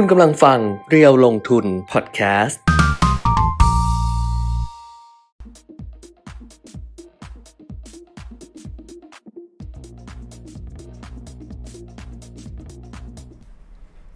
[0.00, 2.60] คุณกำลังฟังเรียวลงทุนพอดแคสต์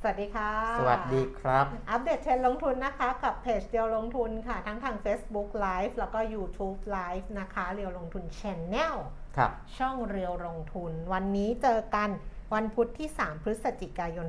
[0.02, 8.94] สวัสดีค่ะ สวัสดีครับ อัปเดตเทรนด์ลงทุนนะคะ กับเพจเดียวลงทุนค่ะ ทั้งทาง Facebook Live แล้วก็ YouTube Live นะคะ เรียวลงทุน Channel
[9.36, 12.10] ครับ ช่องเรียวลงทุน วันนี้เจอกัน
[12.54, 14.26] วันพุธที่ 3 พฤศจิกายน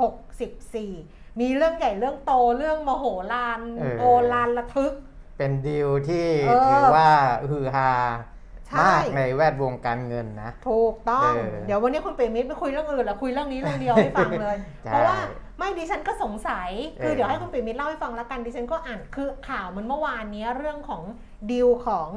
[0.00, 4.92] 2564 มีเรื่องใหญ่เรื่องโตเรื่องมโหฬารเออโอฬารระทึก
[5.38, 7.08] เป็นดีลที่เออถือว่า
[7.50, 7.90] ฮือฮา
[8.68, 15.18] ใช่มากในแวดวงการเงินนะ ถูกต้องเออเดี๋ยววันนี้คุณเปรมิตรไม่คุยเรื่องอื่นละคุยเรื่องนี้เรื่องเดียวให้ฟังเลยใช่เพราะว่า
[15.58, 16.70] ไม่ดิฉันก็สงสัย
[17.02, 21.02] คือเออเดี๋ยวให้คุณเปรมิตรเล่าให้ฟังแล้วกันดิฉันก็อ่านคือข่าวมันเมื่อวานเนี้ยเรื่องของ
[21.50, 22.08] ดีลของ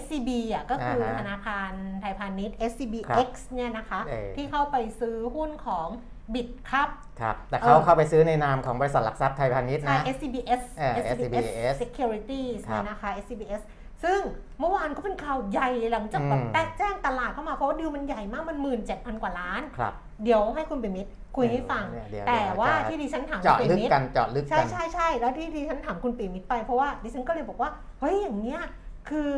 [0.00, 1.70] SCB อะก็คือธนาคาร
[2.00, 5.88] ไทยพาณิชย์ SCBX เนี่ยนะคะเออที่เข้าไปซื้อหุ้นของ
[6.34, 6.88] บิดครับ
[7.20, 13.62] ครับแต่เอเขาอเข้าไปซื้อในนามของบริษัทหลักทรัพย์ไทยพาณิชย์ใช่นะ SCBS เออ SCBS Securities ครับเนี่ยนะคะ SCBS
[14.04, 14.20] ซึ่ง
[14.60, 19.92] เมื่อวานก็เป็นข่าวใหญ่หลังจากแบบอืมแตะแจ้งตลาดเข้ามาเพราะว่าดีลมันใหญ่มากมันหมื่นเจ็ดพันกว่าล้านครับ
[20.24, 28.60] เดี๋ยวให้คุณปิมิตรคุยให้ฟังเออเดี๋ยวแต่เดี๋ยวว่าจะที่ดิฉันถามคุเจาะณปิลึกมิตรกันเจาะลึกใช่กันใช่ใช่แล้วที่ดิฉันถามคุณปิมิตรไปเพราะว่าดิฉันก็เลยบอกว่าเฮ้ยอย่างเนี้ย
[29.08, 29.28] คือ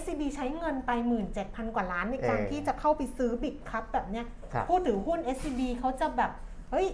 [0.00, 0.90] SCB ใช้เงินไป
[1.32, 6.30] 17,000 กว่าล้านในการเออที่จะเข้าไปซื้อบิตคัพแบบเนี้ยครับผู้ถือหุ้น SCB เขาจะแบบ
[6.70, 6.86] เฮ้ย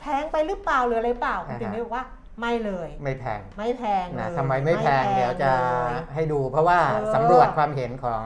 [0.00, 2.04] แพงไปหรือเปล่าหรืออะไรเปล่าคุณปิมิตรบอกว่า
[2.40, 8.22] ไม่เลย ไม่แพงไม่แพงนะเลยทำไมไม่แพงเดี๋ยวจะเลยให้ดู เพราะว่าเออสำรวจความเห็นของ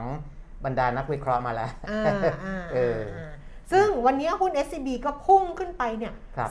[0.65, 2.03] บรรดานักวิเคราะห์มาแล้วอ่า
[2.43, 3.31] อ่าเอออ่า
[3.71, 6.49] ซึ่งวันนี้หุ้น SCB ก็พุ่งขึ้นไปเนี่ยครับ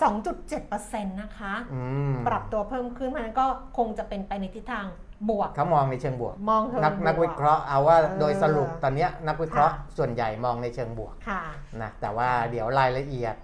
[0.60, 3.46] 2.7%นะคะอืมปรับตัวเพิ่มขึ้นเพราะฉะนั้นก็
[3.78, 4.86] คงจะเป็นไปในทิศทาง
[5.31, 11.42] บวก เขามองในเชิงบวก มองเธอนักบนักวิเคราะห์เอาว่าเออโดยสรุปตอนเนี้ยนักวิเคราะห์ค่ะส่วนใหญ่มองในเชิงบวกค่ะ
[11.83, 13.34] นะแต่ว่าเดี๋ยวรายละเอียด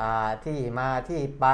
[0.00, 1.46] อ่าที่มาที่ไป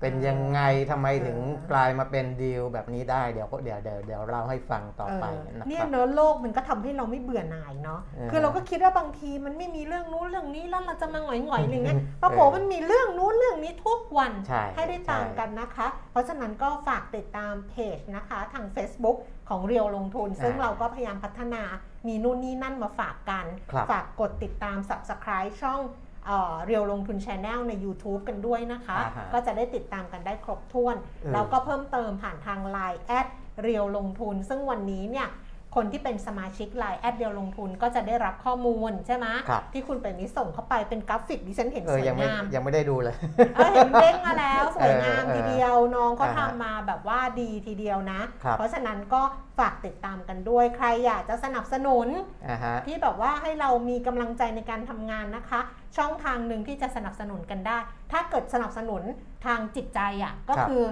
[0.00, 19.18] เป็นยังไงทำไมถึงเออกลายมาเป็นดีลแบบนี้ได้เดี๋ยวเดี๋ยวเดี๋ยวเดี๋ยวเราให้ฟังต่อไปเออนะเนี่คยรับเนอะโลกมันก็ทำให้เราไม่เบื่อหน่ายเนาะเออคือเราก็คิดว่าบางทีมันไม่มีเรื่องนู้นเรื่องนี้แล้วเราจะมาหงอยๆอะไรเงี้ยเออปรากฏมันมีเรื่องนู้นเรื่องนี้ทุกวันใช่ได้ตามใช่กันนะคะ เพราะฉะนั้นก็ฝากติดตามเพจนะคะ ทาง Facebook
[19.48, 21.62] ของเรียวลงทุน ซึ่งเราก็พยายามพัฒนา
[22.06, 25.80] มีนู่นนี่นั่นมาฝากกัน ครับ ฝากกดติดตาม Subscribe ช่อง
[26.26, 33.26] เอ่อเรียวลงทุน Channel ใน YouTube กันด้วยนะคะอ่าฮะก็จะได้ติดตามกันได้ครบถ้วนเออแล้วก็เพิ่มเติมผ่านทาง Line add
[33.62, 35.28] เรียวลงทุน ซึ่งวันนี้เนี่ย
[35.74, 43.16] คนที่เป็นสมาชิก Line แอดเรียวลงทุนก็จะได้รับข้อมูลใช่ไหมครับที่คุณเป็นมิส่งเข้าไปเป็นกราฟิกดิฉันเห็นเอสอวยยังไม่งามยังไม่ได้ดูเลย
[43.54, 49.22] เออเห็นเด้งมาแล้วสวยงามเออเออทีเดียวน้องก็อ่าฮะทำมาแบบว่าดีทีเดียวนะครับเพราะฉะนั้นก็
[49.58, 52.08] ฝากติดตามกันด้วยใครอยากจะสนับสนุน
[52.48, 55.60] อ่าฮะที่แบบว่าให้เรามีกำลังใจในการทำงานนะคะ
[55.96, 57.78] ช่องทางหนึ่งที่จะสนับสนุนกันได้
[58.12, 59.02] ถ้าเกิดสนับสนุน
[59.46, 60.84] ทางจิตใจอะก็ครับคือ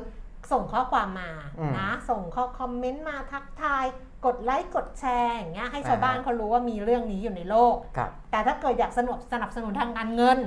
[0.53, 3.85] ส่งข้อความมาอืมนะ ส่งข้อคอมเมนต์มาทักทาย
[4.27, 10.39] กดไลค์กดแชร์อย่างเงี้ยให้ชาวอ่าฮะบ้านเขารู้ว่ามีเรื่องนี้อยู่ในโลกครับแต่ถ้าเกิดอยากสนับสนับสนุนทางการเงิน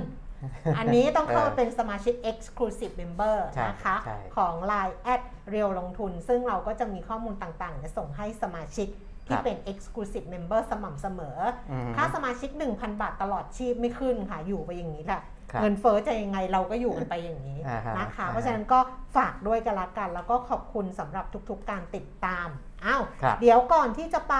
[0.78, 8.88] อันนี้ต้องเข้าเออมาเป็นสมาชิก Exclusive Member ใช่นะคะใช่ของ Line แอดเรียวลงทุน ซึ่งเราก็จะมีข้อมูลต่างๆเนี่ยส่งให้สมาชิก
[9.26, 11.38] ที่เป็น Exclusive Member สม่ำเสมอ
[11.70, 15.22] อืมค่าสมาชิก 1,000 บาทตลอดชีพไม่ขึ้นค่ะ อยู่ไปอย่างนี้แหละ
[15.52, 18.80] ครับเงินเฟ้อจะยังไงเราก็อยู่กันไปอย่างนี้อ่าฮะนะคะอ่าฮะเพราะฉะนั้นก็
[19.16, 22.48] ฝากด้วยกันละกัน แล้วก็ขอบคุณสำหรับทุกๆ การติดตาม
[22.86, 24.34] อ้าวครับเดี๋ยวก่อนที่จะไป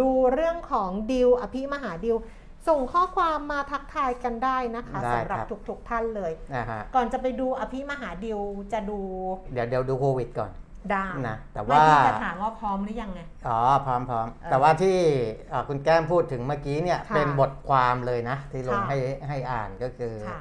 [0.00, 2.16] ดูเรื่องของดิวอภิมหาดิว
[2.68, 8.40] ส่งข้อความมาทักทายกันได้นะคะได้สำหรับครับทุกๆท่านเลยอ่าฮะก่อนจะไปดูอภิมหาดิว
[8.72, 9.00] จะดู
[9.52, 10.50] เดี๋ยวเดี๋ยวดูโควิดก่อน
[10.92, 14.96] ได้นะแต่ไม่ว่าที่จะถามว่าพร้อมหรือยังไงอ๋อพร้อมพร้อมเออแต่ว่าที่
[15.52, 20.40] อ่าคุณแก้มพูดถึงเมื่อกี้เนี่ยค่ะเป็นบทความเลยนะ ที่ลงค่ะให้ให้อ่านก็คือค่ะ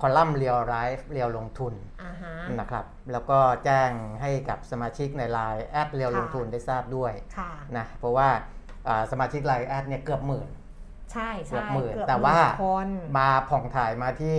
[0.00, 3.90] คอลัมน์ Real Life Real ลงทุนอ่าฮะนะครับ แล้วก็แจ้ง
[4.22, 8.28] ให้กับสมาชิกในไลน์แอด Real ค่ะลงทุนได้ทราบด้วยค่ะนะเพราะว่า
[8.88, 10.48] อ่าสมาชิกไลน์แอดเนี่ยเกือบหมื่น
[11.12, 12.88] ใช่เกือบใช่หมื่นเกือบแต่ว่าหมื่นคน
[13.18, 14.38] มาผ่องถ่ายมาที่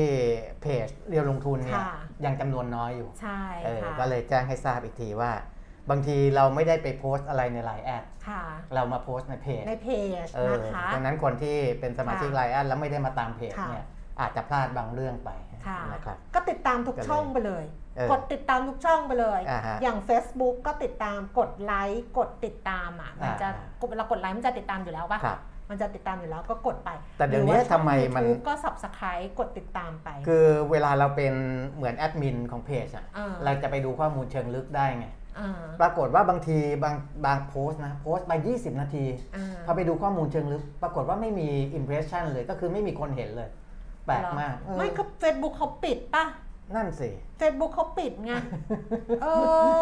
[0.61, 1.93] เพจ Real ลงทุนเนี่ยค่ะ
[2.25, 5.31] ยังจำนวนน้อยอยู่ใช่เออค่ะก็เลยแจ้งให้ทราบอีกทีว่า
[5.89, 8.43] บางทีเราไม่ได้ไปโพสต์อะไรในไลน์แอดค่ะ
[8.75, 9.89] เรามาโพสต์ในเพจในเพ
[10.23, 13.85] จเออนะคะดังนั้นคนที่เป็นสมาชิกค่ะไลน์แอดแล้วไม่ได้มาตามเพจค่ะเนี่ย
[14.21, 15.29] อาจจะพลาดบางเรื่องไป
[15.67, 17.63] ค่ะนะครับก็ติดตามทุกก็เลยช่องไปเลย
[17.97, 25.39] เออกดติดตามทุกช่องไปเลยอ่าฮะอย่าง Facebook ก็ติดตามกดไลค์กดติดตามอะมันจะอ่าเวลากดไลค์มันจะติดตามอยู่แล้วปะครับ
[25.69, 31.33] มันจะติดตามอยู่แล้วก็กดไป แต่เดี๋ยวนี้หรือว่าช่องทำไมมัน YouTube ก็ Subscribe กดติดตามไป คือเวลาเราเป็น
[31.75, 35.07] เหมือนแอดมินของเพจอะเออเราจะไปดูข้อมูลเชิงลึกได้ไง
[35.39, 36.95] อ่าปรากฏว่าบางทีบาง
[37.25, 43.49] บางโพสต์นะโพสต์ไป 20 นาทีอ่าพอไปดูข้อมูลเชิงลึก ปรากฏว่าไม่มี impression เลยก็คือไม่มีคนเห็นเลย
[44.05, 46.25] แปลกมากเออไม่ก็ Facebook เขาปิดป่ะ
[46.75, 48.33] นั่นสิเฟซบุ๊กเขาปิดไง
[49.21, 49.27] เอ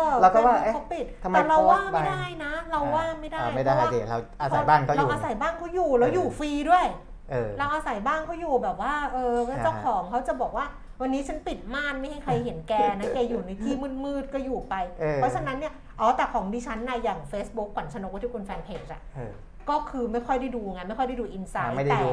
[0.06, 6.86] อเราก็ว่า Facebook เอ๊ะเขาปิดทำไมแต่เราโพสต์ว่าไปไม่ได้นะ เราว่าไม่ได้อ่ไม่ได้พระว่ดิเราอาศัยบ้านเขาอยู่เราอาศัยบ้านเขาอยู่แล้วเออออยู่ฟรีด้วย
[7.32, 10.66] เออเราอาศัยบ้านเขาอยู่แบบว่า เออแล้วเจ้าอ่าฮะของเขาจะบอกว่า
[11.02, 13.74] วันนี้ฉันปิดม่านไม่ให้ใครเห็นแกนะ แกอยู่ในที่
[14.06, 19.34] มืดๆ ก็อยู่ไปเออเพราะฉะนั้นเนี่ย อ๋อ แต่ของดิฉันนะอย่าง Facebook ขวัญชนกวัตถุกุลแฟนเพจอะเออ
[19.70, 22.10] ก็คือไม่ค่อยได้ดูไงไม่ค่อยได้ดูอินไซอ่าต์ไม่ได้แต่ดู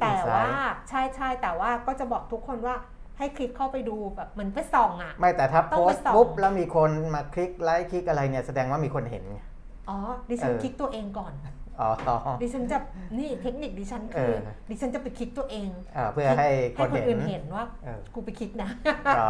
[0.00, 2.76] แต่อินไซว่าต์ใช่ใช่แต่ว่าก็จะบอกทุกคนว่า
[3.18, 9.38] ให้คลิกเข้าไปดูแบบเหมือนไปส่องอะไม่แต่ถ้าต้อโพงไปสต์ส่องปุ๊บแล้วมีคนมาคลิกไลค์คลิกอะไรเนี่ยแสดงว่ามีคนเห็นไง
[9.88, 9.98] อ๋อ
[10.30, 11.32] ดิฉันเออคลิกตัวเองก่อน
[11.80, 11.90] อ๋อ
[12.42, 12.78] ดิฉันจะ
[13.18, 14.36] นี่เทคนิคดิฉันคือเออ
[14.70, 18.70] ดิฉันจะไปคลิกตัวเองอ่าเพื่อให้คให้นคนเห็อื่นนเห็นว่าเออกูไปคลิกนะ
[19.18, 19.28] อ๋อ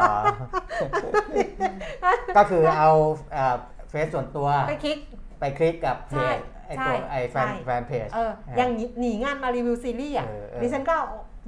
[2.36, 2.90] ก็คือเอา
[3.32, 3.56] เอ่อ
[3.90, 4.98] เฟซส่วนตัวไปคลิก
[5.40, 6.36] ไปคลิกกับเพใช่จ
[6.66, 10.96] ไอ้ใช่ตัวไอ้แฟนใช่แฟนเพจเอออย่างหนีหนีงานมารีวิวซีรีส์อะเออเออดิฉันก็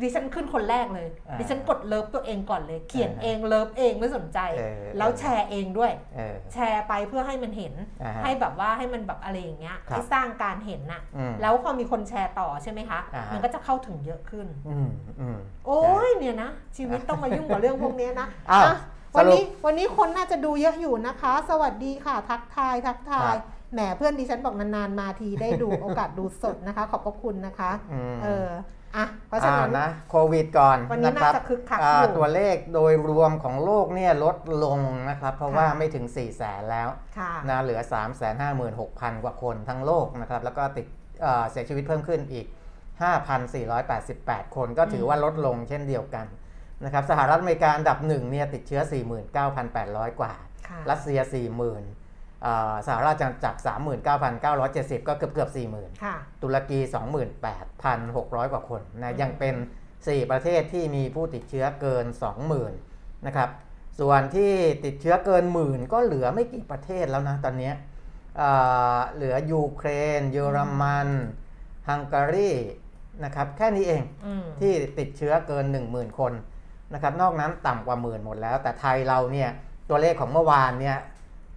[0.03, 18.77] ดิฉันขึ้นคนแรกเลยอ่าดิฉันกด love ตัวเองก่อนเลย เขียนอ่าเอง love เองไม่สนใจเออแล้วแชร์เองด้วยเออแชร์ไปเพื่อให้มันเห็นอ่าฮะให้แบบว่าให้มันแบบอะไรอย่างเงี้ยครับให้สร้างการเห็นน่ะอืมแล้วพอมีคนแชร์ต่อใช่ไหมคะอ่าฮะมันก็จะเข้าถึงเยอะขึ้นอืมอืมโอ้ยเนี่ยนะ ชีวิตต้องมายุ่งกับเรื่องพวกเนี้ยนะอ้าวอะ
[19.15, 28.49] สวันรุปนี้วันนี้คนน่าจะดูเยอะอยู่นะคะ สวัสดีค่ะ ทักทายทักทายครับ แหมเพื่อนดิฉันบอกนานๆมาทีได้ดูโอกาสดูสดนะคะ ขอบพระคุณนะคะอืมเออ
[28.97, 34.79] อะเพราะฉะนั้นอ่นะโควิดก่อนวันนี้นะครับน่าจะคึกคักอ่าอยู่ตัวเลขโดยรวมของโลกเนี่ยลดลง
[35.11, 36.89] นะครับ เพราะค่ะว่าไม่ถึง 4 0 0แสนแล้ว
[37.19, 38.21] ค่ะนะเหลือ 3 5 6
[38.61, 38.75] 0 0
[39.15, 40.87] 0 กว่าคนทั้งโลกนะครับ แล้วก็ติด
[41.23, 42.47] เอ่อเสียชีวิตเพิ่มขึ้นอีก
[43.71, 46.27] 5,488 คนก็ถือว่าลดลงเช่นเดียวกัน
[46.85, 48.81] นะครับสหรัฐอเมริกาอันดับหนึ่งเนี่ยติดเชื้อ
[49.51, 50.33] 49,800 กว่า
[50.69, 51.98] ค่ะรัสเซีย 40,000อ่า
[52.87, 53.61] สหราชอาณาจักร
[54.35, 56.79] 39,970 ก็เกือบเกือบ40,000ค่ะตุรกี
[57.67, 59.55] 28,600 กว่าคนนะยังเป็น
[59.93, 62.07] 4 ประเทศที่มีผู้ติดเชื้อเกิน
[62.67, 63.51] 20,000 นะครับ
[64.01, 64.53] ส่วนที่
[64.85, 67.75] ติดเชื้อเกินหมื่น ก็เหลือไม่กี่ประเทศแล้วนะตอนเนี้ย
[68.41, 69.89] อ่าเหลือยูเคร
[70.21, 71.09] น เยอรมัน
[71.89, 72.51] ฮังการี
[73.25, 76.33] นะครับแค่นี้เองอืมที่ติดเชื้อเกิน 10,000 คน
[76.95, 79.51] นะครับนอกนั้นต่ำกว่าหมื่นหมดแล้ว แต่ไทยเราเนี่ย
[79.89, 80.99] ตัวเลขของเมื่อวานเนี่ย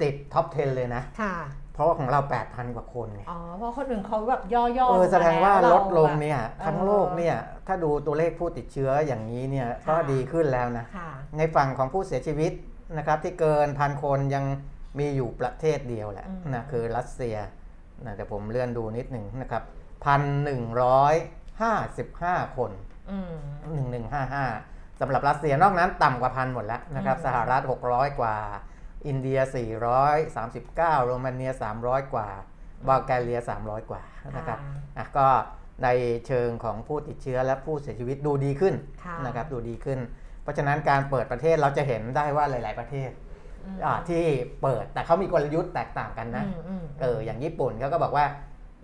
[0.04, 1.36] ติดท็อป 10 เลยนะ ค่ะ
[1.74, 7.36] เพราะว่าของเรา 8,000 กว่าคนไงอ๋อ เพราะคนอื่นเขาแบบย่อๆเออแสดงว่ามาลแวดลงเนี่ยราทั้งโลกเนี่ย
[7.68, 12.52] ถ้าดูตัวเลขผู้ติดเชื้ออย่างนี้เนี่ยก็ค่ะดีขึ้นแล้วนะค่ะในฝั่งของผู้เสียชีวิต
[12.98, 14.46] นะครับที่เกินพันคนยัง
[15.00, 17.36] มีอยู่ประเทศเดียวแหละอืมนะคือรัสเซีย
[18.06, 19.64] นะเดี๋ยวผมเลื่อนดูนิดหนึ่งนะครับ
[20.06, 21.16] พันหนึ่งร้อย
[21.62, 22.72] ห้าสิบห้าคน
[23.12, 23.34] อืม
[23.74, 24.46] หนึ่งหนึ่งห้าห้า
[25.00, 27.62] สำหรับรัสเซียนอกนั้นต่ำกว่าพันหมดแล้วนะครับอืมสหรัฐ
[27.92, 28.36] 600กว่า
[29.08, 29.40] อินเดีย
[30.02, 31.52] 439 โรมาเนีย
[31.82, 32.28] 300 กว่า
[32.88, 34.02] บัลแกเรีย 300 กว่า
[34.36, 35.28] นะครับค่ะอะก็
[35.84, 35.88] ใน
[36.28, 40.00] เชิงของผู้ติดเชื้อและผู้เสียชีวิตดูดีขึ้นค่ะนะครับดูดีขึ้น
[40.44, 43.12] เพราะฉะนั้นการเปิดประเทศเราจะเห็นได้ว่าหลาย ๆประเทศ
[43.66, 44.24] อืมอ่าที่
[44.62, 48.26] เปิดแต่เขามีกลยุทธ์แตกต่างกันนะอืมอืมเอออย่างญี่ปุ่นเขาก็บอกว่า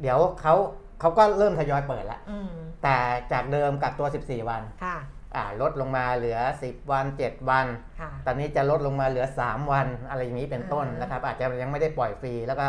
[0.02, 0.56] เดี๋ยวเขา
[1.00, 2.48] เขาก็เริ่มทยอยเปิดแล้วอืม
[2.84, 2.98] แต่
[3.32, 5.17] จากเดิมกักตัว 14 วันค่ะอ่า
[5.62, 7.66] ลดลงมาเหลือ 10 วัน 7 วัน
[8.00, 12.66] ค่ะตอนนี้จะลดลงมาเหลือ 3 วันอะไรอย่างนี้เป็นต้นอ่านนะครับ อาจจะยังไม่ได้ปล่อยฟรี แล้วก็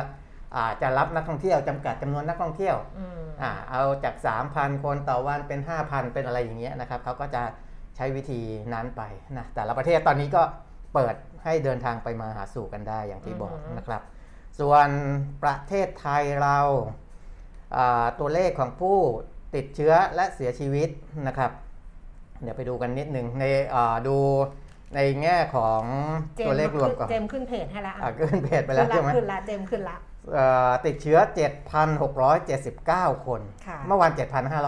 [0.57, 4.15] อาจจะรับนักท่องเที่ยวจำกัดจำนวนนักท่องเที่ยวอืมอ่าเอาจาก
[4.49, 7.43] 3,000 คนต่อวันเป็น 5,000 เป็นอะไรอย่างเงี้ยนะครับเขาก็จะ
[7.97, 8.41] ใช้วิธี
[8.75, 9.03] นั้นไป
[9.39, 10.43] นะแต่ละประเทศตอนนี้ก็
[10.95, 11.15] เปิด
[11.45, 14.03] ให้เดินทางไปมาหาสู่กันได้อย่างที่บอกนะครับ
[14.61, 14.89] ส่วน
[15.43, 16.59] ประเทศไทยเรา
[17.77, 18.99] อ่าตัวเลขของผู้
[19.55, 20.89] ติดเชื้อและเสียชีวิต
[21.29, 21.51] นะครับ
[22.43, 24.17] เดี๋ยวไปดูกันนิดหนึ่งในอ่าดู
[24.95, 25.83] ในแง่ของ
[26.39, 29.97] จมตัวเลขรวมก่อนเจมขึ้นเพจให้แล้วอ่าขึ้นเพจไปแล้วใช่ไหมขึ้นละเจมขึ้นละ
[30.35, 31.19] เอ่อติดเชื้อ
[32.03, 34.11] 7,679 คนค่ะเมื่อวาน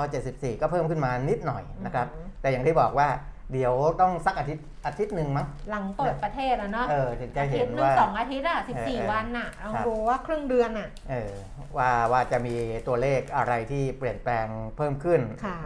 [0.03, 3.09] 7,574 ก็เพิ่มขึ้นมานิดหน่อยนะครับอืมแต่อย่างที่บอกว่า
[3.53, 11.33] เดี๋ยวต้องสักอาทิตย์อาทิตย์หนึ่งมั้ง หลังเปิดประเทศแล้วเนาะเออถึงจะอาเห็ทิตนย์หนึ่งว่าสองอาทิตย์อะสิบเออสี่เออวันอะลองครับดูว่าครึ่งเดือนอะเออ
[11.77, 12.55] ว่าว่าจะมี
[12.89, 14.47] ตัวเลขอะไรที่เปลี่ยนแปลง
[14.77, 15.59] เพิ่มขึ้นค่ะ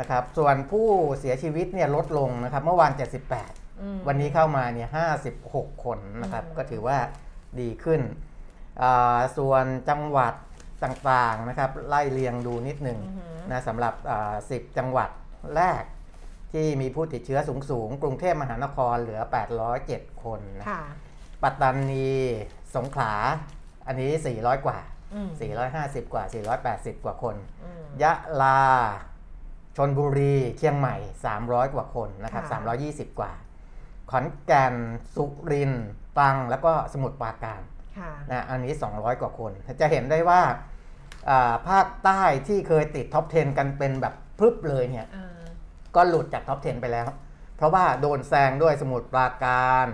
[0.00, 2.92] นะครับ ส่วนผู้เสียชีวิตเนี่ยลดลงนะครับ เมื่อวาน
[3.36, 4.88] 78อืมวันนี้เข้ามาเนี่ย
[5.36, 6.98] 56 คนนะครับอืมก็ถือว่า
[7.60, 8.00] ดีขึ้น
[8.82, 10.34] อ่าส่วนจังหวัด
[10.84, 15.10] ต่างๆนะครับ ไล่เรียงดูนิดหนึ่งอือหือนะสำหรับอ่า10 จังหวัด
[15.56, 15.82] แรก
[16.52, 19.20] ที่มีผู้ติดเชื้อสูงๆกรุงเทพมหานครเหลือ
[19.72, 20.82] 807 คนนะค่ะ
[21.42, 22.10] ปัตตานี
[22.76, 23.12] สงขลา
[23.86, 24.10] อันนี้
[24.40, 24.78] 400 กว่า
[25.14, 25.28] อืม
[25.70, 26.24] 450 กว่า
[26.64, 28.60] 480 กว่าคนอืมยะลา
[29.76, 30.96] ชนบุรีเชียงใหม่
[31.34, 32.60] 300 กว่าคนนะครับค่ะ
[33.14, 33.32] 320 กว่า
[34.10, 34.74] ขอนแก่น
[35.14, 35.86] สุรินทร์
[36.18, 37.60] ตรังแล้วก็สมุทรปราการ
[37.98, 40.40] ค่ะนะอันนี้ 200 กว่าคน จะเห็นได้ว่า
[41.30, 45.42] อ่าภาคใต้ที่เคยติด top 10 กันเป็นแบบพรึบเลยเนี่ยอ่า
[45.96, 47.06] ก็หลุดจาก top 10 ไปแล้ว
[47.56, 49.86] เพราะว่าโดนแซงด้วยสมุทรปราการ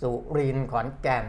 [0.00, 1.26] สุรินทร์ขอนแก่น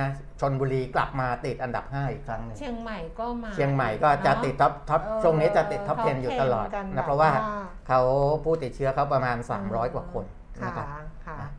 [0.00, 0.08] นะ
[0.40, 7.42] ชลบุรีกลับมาติดอันดับ 5 อีกครั้งหนึ่งเชียงใหม่ก็มาเชียงใหม่ก็จะติด top top เออช่วงนี้จะติด top top 10 อยู่ตลอด10กันนะแบบเพราะว่าว่า
[7.88, 8.00] เขา
[8.44, 10.24] ผู้ติดเชื้อเขาประมาณ 300 กว่าคน
[10.64, 11.50] นะค่ะครับ ค่ะนะ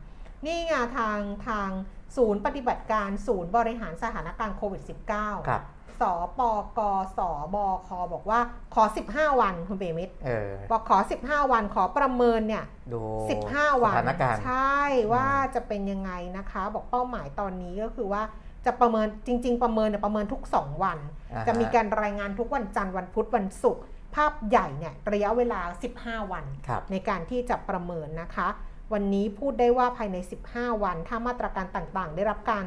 [0.46, 1.18] นี่ไงทาง
[1.48, 1.68] ทาง
[2.16, 5.62] ศูนย์ปฏิบัติการศูนย์บริหารสถานการณ์โควิด -19 ครับ
[6.00, 6.02] ส
[6.38, 6.40] ป
[6.78, 6.80] ก
[7.18, 7.20] ส
[7.54, 8.40] บคบอกว่า
[8.74, 13.00] ขอ 15 วันคุณเบมิตรเออบอกขอ 15 วันขอประเมินเนี่ยดู
[13.42, 14.78] 15 วันสถานการณ์ใช่
[15.12, 18.22] ว่าจะเป็นยังไงนะคะ บอกเป้าหมายตอนนี้ก็คือว่า
[18.66, 20.98] จะประเมินจริง ๆ ประเมินเนี่ยประเมินทุก 2 วัน
[21.32, 23.82] อ่าฮจะมีการรายงานทุกวันจันทร์วันพุธวันศุกร์
[24.14, 25.60] ภาพใหญ่เนี่ยระยะเวลา
[25.96, 28.48] 15 วันครับในการที่จะประเมินนะคะ
[28.92, 30.16] วันนี้พูดได้ว่าภายใน
[30.50, 32.64] 15 วัน ถ้ามาตรการต่างๆ ได้รับการ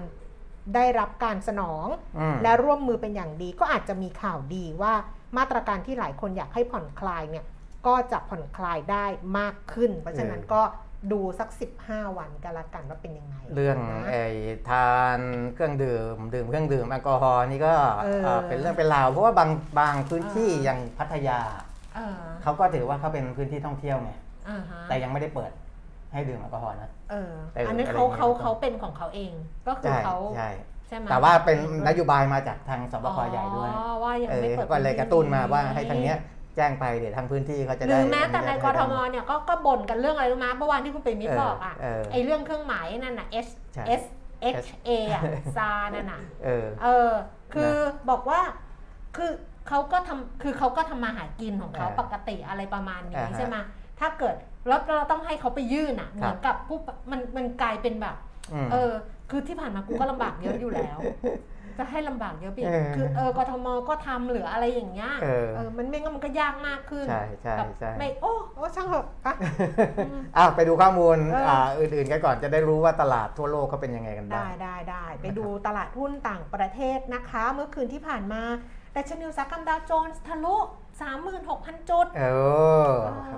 [0.75, 1.88] ได้รับการสนอง
[2.20, 4.94] อืมและร่วมมือเป็นอย่างดี ก็อาจจะมีข่าวดีว่า
[5.38, 7.46] มาตรการที่หลายคนอยากให้ผ่อนคลายเนี่ย
[7.88, 9.06] ก็จะผ่อนคลายได้
[9.38, 10.62] มากขึ้น เพราะฉะนั้นเออก็
[11.12, 11.50] ดูสัก
[11.84, 14.25] 15 วันกันละกันว่าเป็นยังไง เรื่องนะไอ้
[14.70, 15.20] ทาน
[15.53, 19.50] เครื่องดื่ม ดื่มเครื่องดื่มแอลกอฮอล์นี่ก็เออเอ่อเป็นเรื่องเป็นราว เพราะว่าบาง
[19.80, 21.39] บางพื้นที่อ่าอย่างพัทยา
[21.96, 24.12] เออเขาก็ถือว่าเขาเป็นพื้นที่ท่องเที่ยวไง
[24.50, 25.51] อ่าฮะแต่ยังไม่ได้เปิด
[26.12, 29.32] ให้ดื่มแอลกอฮอล์นะ เออ เอออัอันนี้อะไรเขาอย่างเงี้ย เขาเขาเป็นของเขาเอง
[29.68, 30.50] ก็คือใช่เขาใช่
[30.88, 44.03] ใช่ไหมแต่ว่าเป็นองนโยบายมาจากทางสบคใหญ่ด้วย อ๋อว่ายังเออไม่เปิดก็เลยกระตุ้นมาว่าให้ทางเนี้ยนี้แจ้งไปเดี๋ยวทางพื้นที่เขาจะหได้รือแม้แต่ในกรทมได้เนี่ยก็ก็บ่นกันเรื่องอะไรรู้ไหมเมื่อวานที่คุณปิ่มมิตรเออบอกอะเออ ไอเรื่องเครื่องหมายนั่นน่ะ H ใช่ S
[44.56, 45.22] H A อะ
[45.58, 47.10] ซานั่นน่ะ เออ เออ
[47.53, 47.74] คือ
[48.10, 48.39] บอกว่า
[49.18, 49.32] คือ
[49.68, 53.56] เขาก็ทำคือเขาก็ทำมาหากินของเขาอ่าปกติอะไรประมาณนี้อ่าฮะ ใช่ไหม
[54.00, 54.36] ถ้าเกิด
[54.68, 56.77] แล้วเราต้องให้เขาไปยื่นอะเหครัมืบอนกับผู้
[57.12, 58.15] มันมันกลายเป็นแบบ
[58.65, 58.91] มเออ
[59.30, 60.98] คือที่ผ่านมากูก็ลำบากเยอะอยู่แล้ว
[61.82, 69.36] จะให้ลำบากเยอะไปอีกเออคือเออกทมก็ทำหรืออะไรอย่างเงี้ยเออเออมันไม่งั้นมันก็ยากมากขึ้นใช่ใช่แบบใช่ไม่โอ้โอ้ช่างเถอะอะ
[70.38, 78.42] อ้าวไปดูข้อมูลเอออ่าอื่นๆกันก่อนจะได้รู้ว่าตลาดทั่วโลกเขาเป็นยังไงกันบ้าได้งได้ได้ไปดูตลาดหุ้นต่างประเทศนะคะ เมื่อคืนที่ผ่านมา
[78.96, 80.58] ดัชนีอุตสาหกรรมดาวโจนส์ทะลุ
[81.22, 82.26] 36,000 จุด เอ
[82.88, 82.90] อ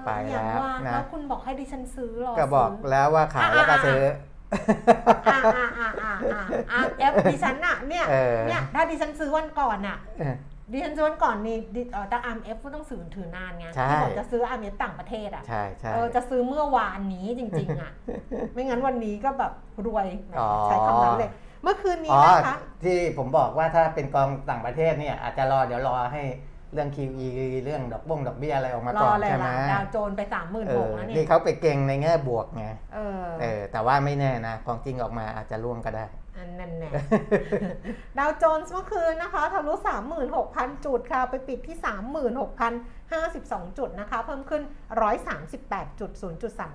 [0.06, 4.02] ไปอแล้ย่างวว่านะแล้วคุณบอกให้ดิฉันซื้อหรอ ก็บอกซื้แล้วว่าขายแล้วก็ซื้อ
[5.27, 10.36] อ่าอ่าอ่าอ่าอ่าอ่าเอฟดิฉันอะเนี่ยเออเนี่ยถ้าดิฉันซื้อวันก่อนอะเออ
[10.72, 17.91] ดิฉันซื้อวันก่อนนี่ดิเออแต่อาร์มเอฟก็ต้องซื้อถือนานไงใช่ที่บอกจะซื้ออาร์มเอฟต่างประเทศอะใช่ใช่เออจะซื้อเมื่อวานนี้จริง ๆอะ
[18.53, 19.51] ไม่งั้นวันนี้ก็แบบ
[19.86, 20.07] รวย
[20.39, 21.31] อ๋อใช้คำนั้นเลย
[21.63, 26.24] เมื่อคืนนี้อ๋อนะคะที่ผมบอกว่าถ้าเป็นกองต่างประเทศเนี่ยอาจจะรอเดี๋ยวรอให้
[26.74, 27.27] เรื่อง QE
[27.63, 36.06] เรื่องดอกบ้งดอกเบี้ยอะไรออกมารก่ออนเลยใช่ไหมล่ะดาวโจนไปสามหมื่นเอหอกแล้วเนี่นี่ยเขาไปเก่งในแง่บวกไงเออเออ แต่ว่าไม่แน่นะของจริงออกมาอาจจะร่วงก็ได้
[36.38, 36.89] อันนั้นแน่
[38.18, 39.74] ดาวโจนส์เมื่อคืนนะคะทะลุ
[40.30, 41.77] 36,000 จุดค่ะ ไปปิดที่
[42.98, 44.62] 36,052 จุดนะคะ เพิ่มขึ้น
[45.32, 46.12] 138จุด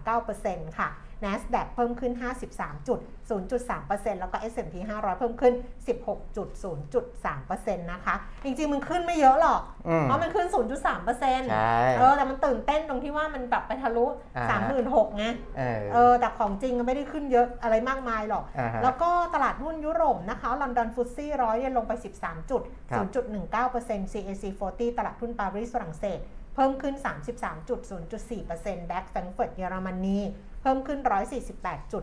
[0.07, 0.89] 0.39%ค่ะ
[1.25, 2.13] NASDAQ เพิ่มขึ้น
[2.51, 5.55] 53จุด 0.3%แล้วก็ S&P 500 เพิ่มขึ้น
[5.89, 14.07] 16.0.3%นะคะ จริงๆ มันขึ้นไม่เยอะหรอกอืมเพราะมันขึ้น 0.3%ใช่เออแต่มันตื่นเต้นตรงที่ว่ามันแบบไปทะลุ
[14.37, 14.59] อ่า
[15.07, 15.25] 36,000ไง
[15.59, 23.07] เออเออแต่ของจริงก็ไม่ได้ขึ้นเยอะอะไรมากมายหรอกอ่าฮะแล้วก็ตลาดหุ้นยุโรปนะคะลอนดอนฟุตซี่ร้อยเนี่ยลงไป 13 จุดครับ
[23.55, 26.21] 0.19% CAC 40 ตลาดหุ้นปารีสฝรั่งเศส
[26.55, 26.95] เพิ่มขึ้น
[27.33, 27.81] 33จุด
[28.31, 31.01] 0.4%ดัคแฟรงก์เฟิร์ตเยอรมนีเพิ่มขึ้น
[31.47, 32.03] 148จุด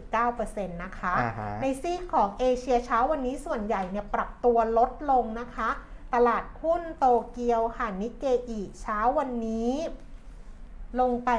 [0.00, 5.70] 0.9%นะคะอ่าฮะในซีกของเอเชียเช้าวันนี้ส่วนใหญ่เนี่ยปรับตัวลดลงนะคะ
[6.14, 9.72] ตลาดหุ้นโตเกียวค่ะนิเกอีเช้าวันนี้
[11.00, 11.30] ลงไป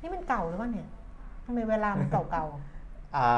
[0.00, 0.88] นี่มันเก่าหรือเปล่าเนี่ย
[1.44, 3.30] ทำไมเวลามันเก่าๆอ่า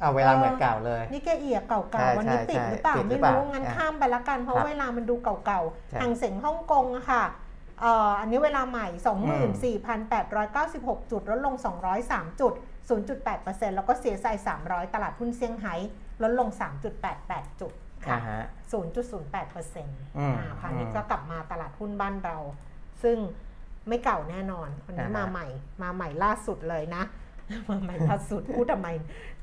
[0.00, 8.86] เอาเวลาเหมือนเก่าเลย นี่แกเอียเก่าใช่ๆวันนี้ใช่ติดหรือเปล่าติดหรืไม่อเปล่ารู้งั้นอะข้ามไปละกันเพราะครับเวลามันดูเก่าใช่ๆห่างเสียงฮ่องกงอะค่ะเอ่ออันนี้เวลาใหม่
[10.00, 11.54] 24,896 จุด ลดลง
[11.98, 12.52] 203 จุด
[13.14, 14.26] 0.8%แล้วก็เสียใจ
[14.62, 15.74] 300 ตลาดหุ้นเซี่ยงไฮ้
[16.22, 16.48] ลดลง
[17.04, 17.72] 3.88 จุด
[18.04, 22.36] อ่าค่ะฮะ0.08%อืมอ่าคราวนี้อืมก็กลับมาตลาดหุ้นบ้านเรา
[23.02, 23.16] ซึ่ง
[23.88, 25.46] ไม่เก่าแน่นอนวันนี้อ่าฮะมาใหม่
[25.82, 27.04] มาใหม่ล่าสุดเลยนะ
[27.70, 28.88] มาใหม่ล่าสุดพูดทำไม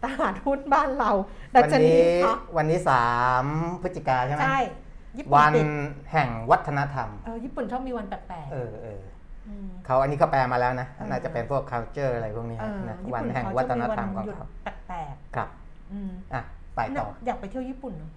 [0.03, 1.11] ตลาดหุ้นบ้านเรา
[1.55, 3.05] ดัวันชนีนี้คะวันนี้สา
[3.43, 3.45] ม
[3.81, 4.88] พฤศจิกาใช่ไหมใช่ญี่ปุ่น
[5.33, 5.65] วันติด
[6.11, 16.41] แห่งวัฒนธรรมเออญี่ปุ่นชอบมีวันแปลกเออเออๆมเขาอันนี้เขาแปลมาแล้วนะเออน่าจะเป็นพวก culture อะไรพวกนี้เออนะญี่วันปุ่นแห่งเขาวัจะฒมีนวันธรรมของหยุดเขาแปลกครับๆอืมอะ
[16.75, 18.09] ไปต่อน่ะอยากไปเที่ยวญี่ปุ่นเนอะ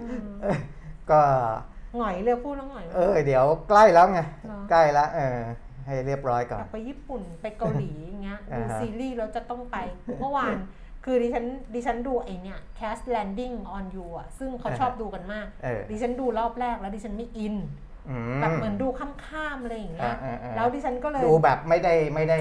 [0.00, 0.26] อืม
[1.10, 1.20] ก็
[1.98, 5.38] หงอยเลยพูดแล้วหงอยเออเดี๋ยวใกล้แล้วไงเหรอใกล้แล้วเออ
[5.86, 9.76] ให้เรียบร้อยก่ออนยากไปญี่ปุ่นไปเกาหลีอย่างเงี้ยอ่าดูฮะซีรีส์แล้วจะต้องไป
[10.20, 10.56] เมื่อวาน
[11.10, 17.54] คือดิฉันดิฉันดูไอเนี่ย Cast Landing on You อะซึ่งเขาชอบดูกันมากเออดิฉันดูรอบแรกแล้วดิฉันไม่อิน
[18.08, 22.38] อืมแบบเหมือนดูข้ามๆอะไรอย่างเงี้ยอ่าๆๆแล้วดิฉันก็เลยดูแบบไม่ได้ไม่ได้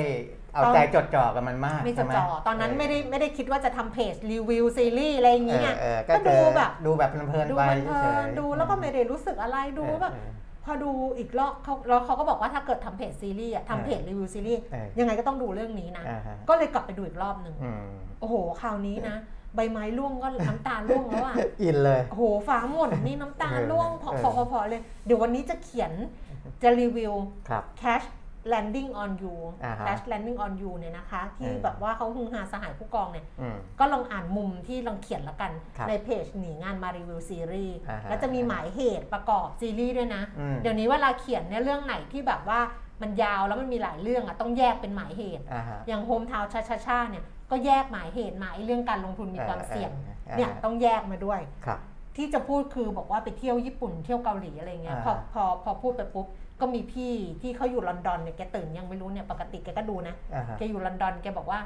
[0.53, 10.29] เอาตอนใจจดจ่อกับมันมากไม่จใช่ดไหมจ่อตอนนั้นไม่ได้ไม่ได้คิดว่าจะทำเพจรีวิวซีรีส์อะไรอย่างเอเงี้อยเออก็ก็คืดูอแบบดูแบบเพลินดูๆไปมันเพลิเฉนยๆดูแล้วก็ไม่ได้รู้สึกอะไรดูแบบเออ
[10.67, 17.87] พอดูอีกรอบเขาแล้วเขาก็บอกว่าถ้าเกิดทำเพจซีรีส์อะทำเพจรีวิวซีรีส์เออยังไงก็ต้องดูเรื่องนี้นะ อ่าฮะ ก็เลยกลับไปดูอีกรอบหนึ่งอืม
[18.19, 19.15] โอ้โหคราวนี้นะ
[19.55, 25.91] ใบไม้ร่วงก็น้ำตาร่วงแล้วอะ อินเลย โอ้โหฟ้าหม่นนี่น้ำตาร่วงพอเออพอพอพอเลย เดี๋ยววันนี้จะเขียน
[26.63, 27.13] จะรีวิว
[27.49, 28.05] ครับ cash
[28.53, 42.59] landing on you อ่าฮะ cash landing on you เนี่ยนะคะ ที่เออแบบว่าเขาฮือฮาสหายผู้กองเนี่ย อืม ก็ลองอ่านมุมที่ลองเขียนละกัน ครับในเพจหนีงานมารีวิวซีรีส์อ่าฮะแล้วจะมีหมายเหตุประกอบซีรีส์ด้วยนะ อืม เดี๋ยวนี้เวลาเขียนเนี่ยเรื่องไหนที่แบบว่า
[43.01, 51.79] มันยาวแล้วมันมีหลายเรื่องอะต้องแยกเป็นหมายเหตุ อ่าฮะ อย่างโฮมทาวชาชาชาเนี่ยก็แยกหมายเหตุหมายเรื่องการลงทุนมีความเสี่ยงเออเออเนี่ยต้องแยกมาด้วย ครับ
[52.17, 56.27] ที่จะพูดคือบอกว่าไปเที่ยวญี่ปุ่นเที่ยวเกาหลีอะไรเงี้ยอ่าพอพอพอพูดไปปุ๊บ
[56.61, 61.59] ก็มีพี่ที่เขาอยู่ลอนดอนเนี่ยแกตื่นยังไม่รู้เนี่ยปกติแกก็ดูนะอ่าฮะ แกอยู่ลอนดอนแกบอกว่า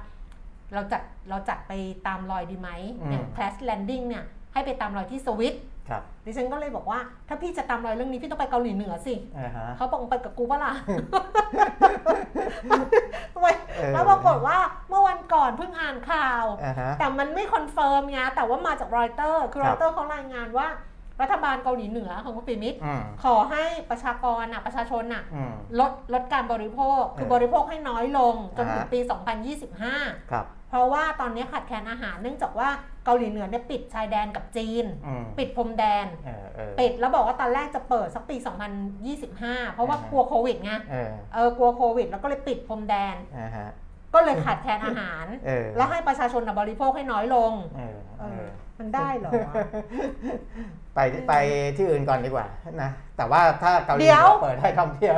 [0.73, 1.71] เราจัดเราจัดไป
[2.07, 2.69] ตามรอยดีไหม
[3.01, 5.57] อืม อย่าง Crash Landing เนี่ยให้ไปตามรอยที่สวิต
[5.89, 10.73] ครับดิฉันก็เลยบอกว่า ถ้าพี่จะตามรอยเรื่องนี้พี่ต้องไปเกาหลีเหนือสิอ่าฮะ เขาบอกไปกับกูปะล่ะ
[13.33, 14.57] ทำไมเออ แล้วปรากฏว่า
[14.89, 20.67] เมื่อวันก่อนเพิ่งอ่านข่าว อ่าฮะ แต่มันไม่ confirm ไงแต่ว่ามาจากรอยเตอร์คือครั รอยเตอร์เขารายงานว่า
[21.21, 28.99] รัฐบาลเกาหลีเหนือของคุณปิยมิตรอืมขอให้ประชากรน่ะประชาชนน่ะอืมลดลดการบริโภค คือเออบริโภคให้น้อยลงจนถึงอ่าฮะปี
[29.85, 32.69] 2025 ครับเพราะว่าตอนนี้ขาดแคลนอาหารเนื่องจากว่า
[33.05, 38.35] เกาหลีเหนือเนี่ยปิดชายแดนกับจีนอืมปิดพรมแดนเออเออปิดแล้วบอกว่าตอนแรกจะเปิดสักปี
[38.99, 43.69] 2025 เพราะว่าอ่าฮะกลัวโควิดไงเออเออกลัวโควิด แล้วก็เลยปิดพรมแดนอ่าฮะ
[44.13, 47.53] ก็เลยขาดแคลนอาหารเออแล้วให้ประชาชนน่ะบริโภคให้น้อยลง
[48.81, 49.53] เออเอเอออมันได้เหรอวะ
[50.95, 51.33] ไปไป
[51.77, 52.45] ที่อื่นก่อนดีกว่า
[52.81, 55.15] นะแต่ว่าถ้าเกาหลีเดี๋ยวเปิดให้ท่องเที่ยว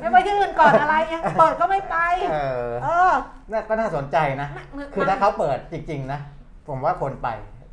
[0.00, 1.96] ไม่ไปที่อื่นก่อนอะไรยังเปิดก็ไม่ไป
[2.30, 3.14] เออเออ
[3.52, 6.20] น่าก็น่าสนใจนะไม่ไม่คือถ้าเขาเปิดจริง ๆ นะ
[6.68, 7.28] ผมว่าคนไป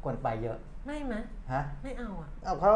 [0.05, 1.13] คนไปเยอะ ไม่ไหม
[1.51, 2.73] ฮะไม่เอาอะ เอาเขา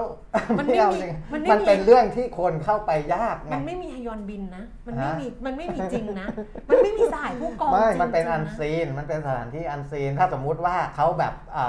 [0.58, 6.28] มันไม่เอามีจริงมันไม่มันมีเป็นเรื่องที่คนเข้าไปยากไง มันไม่มีฮยอนบินนะ มันไม่ฮะ มีมันไม่มีจริงนะ
[6.70, 11.66] มันไม่มีสายผู้กองไม่ จริงๆมันเป็นะอันซีน มันเป็นสถานที่อันซีน ถ้าสมมุติว่าเขาแบบอ่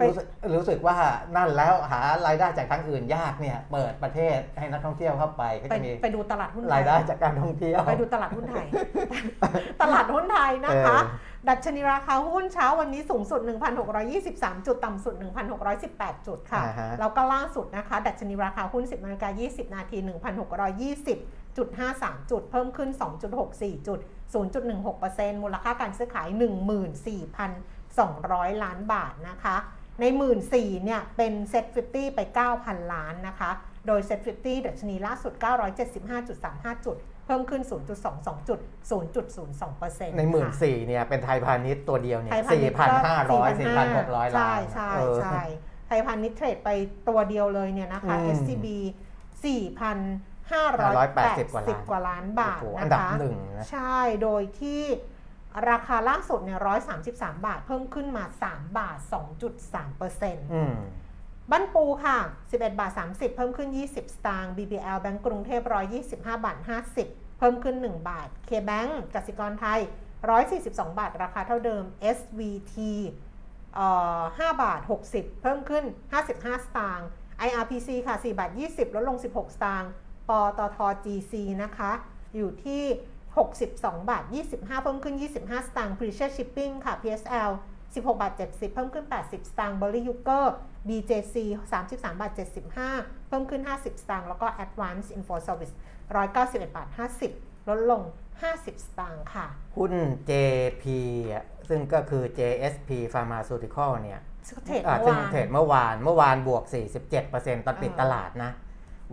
[0.01, 0.97] รู้สึกรู้สึกว่า
[1.35, 8.65] นั่นแล้วหารายได้จากทางอื่นยากเนี่ยเปิดประเทศให้นักท่องเที่ยวเข้าไปก็ไปจะมีไปดูตลาดหุ้นไทรายยได้จากการท่องเที่ยว ไปดูตลาดหุ้นไทย
[9.81, 13.39] ตลาดหุ้นไทยนะคะเออดัชนีราคาหุ้นเช้าวันนี้สูงสุด
[14.03, 15.13] 1,623 จุด ต่ำสุด
[15.71, 19.97] 1,618 จุดค่ะอ่าฮะแล้วก็ล่าสุดนะคะ ดัชนีราคาหุ้น 10นาฬิกา20 นาที
[21.19, 22.89] 1,620.53 จุด เพิ่มขึ้น
[23.37, 23.99] 2.64 จุด
[24.33, 26.27] 0.16%มูลค่าการซื้อขาย
[27.65, 29.55] 14,200 ล้านบาทนะคะ
[29.99, 30.05] ใน
[30.45, 32.19] 14,000เนี่ยเป็นเซ็ต50ไป
[32.55, 33.51] 9,000 ล้านนะคะ
[33.87, 34.29] โดยเซ็ต50
[34.67, 35.33] ดัชนีล่าสุด
[36.09, 37.61] 975.35 จุด เพิ่มขึ้น
[38.05, 38.59] 0.22 จุด
[38.91, 45.39] 0.02%ในหมื่นสี่เนี่ยเป็นไทยพาณิชย์ตัวเดียวเนี่ยไทยพาณิสี่ชย์พันก็ห้าร้อยสี่พันหกร้อยล้าน ใช่ใช่เออใช่
[45.87, 46.69] ไทยพาณิชย์เทรดไป
[47.09, 48.65] ตัวเดียวเลยเนี่ยนะคะอืม SCB
[49.43, 54.83] 4,580 กว่าล้านบาทโอ้โหนะคะอันดับหนึ่งนะใช่โดยที่
[55.69, 56.59] ราคาล่าสุดเนี่ย
[57.01, 58.97] 133บาท เพิ่มขึ้นมา3บาท
[59.47, 60.75] 2.3%เปอร์เซ็นต์อืม
[61.51, 62.17] บ้านปูค่ะ
[62.49, 65.61] 11 บาท 30 เพิ่มขึ้น 20 สตางค์ BBL แบงก์กรุงเทพ
[66.03, 66.57] 125 บาท
[66.97, 69.79] 50 เพิ่มขึ้น 1 บาท KBank กสิกรไทย
[70.39, 71.83] 142 บาท ราคาเท่าเดิม
[72.17, 72.75] SVT
[73.75, 73.87] เอ่
[74.19, 75.85] อ5บาท 60 เพิ่มขึ้น
[76.25, 77.07] 55 สตางค์
[77.47, 79.91] IRPC ค่ะ 4 บาท 20 ลดลง 16 สตางค์
[80.29, 81.91] ปตท GC นะคะ
[82.35, 82.83] อยู่ที่
[83.35, 87.51] 62 บาท 25 เพิ่มขึ้น 25 สตางค์ Precious Shipping ค่ะ PSL
[87.95, 90.45] 16 บาท 70 เพิ่มขึ้น 80 สตางค์ b e r r y u g e r
[90.87, 91.35] BJC
[91.73, 92.31] 33 บาท
[92.81, 95.73] 75 เพิ่มขึ้น 50 สตางค์ แล้วก็ Advance Info Service
[96.19, 96.87] 191 บาท
[97.29, 98.01] 50 ลดลง
[98.43, 99.45] 50 สตางค์ค่ะ
[99.77, 99.93] หุ้น
[100.29, 100.83] JP
[101.33, 104.21] อะซึ่งก็คือ JSP Pharmaceutical เนี่ย
[104.65, 106.63] เทรดอ่าเมื่อซึ่งวานเทรดเมื่อวาน เมื่อวานบวก
[107.13, 108.51] 47%ตอนปิดเออตลาดนะ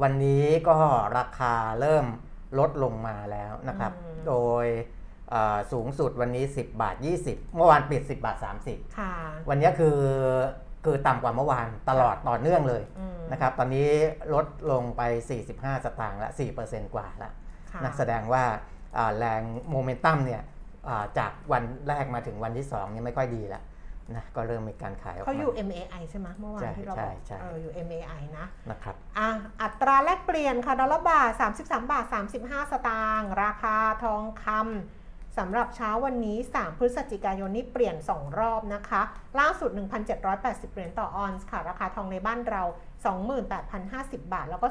[0.03, 0.77] วันนี้ก็
[1.19, 2.07] ราคาเริ่ม
[2.59, 4.35] ลดลงมาแล้วนะครับอืมโด
[4.65, 4.67] ย
[5.33, 8.37] อ่าสูงสุดวันนี้ 10 บาท 20 เมื่อวานปิด 10 บาท
[8.67, 9.13] 30ค่ะ
[9.49, 9.99] วันนี้คือ
[10.85, 13.89] คือต่ำกว่าเมื่อวานตลอดต่อเนื่องเลยอืมนะครับตอนนี้
[14.35, 15.03] ลดลงไป
[15.43, 16.31] 45 สตางค์ละ
[16.63, 17.31] 4%กว่าละ
[17.73, 18.45] ค่ะนะแสดงว่า
[18.97, 20.43] อ่าแรงโมเมนตัมเนี่ย
[20.89, 23.63] อ่าจากวันแรกมาถึงวันที่2เนี่ยไม่ค่อยดีแล้ว
[24.17, 29.29] นะก็เริ่มมีการขายออกเขาอยู่มา MAI ใช่ไหมเมื่อวานใช่ที่เราบอกใช่ใช่เอออยู่ MAI นะนะครับอะ
[29.63, 32.05] อัตราแลกเปลี่ยนค่ะดอลลาร์บาท 33 บาท
[32.39, 39.03] 35 สตางค์ราคาทองคำสำหรับเช้าวันนี้ 3 พฤศจิกายนนี้เปลี่ยน 2 รอบนะคะ
[39.41, 39.71] ล่าสุด
[40.23, 42.63] 1,780 เหรียญต่อออนซ์ค่ะ ราคาทองในบ้านเรา
[43.47, 44.69] 28,050 บาท แล้วก็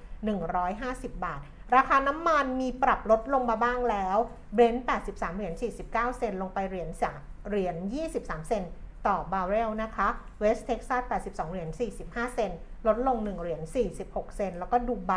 [0.00, 1.40] 28,150 บาท
[1.76, 4.16] ราคาน้ำมันมีปรับลดลงมาบ้างแล้ว
[4.54, 7.76] เบรนท์83 เหรียญ49 เซนต์ลงไปเหรียญ3 เหรียญ
[8.12, 8.72] 23 เซนต์
[9.06, 10.08] ต่อบาร์เรลนะคะ
[10.40, 11.68] เวสเท็กซัส 82 เหรียญ
[12.00, 13.60] 45 เซนต์ลดลง 1 เหรียญ
[13.98, 15.14] 46 เซนต์แล้วก็ดูไบ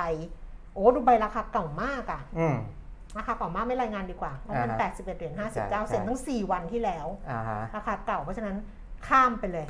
[0.74, 2.58] โอ้ดูไบราคาเก่ามากอะอืม
[3.18, 8.56] ราคาเก่ามากไม่รายงานดีกว่า เพราะมันอ่าฮะ81 เหรียญใช่59 เซนต์ใช่ทั้ง 4 วันที่แล้วอ่าฮะราคาเก่าเพราะฉะนั้น
[9.08, 9.68] ข้ามไปเลย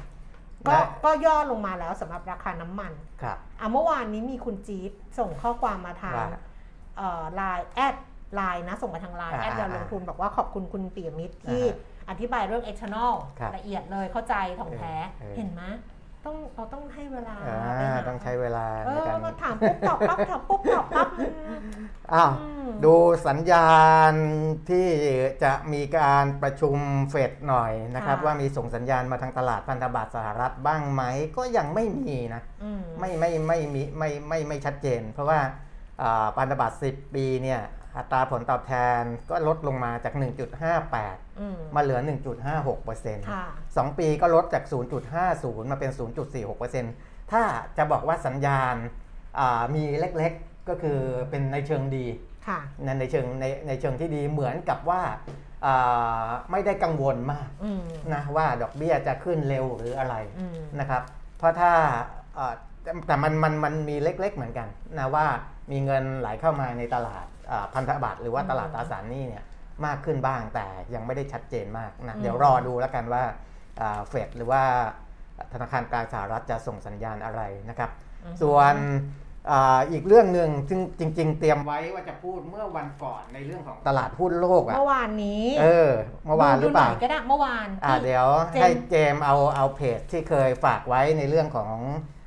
[0.68, 6.30] ก็และก็ย่อลงมาแล้วสำหรับราคาน้ำมันครับอะเมื่อวานนี้มีคุณจี๊ดส่งข้อความมาทางว่า
[7.36, 7.96] ไลน์แอด
[8.36, 11.64] ไลน์นะ ส่งมาทางไลน์อ่าแอดยาลงทุนบอกว่าขอบคุณคุณปิยมิตรที่
[12.08, 15.64] อ่าฮะอธิบายเรื่อง eternal ครับละเอียดเลยเข้าใจถ่องแท้เออเออ เห็นไหม
[16.26, 21.56] ต้องเราต้องให้เวลาอ่าไปหาต้องใช้เวลาเอในอการมาถามปุ๊บตอบปั๊บถามปุ๊บตอบปั๊บอืม
[22.14, 22.96] อ้าว อืม ดู
[23.28, 23.72] สัญญา
[24.12, 24.14] ณ
[24.70, 24.88] ที่
[25.44, 26.78] จะมีการประชุม
[27.10, 31.04] เฟดหน่อยนะครับ ค่ะ ว่ามีส่งสัญญาณมาทางตลาดพันธบัตรสหรัฐบ้างไหม
[31.38, 35.40] ก็ยังไม่มีนะ อืม ไม่ไม่ไม่มีไม่ไม่ไม่ชัดเจน เพราะว่า
[36.02, 37.62] อ่าพันธบัตร10 ปีเนี่ย
[37.98, 40.14] อัตราผลตอบแทนก็ลดลงมาจาก
[40.78, 42.00] 1.58อืมมาเหลือ
[42.64, 43.46] 1.56%ค่ะ
[43.78, 44.64] สองปีก็ลดจาก
[45.14, 45.92] 0.50 มาเป็น
[46.62, 47.44] 0.46%ถ้า
[47.78, 48.76] จะบอกว่าสัญญาณ
[49.40, 52.06] อ่ามีเล็กๆ ก็คือเป็นในเชิงดี
[52.48, 55.02] ค่ะในในเชิงในในเชิงที่ดีเหมือนกับว่า
[55.66, 61.04] อ่าไม่ได้กังวลมากอืมนะว่าดอกเบี้ยจะขึ้นเร็วหรืออะไรอืมนะครับ
[61.38, 61.72] เพราะถ้า
[62.38, 62.54] อ่า
[62.84, 64.68] แต่แต่มันมันมันมีเล็กๆเหมือนกัน
[65.00, 65.26] นะว่า
[65.72, 67.33] มีเงินไหลเข้ามาในตลาดอ่า
[67.74, 69.44] พันธบัตรหรือว่าตลาดตราสารหนี้เนี่ย
[69.86, 73.24] มากขึ้นบ้างแต่ยังไม่ได้ชัดเจนมากนะเดี๋ยวรอดูแล้วกันว่า
[74.10, 74.62] เฟดหรือว่า
[75.54, 77.90] ธนาคารกลางสหรัฐจะส่งสัญญาณอะไรนะครับ
[78.26, 78.76] อือฮึส่วน
[79.52, 85.92] อาอีกเรื่องหนึ่งซึ่งจริง ๆ เตรียมไว้ว่าจะพูดเมื่อวันก่อนในเรื่องของตลาดหุ้นโลกอะเมื่อวานนี้ เออ
[86.26, 92.23] เมื่อวานหรือเปล่าดูน่อยก็ได้เมื่อวานอ่าที่เดี๋ยวเจมส์ให้เจมส์เอาเอาเพจที่เคยฝากไว้ในเรื่องของอา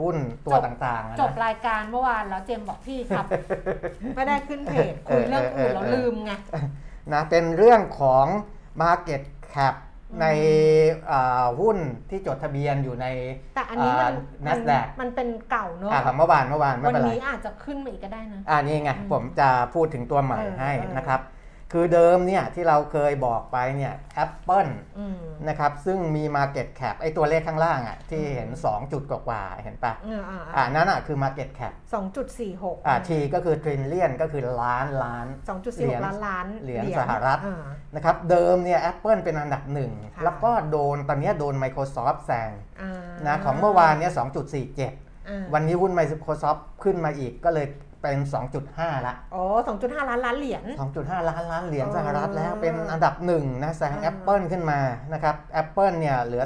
[0.00, 3.26] หุ้นตัวต่างๆอะจบนะรายการเมื่อวานแล้วเจมส์บอกพี่ครับ
[4.16, 6.32] ไม่ได้ขึ้นเพจคุยเรื่องอื่นแล้วลืมไง
[7.12, 8.26] นะเป็นเรื่องของ
[8.82, 9.22] Market
[9.54, 9.74] Cap
[10.20, 10.26] ใน
[11.10, 11.76] อ่าหุ้น
[12.10, 13.06] ที่จดทะเบียนอยู่ใน
[13.54, 14.14] แต่อันนี้มัน
[14.46, 21.20] นัสแดกมันเป็นเก่าเนอะอ่าของเมื่อวานเมื่อวานไม่วันเป็นไรนี้อาจจะขึ้นมาอีกก็ได้นะอ่านี่ไงอืมผมจะพูดถึงตัวใหม่เออให้เออนะครับ
[21.72, 38.80] คือเดิมเนี่ยที่เราเคยบอกไปเนี่ย Apple อืมนะครับซึ่งมี Market Cap ไอตัวเลขข้างล่างอะที่เห็น 2 จุดกว่าๆเห็นปะอ่าอ่าอ่านั่นอะคือ Market Cap สองจุดสี่หกอ่า T ก็คือ trillion ก็คือล้านล้านสองจุดสี่หกล้านล้านเหรียญสหรัฐอ่านะครับเดิมเนี่ย
[38.90, 42.50] Apple เป็นอันดับหนึ่งค่ะแล้วก็โดนตอนเนี้ยโดน Microsoft แซง
[42.82, 42.92] อ่า
[43.26, 44.12] นะของเมื่อวานเนี่ย
[44.70, 47.66] 2.47อ่าวันนี้หุ้น Microsoft ขึ้นมาอีกก็เลย
[48.02, 48.18] เป็น
[48.62, 50.64] 2.5 ละโอ้สองจุดห้าล้านล้านเหรียญ
[50.96, 54.80] 2.5 ล้านล้านเหรียญอ๋อสหรัฐแล้วเป็นอันดับหนึ่งนะแซงอ่า Apple ขึ้นมา
[55.12, 56.42] นะครับ Apple เนี่ยเหลือ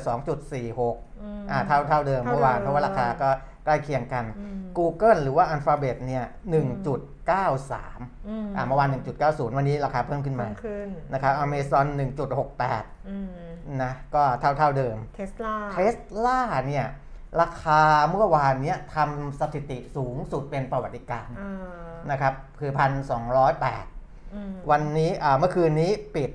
[0.58, 3.28] 2.46อืมอ่าเท่าเท่าเดิมเท่าเมื่อวานเดิมเพราะว่าราคาก็
[3.64, 6.24] ใกล้เคียงกันอืม Google หรือว่า Alphabet เนี่ย
[7.24, 8.88] 1.93อืมอ่าเมื่อวาน
[9.22, 11.86] 1.90 วันนี้ราคาเพิ่มขึ้นมาเพิ่มขึ้นนะครับ Amazon
[12.48, 13.28] 1.68อืม
[13.82, 16.86] นะก็เท่าเท่าเดิมเทสลาเทสลาเนี่ย
[17.40, 21.50] ราคาเมื่อวานเนี้ยทำสถิติสูงสุดเป็นประวัติการณ์อ่า
[22.10, 23.84] นะครับคือพันสองร้อยแปด
[24.34, 26.30] อืมวันนี้อ่าเมื่อคืนนี้ปิด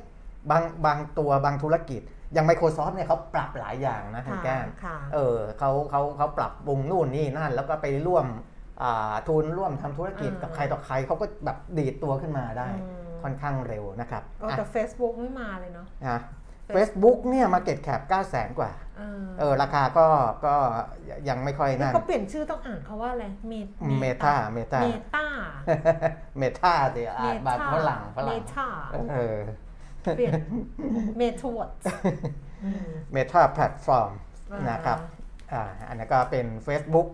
[0.52, 2.02] บางบางตัวบางธุรกิจ
[2.34, 8.26] อย่าง Microsoft เนี่ยเขาปรับหลายอย่างนะคุณแก้มค่ะเออเขาเขาเขาปรับปรุงนู่นนี่นั่น แล้วก็ไปร่วม
[8.82, 16.20] อ่าทุนร่วมทำธุรกิจอืมกับใครต่อใครเขาก็แบบดีดตัวขึ้นมาได้อืมค่อนข้างเร็วนะครับเออแต่ Facebook ไม่มาเลยเนาะอะ
[16.76, 20.08] Facebook เนี่ยมาเก็ตแคป9 0 0 0 0 กว่าเออเออ ราคาก็
[20.46, 20.56] ก็
[21.30, 23.54] ยังไม่ค่อยนี่นั่นเขาเปลี่ยนชื่อต้องอ่านเขาว่าอะไรเม
[24.02, 25.26] เมตาเมตาเมตา
[26.40, 28.68] เมตาเดี๋ยวอ่านแบบฝรั่งฝเมรั่งตา
[29.12, 29.38] เออ
[30.18, 30.34] เปลี่ยน
[31.18, 31.70] เมทวด
[33.14, 34.12] เมตาแพลตฟอร์ม
[34.52, 35.00] อ่านนะครับ
[35.54, 37.08] อ่าอันนี้ก็เป็น Facebook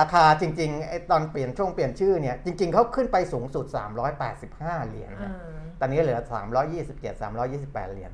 [0.00, 3.66] ราคาจริงๆไอ้ตอนเปลี่ยนช่วงเปลี่ยนชื่อเนี่ยจริง ๆเขาขึ้นไปสูงสุด
[4.26, 5.32] 385 เหรียญนะ
[5.80, 6.20] ตอนนี้เหลือ
[6.66, 8.12] 327 328 เหรียญ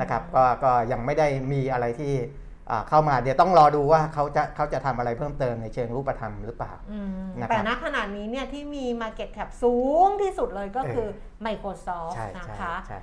[0.00, 2.14] นะครับก็ก็ยังไม่ได้มีอะไรที่
[2.70, 7.08] อ่าเข้ามาเดี๋ยวต้องรอดูว่าเขาจะเขาจะทำอะไรเพิ่มเติมในเชิงรูปธรรมหรือเปล่าอืม
[7.40, 9.76] นะครับแต่ณขณะนี้เนี่ยที่มี Market Cap สู
[10.06, 11.08] งที่สุดเลยก็คือ
[11.46, 13.00] Microsoft ใช่ใช่นะคะใช่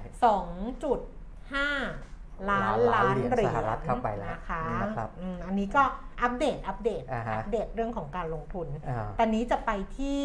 [1.59, 5.83] 2.5 ล้านล้าล้านนเหรียญเหรียญสหรัฐเข้าไปแล้วนะคะนะครับอืมอันนี้ก็
[6.21, 10.19] อัปเดตอัปเดตอ่าฮะอัปเดตเรื่องของการลงทุนอ่าตอนนี้จะไปที่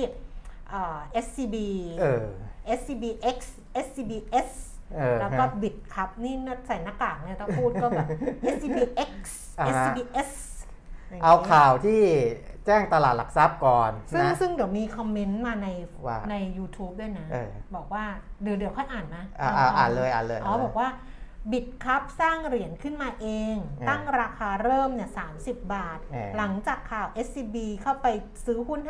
[0.71, 1.57] เอ่อ SCB
[2.01, 2.25] เออ
[2.79, 3.39] SCBX
[3.87, 4.74] SCBS เออ
[5.21, 6.35] แล้วก็ฮะบิดครับนี่
[6.67, 8.07] ใส่หน้ากากเนี่ยถ้าพูดก็แบบ
[8.55, 9.13] SCBX
[9.61, 10.31] อ่าฮะ SCBS
[11.23, 12.01] เอาข่าวที่
[12.67, 15.69] แจ้งตลาดหลักทรัพย์ก่อน ซึ่งนะซึ่งเดี๋ยวมีคอมเมนต์มาใน
[16.07, 18.05] ว่าใน YouTube ด้วยนะเออบอกว่า
[18.43, 20.89] เดี๋ยวเดี๋ยวค่อยอ่านนะอ่าอ่าอ่านเลยอ่านเลยอ๋อบอกว่า
[21.53, 28.07] บิตครับสร้างเหรียญขึ้นมาเองเออตั้งราคาเริ่มเนี่ย30 บาทเออหลังจากข่าว SCB เข้าไป
[28.45, 28.81] ซื้อหุ้น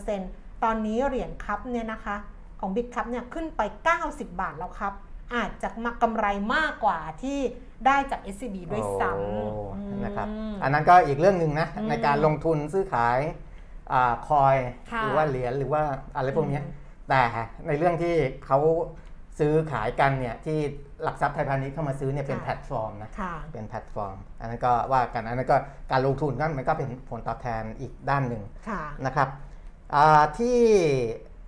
[0.00, 2.16] 51%ตอนนี้เหรียญครับเนี่ยนะคะ
[2.60, 3.60] ของ Bitkub เนี่ยขึ้นไป
[3.98, 4.92] 90 บาทแล้วครับ
[5.34, 7.38] อาจจะมากำไรมากกว่าที่
[7.86, 10.28] ได้จาก SCB ด้วยซ้ำโอ้อืมนะครับ
[10.62, 13.18] อันนั้นก็อีกเรื่องหนึ่งนะอืมในการลงทุนซื้อขาย
[13.92, 14.56] อาคอย
[14.92, 15.82] ค่ะหรือว่าเหรียญหรือว่า
[16.16, 16.74] อะไรพวกเนี้ยอืม
[17.08, 17.22] แต่
[17.66, 18.14] ในเรื่องที่
[18.46, 18.58] เขา
[19.38, 20.58] ซื้อขายกันเนี่ยที่
[21.02, 25.56] หลักทรัพย์ไทยพาณิชย์เข้ามาซื้อเนี่ยเป็นค่ะแพลตฟอร์มนะค่ะเป็นแพลตฟอร์ม อันนั้นก็ว่ากันอันนั้นก็
[25.90, 29.28] การลงทุนก็มันก็เป็นผลตอบแทนอีกด้านหนึ่งค่ะนะครับ
[29.94, 30.58] อ่าที่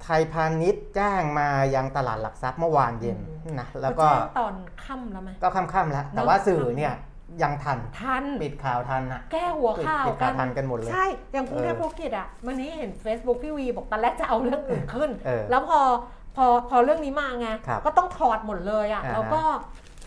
[0.02, 6.94] ไทยพาณิชย์แจ้งมายังตลาดหลักทรัพย์เมื่อวานเย็นอืมนะแล้วก็เขาแจ้งตอนค่ำแล้วไหมก็ค่ำๆแล้ว แต่เนอะว่าสื่อเนี่ย
[7.42, 15.80] ยังทันทันปิดข่าวทันนะแก้หัวข่าวปิดข่าวทันกันหมดเลย ใช่อย่างกรุงเทพเออธุรกิจอะวันนี้เห็น Facebook พี่วีบอกตอนแรกจะเอาเรื่องอื่นขึ้นเออแล้วพอ
[16.36, 19.42] พอพอเรื่องนี้มาไงครับก็ต้องถอดหมดเลยอะอ่าฮะแล้วก็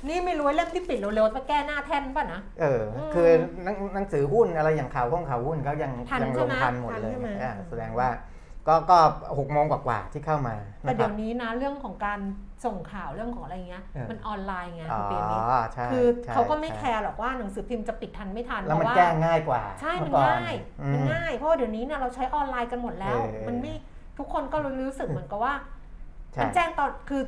[0.08, 3.30] นี่ไม่รู้ว่าเล่มที่ปิดเร็วๆจะแก้หน้าแท่นป่ะนะ เอออมคือ
[3.64, 8.08] หนังหนังสือหุ้นอะไรอย่างข่าวห้องข่าวหุ้นก็ยังทันยังใช่ลงไหมทันหมดทันเลยใช่ไหมอ่าแสดงว่า
[8.68, 8.98] ก็ก็
[9.38, 12.20] หกโมงกว่าๆที่เข้ามาแต่นะคเดี๋รัยบวนี้นะเรื่องของการ
[12.66, 23.74] ส่งข่าวเรื่องของอะไรเงี้ยเออมันออนไลน์ไงอ๋อคุณเปียมิตรใช่คือใช่เขาก็ไม่ใช่แคร์หรอกว่าหนังสือพิมพ์จะปิดทันไม่ทันแล้วมันเพราะว่าแก้ง่ายกว่า ใช่มันเอก่อง่ายอืมันง่ายเพราะว่าเดี๋ยวนี้เนี่ยเราใช้ออนไลน์กันหมดแล้วเออมันไม่
[24.18, 25.54] ทุกคนก็รู้สึกเหมือนกับว่า
[26.34, 27.22] ใช่มันแจ้งตอนคือ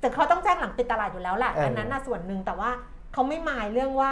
[0.00, 2.70] แต่เขาต้องแจ้งหลังปิดตลาดอยู่แล้วแหละเอออัอันนั้นน่ะส่วนหนึ่งแต่ว่า
[3.12, 4.10] เขาไม่หมายเรื่องว่า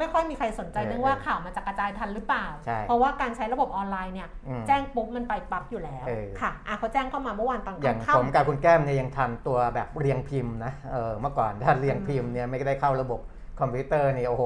[0.00, 13.20] ไม่ค่อยมีใครสนใจเออเรื่องว่าข่าวมันจะกระจายทันหรือเปล่าใช่เพราะว่าการใช้ระบบออนไลน์เนี่ยอืมแจ้งปุ๊บมันไปปั๊บอยู่แล้วเออค่ะอะเขาแจ้งเข้ามาเมื่อวานตอนอย่างค่ำผมกับคุณแก้มเนี่ยยังทันตัวแบบเรียงพิมพ์นะเออเมื่อก่อนถ้าเรียงพิมพ์เนี่ยไม่ได้เข้าระบบ
[13.60, 14.44] คอมพิวเตอร์นี่โอ้โห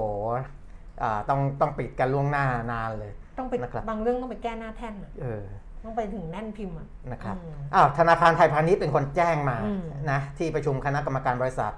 [1.02, 5.42] อ่าต้องต้องปิดกันล่วงหน้านานเลย ต้องไปนะครับบางเรื่องต้องไปแก้หน้าแท่นอะเออ
[5.84, 11.72] ต้องไปถึงแน่นพิมพ์อะนะครับอืมอ้าวธนาคารไทยพาณิชย์เป็นคนแจ้งมาอืมนะที่ประชุมคณะกรรมการบริษัท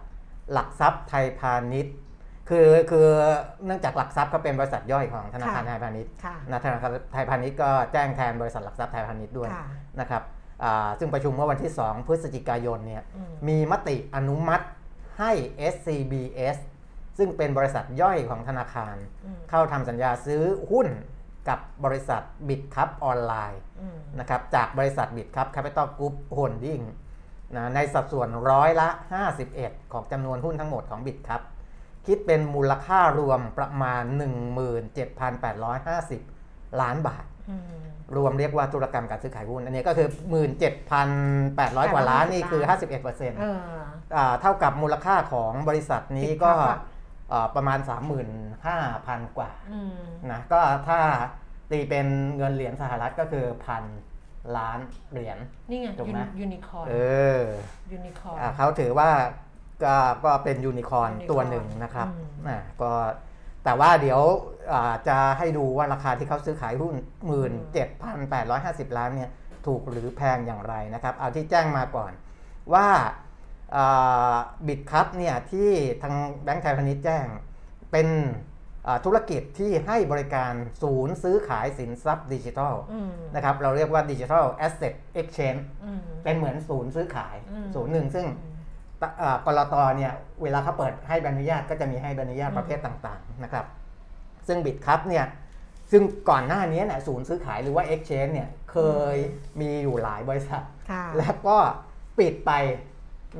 [0.52, 1.94] หลักทรัพย์ไทยพาณิชย์
[2.48, 3.06] คือคือ
[3.66, 9.66] เนื่องจากหลักทรัพย์ก็เป็นบริษัทย่อยของธนาคารไทยพาณิชย์ค่ะนะธนาคารไทยพาณิชย์ก็แจ้งแทนบริษัทหลักทรัพย์ไทยพาณิชย์ด้วยค่ะ
[10.00, 10.22] นะครับ
[10.64, 14.66] อ่าซึ่งประชุมเมื่อวันที่ 2 พฤศจิกายนเนี่ยอืมมีมติอนุมัติ
[15.18, 15.32] ให้
[15.72, 16.56] SCBS
[17.18, 20.88] ซึ่งเป็นบริษัทย่อยของธนาคารอืมเข้าทำสัญญาซื้อหุ้น
[21.48, 26.80] กับบริษัท Bitkub Online อืมนะครับจากบริษัท Bitkub Capital Group Holdings
[27.56, 28.88] นะในสัดส่วนร้อยละ
[29.44, 31.40] 51 ของจำนวนหุ้นทั้งหมดของ Bitkub
[32.06, 34.04] คิดเป็นมูลค่ารวมประมาณ
[36.02, 40.08] 17,850 ล้านบาทอืมรวมเรียกว่าธุรกรรมการซื้อขายหุ้น อันนี้ก็คือ
[40.80, 42.94] 17,800 กว่าล้านนี่คือ 51%
[43.40, 43.58] เออ
[44.16, 46.78] อ่าเท่ากับมูลค่าของบริษัทนี้ก็ Bitkub อะ
[47.32, 47.78] อ่าประมาณ
[48.38, 49.96] 35,000 กว่าอืม
[50.32, 51.00] นะก็ถ้า
[51.70, 53.84] ตีเป็นเงินเหรียญสหรัฐก็คือพัน
[54.56, 54.78] ล้าน
[55.10, 55.38] เหรียญ
[55.70, 56.94] นี่ไงถูกไหมยูนิคอร์นเอ
[57.40, 57.42] อ
[57.92, 59.10] ยูนิคอร์นอ่าเขาถือว่า
[59.84, 62.92] ก็ก็เป็นยูนิคอร์น Unicorn ตัวหนึ่งนะครับอืมอ่าก็
[63.64, 64.20] แต่ว่าเดี๋ยว
[64.72, 66.94] อ่าจะให้ดูว่าราคาที่เขาซื้อขายหุ้น
[68.14, 69.30] 17,850 ล้านเนี่ย
[69.66, 72.12] ถูกหรือแพงอย่างไรนะครับ เอาที่แจ้งมาก่อน
[72.74, 72.88] ว่า
[74.66, 75.70] Bitkub เนี่ยที่
[76.02, 77.26] ทางแบงก์ไทยพาณิชย์แจ้ง
[77.92, 78.08] เป็น
[78.86, 88.55] อ่าธุรกิจที่ให้บริการศูนย์ซื้อขายสินทรัพย์ดิจิทัลอืมนะครับเราเรียกว่า Digital Asset Exchange อืมเป็นเหมือนศูนย์ซื้อขายอืมศูนย์หนึ่งซึ่งตะอ่า
[89.46, 89.74] ก.ล.ต.
[89.96, 93.66] เนี่ยเวลาเขาเปิดให้ใบอนุญาตก็จะมีให้ใบอนุญาตอืมประเภทต่างๆนะครับ
[94.48, 95.24] ซึ่ง Bitkub เนี่ย
[95.92, 98.76] ซึ่งก่อนหน้านี้เนี่ยศูนย์ซื้อขายหรือว่า Exchange เนี่ยเค
[99.14, 99.16] ย
[99.60, 101.56] มีอยู่หลายบริษัทค่ะแล้วก็
[102.18, 102.52] ปิดไป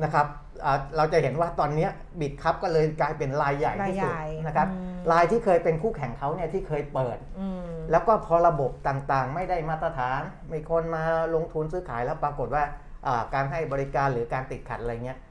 [0.03, 0.27] นะครับ
[0.65, 1.87] อ่าเราจะเห็นว่าตอนเนี้
[2.19, 10.21] บิตคัพก็เลยกลายเป็นรายใหญ่ที่สุดรายใหญ่นะครับอืมรายที่เคยเป็นคู่แข่งเขาเนี่ยที่เคยเปิดอืมแล้วก็พอระบบต่างๆ ไม่ได้มาตรฐาน
[10.53, 11.03] มีคนมา
[11.35, 12.63] ลงทุนซื้อขายแล้วปรากฏว่า
[13.07, 15.26] อ่าการให้บริการหรือการติดขัดอะไรเงี้ยอ่า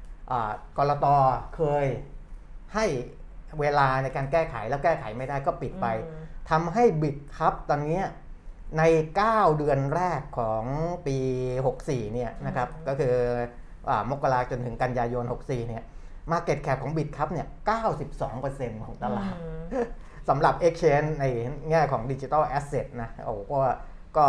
[0.79, 1.07] กรต
[1.57, 1.87] เคย
[2.75, 2.87] ให้
[3.61, 8.05] เวลาในการแก้ไขแล้วแก้ไขไม่ได้ก็ปิดไปอืมทำให้ Bitkub ตอนเนี้ย
[8.79, 8.83] ใน
[9.21, 10.65] 9 เดือนแรกของ
[11.07, 11.17] ปี
[11.67, 13.15] 64 เนี่ยนะครับก็คือ
[13.89, 15.83] อามกราจนถึงกันยายน 64 เนี่ย
[16.31, 17.47] Market Cap ของ Bitkub เนี่ย
[18.17, 19.35] 92%ของตลาด
[19.73, 19.87] อืม
[20.29, 21.25] สำหรับ Exchange ใน
[21.71, 23.61] แง่ของดิจิ t a ลแอสเซทนะโอ้ก็
[24.17, 24.25] ก็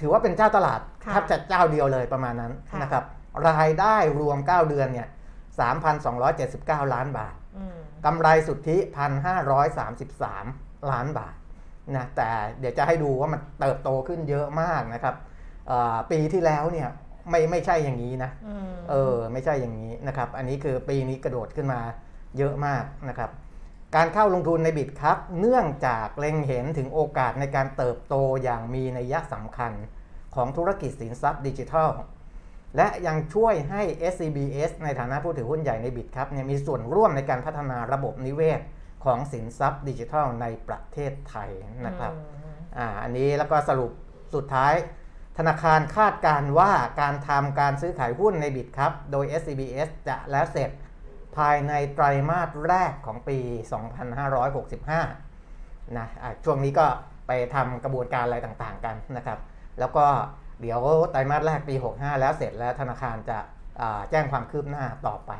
[0.00, 3.04] ถือว่าเป็นเจ้าตลาดค่ะแทบจะเจ้าเดียวเลยประมาณนั้นค่ะนะครับ
[3.48, 5.08] รายได้รวม 9 เดือนเนี่ย
[6.00, 8.76] 3,279 ล้านบาทอืมกำไรสุทธิ
[10.04, 11.34] 1,533 ล้านบาท
[11.96, 12.28] นะแต่
[12.60, 15.14] เดี๋ยวจะให้ดูว่ามันเติบโตขึ้นเยอะมากนะครับ
[15.68, 16.88] เอ่อปีที่แล้วเนี่ย
[17.30, 21.80] ไม่ไม่ใช่อย่างนี้นะอืมเออไม่ใช่อย่างนี้นะครับ อันนี้คือปีนี้กระโดดขึ้นมา
[22.38, 23.30] เยอะมากนะครับ
[23.96, 29.72] การเข้าลงทุนในบิตครับเนื่องจากเล็งเห็นถึงโอกาสในการเติบโตอย่างมีนัยสำคัญ
[30.34, 31.90] ของธุรกิจสินทรัพย์ดิจิทัล
[32.76, 33.82] และยังช่วยให้
[34.12, 38.60] SCBS ในฐานะผู้ถือหุ้นใหญ่ในบิตครับเนี่ยมีส่วนร่วมในการพัฒนาระบบนิเวศ
[39.04, 41.50] ของสินทรัพย์ดิจิทัลในประเทศไทย
[41.86, 43.90] นะครับอืมอ่าอันนี้แล้วก็สรุป
[44.34, 44.74] สุดท้าย
[45.38, 50.70] ธนาคารคาดการณ์ว่าการทำการซื้อขายหุ้นในบิตครับโดย SCBS จะแล้วเสร็จ
[51.36, 53.38] ภายในไตรมาสแรกของปี
[55.02, 56.86] 2565 นะอะช่วงนี้ก็
[57.26, 59.38] ไปทำกระบวนการอะไรต่างๆกันนะครับ
[59.78, 60.06] แล้วก็
[60.60, 60.80] เดี๋ยว
[61.12, 63.38] ไตรมาสแรกปี 65 แล้วเสร็จแล้วธนาคารจะ
[63.80, 65.32] อ่าแจ้งความคืบหน้าต่อไป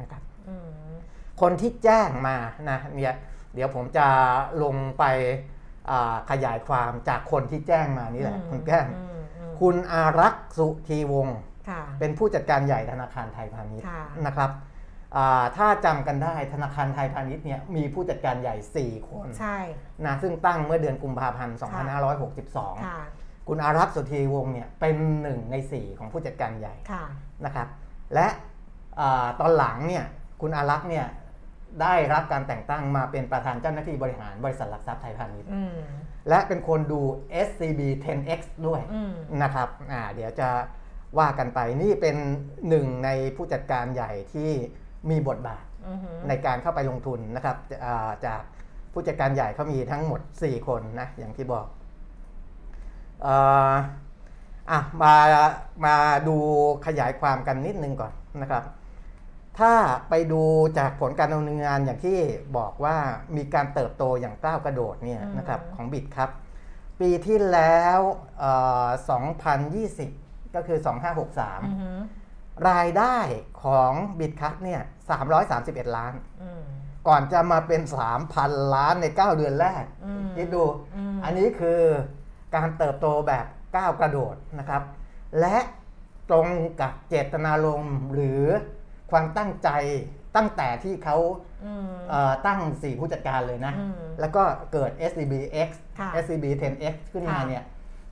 [0.00, 0.56] นะครับอื
[0.90, 0.92] ม
[1.40, 2.36] คนที่แจ้งมา
[2.70, 3.14] นะเนี่ย
[3.54, 4.06] เดี๋ยวผมจะ
[4.62, 5.04] ลงไป
[5.90, 14.50] อ่าขยายความจากคนที่แจ้งมานี่แหละ คุณแก้มอืมอืมคุณอารักษ์สุธีวงศ์ค่ะเป็นผู้จัดการใหญ่ธนาคารไทยพาณิชย์ค่ะนะครับ
[15.16, 18.56] อ่าถ้าจำกันได้ธนาคารไทยพาณิชย์เนี่ยมีผู้จัดการใหญ่
[19.00, 19.58] 4 คนใช่
[20.06, 21.82] นะซึ่งตั้งเมื่อเดือนกุมภาพันธ์ค่ะ
[22.70, 27.04] 2562 ค่ะคุณอารักษ์สุธีวงศ์เนี่ยเป็นหนึ่งใน 4 ของผู้จัดการใหญ่ค่ะ
[27.44, 27.68] นะครับ
[28.14, 28.26] และ
[29.00, 30.04] อาตอนหลังเนี่ย
[30.40, 31.06] คุณอารักษ์เนี่ย
[31.82, 35.78] ได้รับการแต่งตั้งมาเป็นประธานเจ้าหน้าที่บริหารบริษัทหลักทรัพย์ไทยพาณิชย์อืม
[36.28, 37.00] และเป็นคนดู
[37.46, 40.48] SCB 10X ด้วยอืมนะครับอ่าเดี๋ยวจะ
[41.18, 42.16] ว่ากันไปนี่เป็น
[42.68, 44.50] หนึ่งในผู้จัดการใหญ่ที่
[45.10, 48.42] มีบทบาทอือหือในการเข้าไปลงทุนนะครับอ่าจาก
[48.92, 53.36] ผู้จัดการใหญ่เขามีทั้งหมด 4 คนนะอย่างที่บอกเอ่
[53.70, 53.72] อ
[54.70, 55.14] อะมา
[55.84, 55.94] มา
[56.28, 56.36] ดู
[56.86, 58.64] ขยายความกันนิดนึงก่อนนะครับ
[59.58, 59.74] ถ้า
[60.08, 60.42] ไปดู
[60.78, 62.18] จากผลการดำเนินงานอย่างที่
[62.56, 62.96] บอกว่า
[63.36, 66.30] มีการเติบโตอย่างก้าวกระโดดเนี่ยนะครับของบิตครับ
[67.00, 67.98] ปีที่แล้ว
[68.38, 68.52] เอ่
[68.86, 68.86] อ
[69.72, 70.98] 2020 ก็คืออือ
[71.72, 71.98] 2563หือ
[72.70, 73.16] รายได้
[73.64, 74.80] ของบิตคัพเนี่ย
[75.38, 76.62] 331 ล้านอืม
[77.08, 77.82] ก่อนจะมาเป็น
[78.28, 80.64] 3,000 ล้านใน 9 เดือนแรกอืมคิดดู
[80.96, 81.82] อืมอันนี้คือ
[82.54, 84.82] การเติบโตแบบก้าวกระโดดนะครับ
[85.40, 85.56] และ
[86.30, 86.48] ตรง
[86.80, 88.42] กับเจตนารมณ์หรือ
[89.10, 89.68] ความตั้งใจ
[90.36, 91.16] ตั้งแต่ที่เขา
[91.64, 97.64] อืมเอ่อตั้ง 4 ผู้จัดการเลยนะอืมแล้วก็เกิด SCBX ค่ะ SCB 10X ขึ้นมาค่ะเนี่ย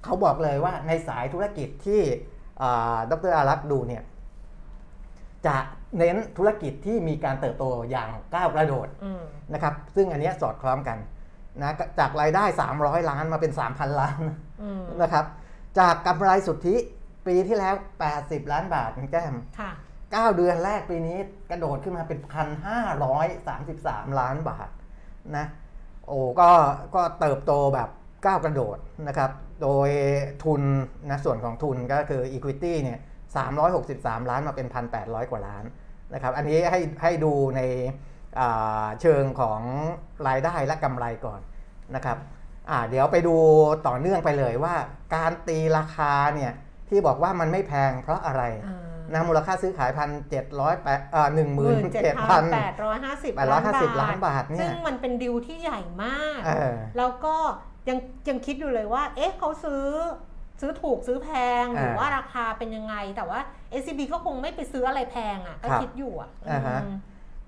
[0.04, 2.02] เขาบอกเลยว่าในสายธุรกิจที่
[2.62, 4.02] อ่าดรอารักษ์ดูเนี่ย
[5.46, 5.56] จะ
[5.98, 9.22] เน้นธุรกิจที่มีการเติบโตอย่างก้าวกระโดดอืม
[9.52, 10.98] นะครับ ซึ่งอันเนี้ยสอดคล้องกัน
[11.58, 12.44] นะจากรายได้
[12.76, 14.20] 300 ล้านมาเป็น 3,000 ล้าน
[14.62, 15.24] อืมนะครับ
[15.78, 16.76] จากกำไรสุทธิ
[17.26, 17.74] ปีที่แล้ว
[18.14, 19.70] 80 ล้านบาทคุณแก้มค่ะ
[20.30, 21.18] 9เดือนแรกปีนี้
[21.50, 22.18] กระโดดขึ้นมาเป็น
[22.98, 24.68] 1,533ล้านบาท
[25.36, 25.46] นะ
[26.06, 26.50] โอ้ก็
[26.94, 27.88] ก็เติบโตแบบ
[28.26, 29.30] ก้าวกระโดดนะครับ
[29.62, 29.90] โดย
[30.44, 30.62] ทุน
[31.10, 32.98] นะส่วนของทุนก็คือ Equity เนี่ย
[33.64, 34.66] 363 ล้านมาเป็น
[34.98, 35.64] 1,800 กว่าล้าน
[36.14, 38.08] นะครับ อันนี้ให้ให้ดูในอ่า
[39.00, 39.60] เชิงของ
[40.28, 41.40] รายได้และกำไรก่อน
[41.94, 42.18] นะครับ
[42.70, 43.36] อ่าเดี๋ยวไปดู
[43.86, 44.74] ต่อเนื่องไปเลยว่า
[45.14, 46.52] การตีราคาเนี่ย
[46.88, 57.36] ที่บอกว่ามันไม่แพงเพราะอะไรอ่านะมูลค่าซื้อขายพันเจ็ดร้อยแปดเอ่อหนึ่งหมื่นเจ็ดพันแปดร้อยห้าสิบแปดร้อยห้าสิบล้านบาทเนี่ยซึ่งมันเป็นดิวที่ใหญ่มากเออแล้วก็
[57.88, 59.84] ยังยังคิดอยู่เลยว่า เอ๊ะเขาซื้อ
[60.60, 61.28] ซื้อถูกซื้อแพ
[61.62, 63.40] งหรือเออว่าราคาเป็นยังไง แต่ว่า
[63.80, 66.96] SCB ก็คงไม่ไปซื้ออะไรแพงอะก็ครับคิดอยู่อะอ่าฮะอืม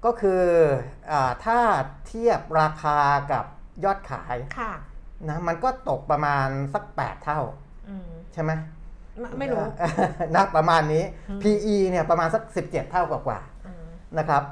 [0.05, 0.43] ก็คือ
[1.11, 1.59] อาถ้า
[2.07, 2.99] เทียบราคา
[3.33, 3.45] กับ
[3.85, 4.73] ยอดขายค่ะ
[5.29, 7.41] นะมันก็ตกประมาณสัก 8 เท่า
[7.89, 8.53] อืมใช่ไหม
[9.21, 9.63] ไม่ไม่รู้
[10.35, 14.43] นะประมาณนี้อืม PE เนี่ยประมาณสัก 17 เท่ากว่าอืมๆนะครับ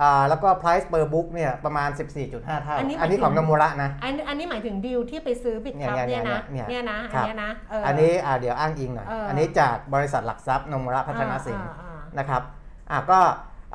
[0.00, 1.88] อ่าแล้วก็ price per book เนี่ยประมาณ
[2.26, 12.42] 14.5 เท่า อันนี้อันนี้หมายถึงของนมูระนะ อันอันนี้หมายถึงดิวที่ไปซื้อบิตครับเนี่เนี่ยยนะเนี่ยเนี่ยนะครัอันบเนี้ยนะเอันนี้อ่าเดี๋ยวอ้างอิงหน่อยเอออัอันนี้จากบริษัทหลักทรัพย์นมูระพัฒนสินอ่าอ่านะครับ
[12.90, 13.18] อะก็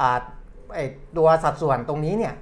[0.01, 0.17] อ่า
[0.75, 0.79] ไอ
[1.17, 2.33] ตัวสัดส่วนตรงนี้เนี่ย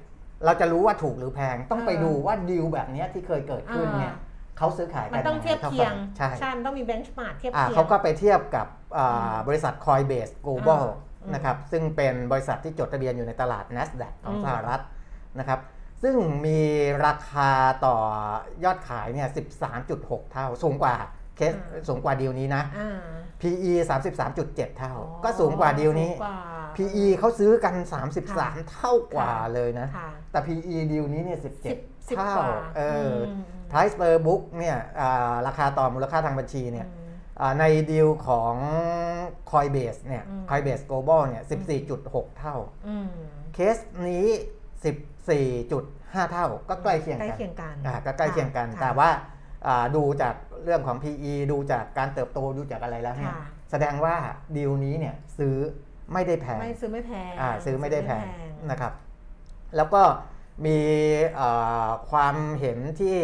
[0.46, 4.14] เราจะรู้ว่าถูกหรือแพงต้องไปดูว่าดีลแบบเนี้ยที่เคยเกิดขึ้นเนี่ย
[4.58, 8.68] เขาซื้อขายมักันนต้องเทียบท่าเคียงใช่ใช่มันต้องมี benchmark เทียบอ่าเคียงเขาก็ไปเทียบกับ
[8.98, 14.82] อ่าอืมบริษัท Coinbase Global อ่าอืมนะครับซึ่งเป็นบริษัทที่จดทะเบียนอยู่ในตลาด NASDAQ ของอืมสหรัฐ
[15.40, 15.60] นะครับ
[16.04, 16.16] ซึ่ง
[16.46, 16.60] มี
[17.06, 17.50] ราคา
[17.86, 17.98] ต่อ
[18.64, 19.28] ยอดขายเนี่ย
[19.80, 20.96] 13.6 เท่า สูงกว่า
[21.36, 21.54] เคส
[21.88, 22.98] สูงกว่าดีลนี้นะอ่า
[23.42, 23.74] PE
[24.26, 26.38] 33.7 เท่าอ๋อก็สูงกว่าดีลนี้สูงกว่า
[26.76, 27.76] PE เขาซื้อกัน
[28.24, 38.54] 33 เท่ากว่าค่ะเลยนะค่ะแต่ PE ดีลนี้เนี่ยสิบ17สิบเท่ากว่า เอออม price per book เนี่ยอ่าราคาต่อมูลค่าทางบัญชีเนี่ยอืมอ่าในดีลของ
[39.52, 41.44] Coinbase เนี่ยอืม Coinbase Global เนี่ย
[41.90, 42.56] 14.6 เท่า
[42.88, 43.08] อืม
[43.54, 44.28] เคสนี้
[45.28, 49.10] 14.5 เท่า ก็ใกล้เคียงใกล้กันเคียงกันอ่าก็ใกล้เคียงกันค่ะแต่ว่า
[49.68, 54.16] อ่าดูจากเรื่องของ PE ดูจากการเติบโต ดูจากอะไรแล้วเนี่ยค่ะแสดงว่า
[54.56, 55.56] ดีลนี้เนี่ยซื้อ
[56.14, 58.94] ไม่ได้แพงไม่ซื้อไม่แพงอ่าซื้อไม่ได้แพงซื้อไม่นะครับ
[59.76, 60.02] แล้วก็
[60.66, 60.78] มี
[61.36, 61.50] เอ่
[61.86, 63.18] อความเห็นที่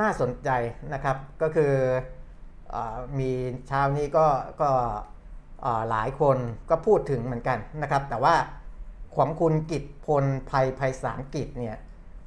[0.00, 0.50] น่าสนใจ
[0.94, 1.72] นะครับ ก็คือ
[2.70, 3.30] เออมี
[3.68, 4.26] เช้านี้ก็
[4.62, 4.70] ก็
[5.62, 6.36] เอ่อหลายคน
[6.70, 8.34] ก็พูดถึงเหมือนกันนะครับ แต่ว่า
[9.16, 11.76] ของคุณกิตพลภัยภัยสารกิจเนี่ย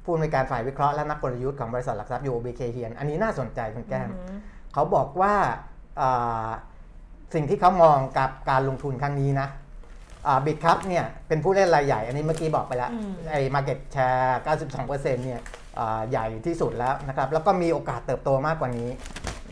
[0.04, 4.38] ผู้อำนวยการฝ่ายวิเคราะห์และนักกลยุทธ์ของบริษัทหลักทรัพย์ UOB เฮียนอันนี้น่าสนใจคุณแก้มอืม
[4.72, 5.34] เขาบอกว่า
[6.00, 6.48] อ่า
[7.34, 9.48] สิ่งที่เขามองกับการลงทุนครั้งนี้นะ
[10.46, 14.30] บิตครับเนี่ยเป็นผู้เล่นรายใหญ่ อันนี้เมื่อกี้บอกไปแล้วอืมไอ้ Market Share
[14.76, 15.40] 92%เนี่ย
[15.78, 18.90] อ่าใหญ่ที่สุดแล้วนะครับ แล้วก็มีโอกาสเติบโตมากกว่านี้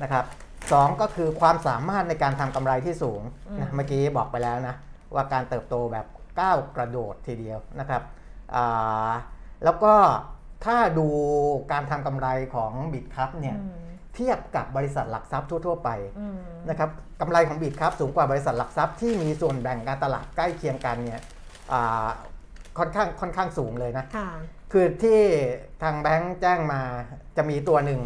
[0.03, 0.25] นะครับ
[0.73, 3.23] สองก็คือความสามารถในการทำกำไรที่สูง
[3.61, 4.75] นะเมื่อกี้บอกไปแล้วนะ
[5.15, 6.07] ว่าการเติบโตแบบ
[6.41, 8.03] ก้าวกระโดดทีเดียวนะครับ
[8.55, 9.11] อ่า
[9.65, 9.95] แล้วก็
[10.65, 11.07] ถ้าดู
[11.73, 13.88] การทำกำไรของบิตครับเนี่ยอืม
[14.19, 16.39] เทียบกับบริษัทหลักทรัพย์ทั่ว ๆ ไปอืม
[16.69, 16.91] นะครับ
[17.21, 21.23] กำไรของบิตครับสูงกว่าบริษัทหลักทรัพย์ที่มีส่วนแบ่งการตลาดใกล้เคียงกันเนี่ย
[21.73, 22.09] อ่า
[22.79, 24.29] ค่อนข้างค่อนข้างสูงเลยนะค่ะ
[24.73, 25.21] คือที่
[25.83, 26.81] ทางแบงค์แจ้งมา
[27.37, 28.01] จะมีตัวหนึ่ง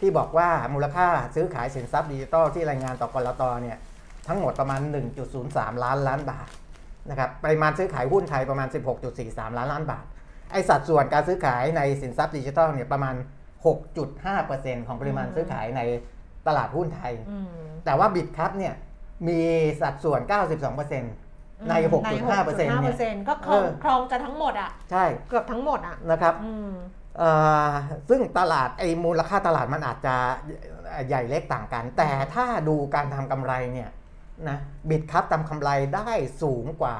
[0.00, 3.78] ที่บอกว่ามูลค่าซื้อขายสินทรัพย์ดิจิทัลที่รายงานต่อกรตเนี่ย
[4.28, 4.80] ทั้งหมดประมาณ
[5.32, 6.48] 1.03 ล้านล้านบาท
[7.10, 8.68] นะครับปริมาณซื้อขายหุ้นไทยประมาณ
[9.12, 10.04] 16.43 ล้านล้านบาท
[10.52, 13.14] ไอสัดส่วนการซื้อขายในสินทรัพย์ดิจิทัลเนี่ยประมาณ
[13.64, 15.80] 6.5%ของปริมาณอืมซื้อขายใน
[16.46, 17.48] ตลาดหุ้นไทยอืม
[17.84, 18.74] แต่ว่าบิตครับเนี่ย
[19.28, 19.40] มี
[19.80, 20.20] สัดส่วน
[20.94, 26.70] 92%ใน 6.5%เนี่ย6.5%ก็ครองเออครองจะทั้งหมดอะ ใช่ เกือบทั้งหมดอะ นะครับอืม
[27.18, 27.30] เอ่
[27.68, 27.70] อ
[28.08, 30.14] ซึ่งตลาดไอ้มูลค่าตลาดมันอาจจะ
[31.08, 33.90] ใหญ่เล็กต่างกัน แต่ถ้าดูการทำกำไรเนี่ย
[34.48, 36.10] นะบิตครับทำกำไรได้
[36.42, 36.96] สูงกว่า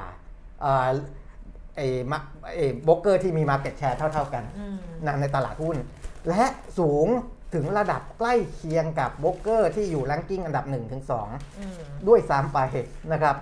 [0.61, 0.89] เอ่อ
[1.77, 2.19] ไอ้มา
[2.57, 5.77] ไอ้โบรกเกอร์ที่มี Market Share เท่า ๆกันอืมนะในตลาดหุ้น
[6.29, 6.45] และ
[6.79, 7.07] สูง
[7.55, 12.59] ถึงระดับใกล้เคียงกับโบรกเกอร์ที่อยู่ r รงกิ้งอันดับ1-2อืมด้วยซ้ำไป
[13.13, 13.37] นะครับ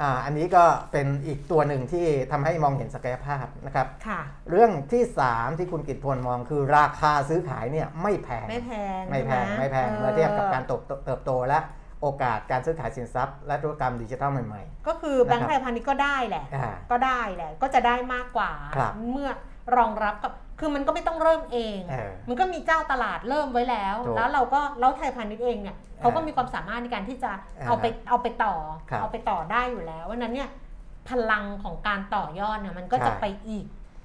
[0.00, 4.20] อ่าอันนี้ก็เป็นอีกตัวหนึ่งที่ทำให้มองเห็นศักยภาพนะครับค่ะ
[4.50, 11.58] เรื่องที่ 3 ที่คุณกิตพลมองคือราคาซื้อขายเนี่ยไม่แพง ไม่แพง ไม่แพงใช่ไหมไม่แพงเมื่อเทียบกับการเติบโตเติบโตและ
[12.00, 19.30] โอกาสการซื้อขายสินทรัพย์ และธุรกรรมดิจิทัลใหม่ก็คือแบงนะครับก์ไทยพาณิชย์ก็ได้แหละอ่าก็ได้แหละ ก็จะได้มากกว่าครับเมื่อ
[19.76, 27.30] รองรับกับ คือมันก็ไม่ต้องเริ่มเอง เออ มันก็มีเจ้าตลาดเริ่มไว้แล้ว ถูกแล้วเราก็แล้วไทยพาณิชย์เองเนี่ยเขาก็มีความสามารถในการที่จะ
[27.60, 28.54] อ่าเอาไปเอาไปต่อ
[28.90, 30.48] ครับเอาไปต่อได้อยู่แล้ววันนั้นเนี่ย
[31.08, 33.64] พลังของการต่อยอดเนี่ยมันก็จะใช่ ไปอีก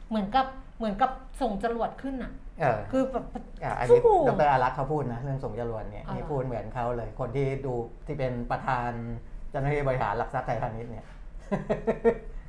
[0.10, 0.45] เหมือนกับ
[0.78, 2.32] เหมือนกับส่งจรวดขึ้นอะ
[2.62, 3.26] เออคือแบบ
[3.64, 7.74] อะอันนี้ฟู่ดรอารักษ์เขาพูดนะเรื่องส่งจรวดเนี่ยอ๋อนี่พูดเหมือนเขาเลย คนที่ดู
[8.08, 8.91] ที่เป็นประธาน
[9.49, 11.06] เจ้าหน้าที่บริหารหลักทรัพย์ไทยพาณิชย์เนี่ย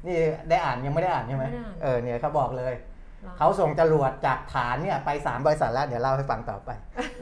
[0.07, 2.96] นี่ได้อ่านยังไม่ได้อ่านใช่ไหมไม่ได้อ่าน เออเนี่ยเขาบอกเลยหรอ
[3.39, 6.71] เขาส่งจรวดจากฐานเนี่ยไป 3 บริษัทแล้ว เดี๋ยวเล่าให้ฟังต่อไป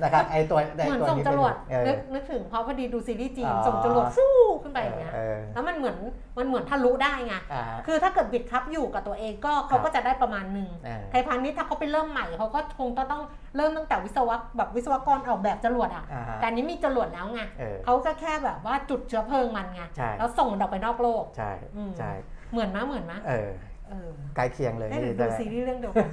[0.02, 5.96] นะครับไอตัวไอเหมือนตัวส่งนี้จไปรดูวดเออนึกนึกถึงเพราะพอดีดูซีรีส์จีนอ๋อส่งจรวดฟู่ขึ้นไปอย่างเงี้ยเออแล้วมันเหมือน
[6.38, 13.22] มันเหมือนทะลุได้ไงอ่าคือถ้าเกิดบิดครับอยู่กับตัวเองก็เขาก็จะได้ประมาณหนึ่งเออไทยพาณิชย์ถ้าเขาไปเริ่มใหม่เขาก็คงต้อง
[13.56, 22.12] เริ่มตั้งแต่วิศวะแบบวิศวกรออกแบบจรวดอะอ่าฮะแต่อันนี้มีจรวดแล้วไงเออเขาก็แค่แบบว่าจุดเชื้อเพลิงมันไงใช่แล้วส่งมันออกไปนอกโลกใช่อืมใช่
[22.52, 23.73] เหมือนมะเหมือนมะเออเออ
[24.36, 26.08] ใกล้เคียงเลยได้หรือนี่ดูแต่ซีรีส์เรื่องเดียวกัน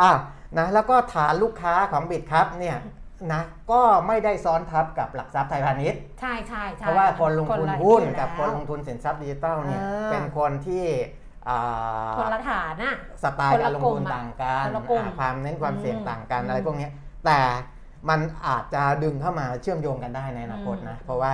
[0.00, 0.10] อะ
[0.58, 2.76] นะแล้วก็ฐานลูกค้าของบิดครับเนี่ย
[3.32, 10.84] นะก็ไม่ได้ซ้อนทับกับหลักทรัพย์ไทยพาณิชย์ใช่ใช่ใช่เพราะว่าคนลงทุนละหุ้นอยู่กับคนแล้วลงทุนสินทรัพย์ดิจิทัลเนี่ยเออเป็นคนที่
[11.48, 16.90] อ่าคนละฐานน่ะสไตล์การลงทุนคนละกลุ่มอะต่างกันคนละกลุ่มอ่าความเน้นความเสี่ยงอืมต่างกันอืมอะไรพวกเนี้ย
[17.26, 17.38] แต่
[18.08, 21.32] มันอาจจะดึงเข้ามาเชื่อมโยงกันได้ในอนาคตนะอืมเพราะว่า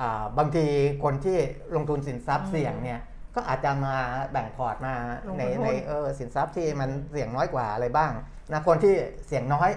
[0.00, 0.66] อ่าบางที
[1.04, 1.38] คนที่
[1.76, 3.00] ลงทุนสินทรัพย์อืมเสี่ยงเนี่ย
[3.34, 3.96] ก็อาจจะมา
[4.32, 4.94] แบ่งพอร์ตมา
[5.26, 8.12] ลงทุนในหุ้นในเออสินทรัพย์ที่มันเสี่ยงน้อยกว่าอะไรบ้าง
[8.52, 8.94] นะคนที่
[9.26, 9.70] เสี่ยงน้อย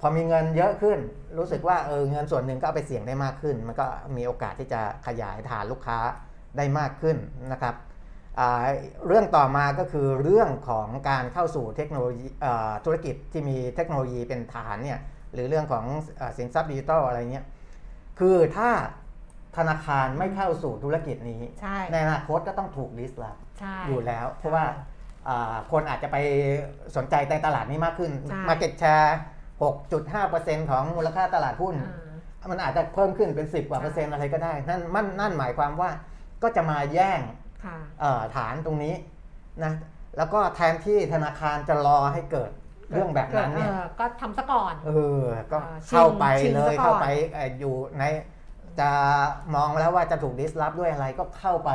[0.00, 0.98] พอมีเงินเยอะขึ้น
[1.38, 5.98] รู้สึกว่าเออเงินส่วนหนึ่งก็เอาไปเสี่ยงได้มากขึ้น มันก็มีโอกาสที่จะขยายฐานลูกค้า
[6.56, 7.16] ได้มากขึ้น
[7.52, 7.74] นะครับ
[8.38, 8.64] อ่า
[9.06, 14.98] เรื่องต่อมาก็คือเรื่องของการเข้าสู่เทคโนโลยีอ่าธุรกิจที่มีเทคโนโลยีเป็นฐานเนี่ย
[15.32, 15.84] หรือเรื่องของ
[16.20, 17.44] อาสินทรัพย์ดิจิทัลอะไรเงี้ย
[18.18, 18.70] คือถ้า
[19.56, 24.64] ธนาคารไม่เข้าสู่ธุรกิจนี้ ใช่ ในอนาคตก็ต้องถูกลิสต์ละใช่ อยู่แล้ว เพราะว่า
[25.28, 26.16] อ่าคนอาจจะไป
[26.96, 29.10] สนใจในตลาดนี้มากขึ้นใช่ Market Share
[29.62, 31.74] 6.5%ของมูลค่าตลาดหุ้น
[32.40, 35.90] อ่ามันอาจจะเพิ่มขึ้นเป็น 10 กว่าเปอร์เซ็นต์อะไรก็ได้ นั่นมันนั่นหมายความว่า
[36.42, 37.20] ก็จะมาแย่ง
[37.64, 38.94] ค่ะเอ่อฐานตรงนี้
[39.64, 39.72] นะ
[40.16, 42.50] แล้วก็แทนที่ธนาคารจะรอให้เกิด
[42.90, 44.92] เรื่องแบบนั้นเนี่ยออก็ทำซะก่อน เอ
[45.22, 48.04] อ ก็อ่าชิงเข้าไปชิงเลซะยก่อนเข้าไปเอ่ออยู่ใน
[48.80, 48.90] จะ
[49.54, 51.70] มองแล้วว่าจะถูกดิสลอฟด้วยอะไรก็เข้าไป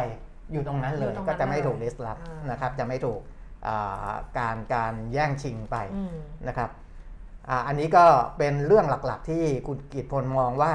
[0.52, 3.20] อยู่ตรงนั้นเลอยู่ยตรงนั้นก็จะไม่ถูกเลยดิสลอฟอ่านนะครับ จะไม่ถูก
[3.68, 6.16] อ่าการการแย่งชิงไปอืม
[6.48, 6.70] นะครับ
[7.50, 8.06] อ่าอันนี้ก็
[8.38, 10.74] เป็นเรื่องหลักๆ ที่คุณกิตพลมองว่า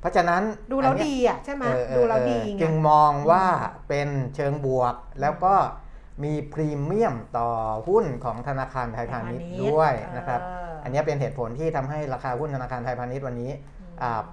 [0.00, 0.42] เพราะฉะนั้น
[0.72, 3.44] ดูแล้วอันเนี้ยดีอะใช่ไหมเออเออดูแล้วดีเออไงจึงมองว่า
[3.88, 5.54] เป็นเชิงบวกแล้วก็
[6.24, 7.48] มีพรีเมียมต่อ
[7.88, 13.77] หุ้นของธนาคารไทยพาณิชย์ด้วยนะครับเอออันนี้เป็นเหตุผลที่ทำให้ราคาหุ้นธนาคารไทยพาณิชย์วันนี้อ่า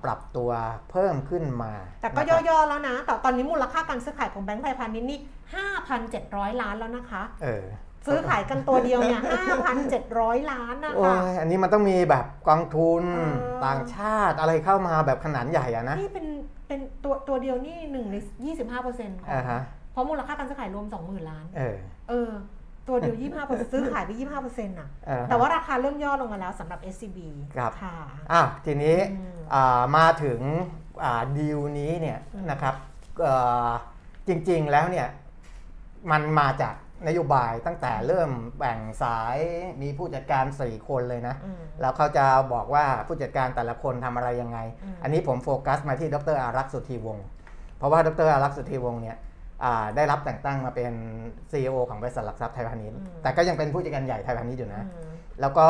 [0.03, 0.49] ปรับตัว
[0.91, 5.19] เพิ่มขึ้นมา แต่ก็นะครับย่อๆแล้วนะ แต่ตอนนี้มูลค่าการซื้อขายของแบงก์ไทยพาณิชย์นี่
[5.89, 7.65] 5,700 ล้านแล้วนะคะ เออ
[8.05, 9.21] ซื้อขายกันตัวเดียวเนี่ย
[9.85, 13.33] 5,700 ล้านนะโอ้คะยอันนี้มันต้องมีแบบกองทุนเออ
[13.65, 16.27] ต่างชาติอะไรเข้ามาแบบขนาดใหญ่อะนะ นี่เป็น
[16.67, 18.15] เป็นตัวตัวเดียวนี่หนึ่งใน
[18.49, 19.61] 25เปอร์เซ็นต์ของอ่าฮะ
[19.91, 21.77] เพราะมูลค่าการซื้อขายรวม 20,000 ล้าน เออ
[22.09, 22.31] เออ
[22.87, 27.17] ตัวเดียว 25เปอร์เซ็นต์ซื้อขายไป 25เปอร์เซ็นต์น่ะ อ่าฮะ แต่ว่าราคาเริ่มย่อลงมาแล้วสำหรับ SCB
[27.55, 27.95] ครับ ค่ะ
[28.31, 30.39] อ้าวทีนี้อืมอ่ามาถึง
[31.03, 32.75] อ่าดีลนี้เนี่ยอืม นะครับ
[33.21, 33.33] เอ่
[33.67, 33.69] อ
[34.27, 35.07] จริงๆแล้วเนี่ย
[36.11, 36.75] มันมาจาก
[37.07, 38.29] นโยบายตั้งแต่เริ่ม
[38.59, 39.37] แบ่งสาย
[39.81, 47.25] มีผู้จัดการ 4 คนเลยนะ อืม แล้วเขาจะบอกว่าผู้จัดการแต่ละคนทำอะไรยังไง อืม อันนี้ผมโฟกัสมาที่ดรอารักษ์สุธีวงศ์
[47.77, 49.23] เพราะว่าดรอารักษ์สุธีวงศ์เนี่ยอ่า
[49.95, 50.93] ได้รับแต่งตั้งมาเป็น
[51.51, 55.67] CEO ของบริษัทหลักทรัพย์ไทยพาณิชย์แต่ก็ยังเป็นผู้จัดการใหญ่ไทยพาณิชย์อยู่นะอืมแล้วก็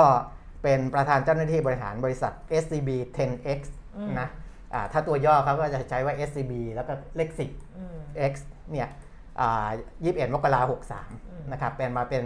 [0.64, 2.34] เป็นประธานเจ้าหน้าที่บริหารบริษัท
[2.64, 3.60] SCB 10X
[3.98, 4.28] อืมนะ
[4.74, 7.30] อ่าถ้าตัวย่อเขาก็จะใช้ว่า SCB แล้วก็เลข
[7.78, 8.34] อืม 10X
[8.72, 8.88] เนี่ย
[9.40, 9.70] อ่า
[10.02, 10.80] 21มกราคม
[11.30, 12.26] อืม63นะครับ เป็นมาเป็น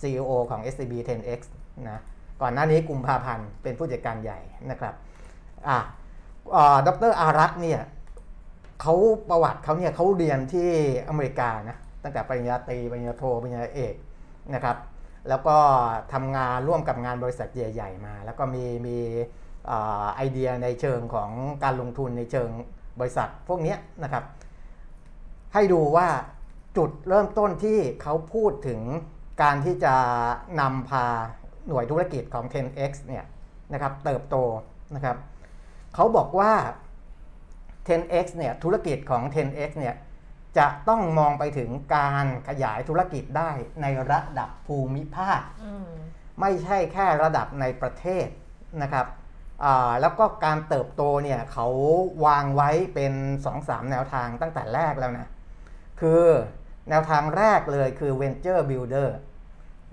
[0.00, 1.40] CEO ของ SCB 10X
[1.88, 2.02] นะ
[2.42, 4.94] ก่อนหน้านี้กุมภาพันธ์เป็นผู้จัดการใหญ่นะครับ
[5.68, 5.78] อ่า
[6.56, 7.80] อ่าดรอารักษ์เนี่ย
[8.80, 8.94] เขา
[9.30, 10.70] ประวัติเขาเนี่ยเขาเรียนที่
[11.08, 13.94] อเมริกานะตั้งแต่ปริญญาตรีปริญญาโทปริญญาเอก
[14.54, 14.76] นะครับ
[15.28, 15.56] แล้วก็
[16.12, 18.98] ทำงานร่วมกับงานบริษัทใหญ่ๆมา แล้วก็มีมี
[19.70, 19.72] อ
[20.14, 21.30] ไอเดียในเชิงของ
[21.64, 22.50] การลงทุนในเชิง
[23.00, 24.24] บริษัทพวกนี้นะครับ
[25.54, 26.08] ให้ดูว่า
[26.76, 28.80] จุดเริ่มต้นที่เขาพูดถึง
[29.42, 29.94] การที่จะ
[30.60, 31.06] นำพา
[31.68, 33.24] หน่วยธุรกิจของ 10x เนี่ย
[33.72, 34.36] นะครับเติบโต
[34.94, 35.16] นะครับ
[35.94, 36.52] เขาบอกว่า
[37.88, 39.94] 10x เนี่ยธุรกิจของ 10x เนี่ย
[40.58, 43.50] จะต้องมองไปถึงการขยายธุรกิจได้
[43.82, 45.88] ในระดับภูมิภาคอืม
[46.40, 48.26] ไม่ใช่แค่ระดับในประเทศ
[48.82, 49.06] นะครับ
[49.64, 51.68] อ่าแล้วก็การเติบโตเนี่ยเขา
[52.26, 53.12] วางไว้เป็น
[53.52, 55.26] 2-3 แนวทางตั้งแต่แรกแล้วนะ
[56.00, 56.24] คือ
[56.90, 59.08] แนวทางแรกเลยคือ Venture Builder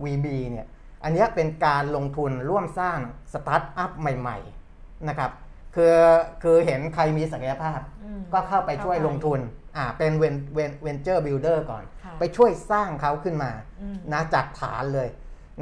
[0.03, 0.65] VB เนี่ย
[1.03, 2.99] อันเนี้ยเป็นการลงทุนร่วมสร้าง
[3.33, 4.37] สตาร์ทอัพใหม่
[4.71, 5.31] ๆ นะครับ
[5.76, 5.95] คือ
[6.43, 9.39] คือเห็นใครมีศักยภาพอืมก็เข้าไปช่วยลงทุน
[9.78, 13.51] อ่าเป็น Ven- Ven- Venture Builder ก่อนค่ะไปช่วยสร้างเขาขึ้นมา
[13.82, 15.09] อืมนะจากฐานเลย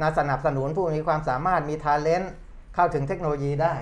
[0.00, 2.26] นะสนับสนุนผู้มีความสามารถมีท a เลน t
[2.74, 3.74] เข้าถึงเทคโนโลยีได้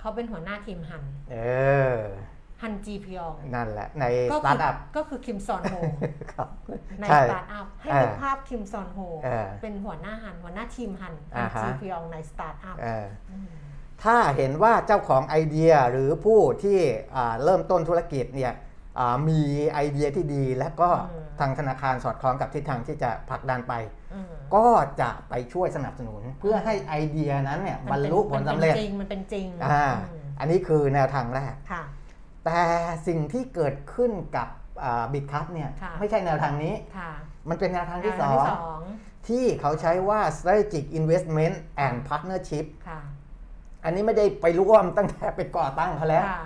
[0.00, 1.02] เขาเป็นหัวหน้าทีมฮัน
[1.32, 1.36] เอ
[1.94, 1.96] อ
[2.62, 5.74] ฮันจีพยอง นั่นแหละ ในก็สตาร์ทอัพก็คือคิมซอนโฮ
[6.32, 6.48] ครับ
[7.00, 13.06] ในใช่สตาร์ทอัพให้เออนึกภาพคิมซอนโฮเออเป็นหัวหน้าฮันหัวหน้าทีมฮันฮัอ่าฮะฮันจีพยองในสตาร์ทอัพเออ
[14.04, 16.78] ถ้าเห็นว่าเจ้าของไอเดียหรือผู้ที่
[17.16, 18.52] อ่าเริ่มต้นธุรกิจเนี่ย
[18.98, 19.40] อ่ามี
[19.74, 23.74] ไอเดียที่ดี และก็อืมทางธนาคารสอดคล้องกับทิศทางที่จะผลักดันไป
[24.14, 24.66] อืมก็
[25.00, 31.82] จะไปช่วยสนับสนุน เพื่อให้ไอเดียนั้นเนี่ยบรรลุผลสำเร็จมันเป็นจริงมันเป็นจริงอ่าอืมอันนี้คือแนวทางแรกค่ะ
[32.44, 32.60] แต่
[33.06, 34.48] สิ่งที่เกิดขึ้นกับ
[35.12, 37.10] บิตคัพเนี่ยค่ะไม่ใช่แนวทางนี้ค่ะ
[37.48, 38.80] มันเป็นแนวทางที่อ่สองที่สอง
[39.28, 43.00] ที่เขาใช้ว่า strategic investment and partnership ค่ะ
[43.86, 46.42] อันนี้ไม่ได้ไปร่วมตั้งแต่ไปก่อตั้งเขาแล้วค่ะ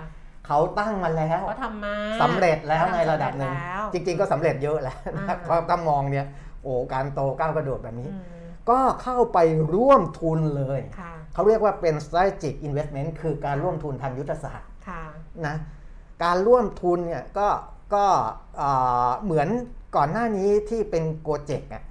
[0.47, 6.25] เขาตั้งมาแล้วเขาทำมาสำเร็จแล้วในระดับหนึ่งสำเร็จแล้วจริง ๆ ก็สำเร็จเยอะแล้วนะอ่าเพราะถ้ามองเนี่ย
[6.63, 8.25] โอ้การโตก้าวกระโดดแบบนี้อืม
[8.69, 9.39] ก็เข้าไป
[9.75, 15.03] ร่วมทุนเลยค่ะเขาเรียกว่าเป็น strategic investment คือการร่วมทุนทางยุทธศาสตร์ค่ะ
[15.47, 15.55] นะ
[16.23, 17.47] การร่วมทุนเนี่ยก็
[17.93, 18.05] ก็
[18.57, 18.69] เอ่
[19.07, 19.47] อเหมือน
[19.95, 21.83] ก่อนหน้านี้ที่เป็นโกเจกอะ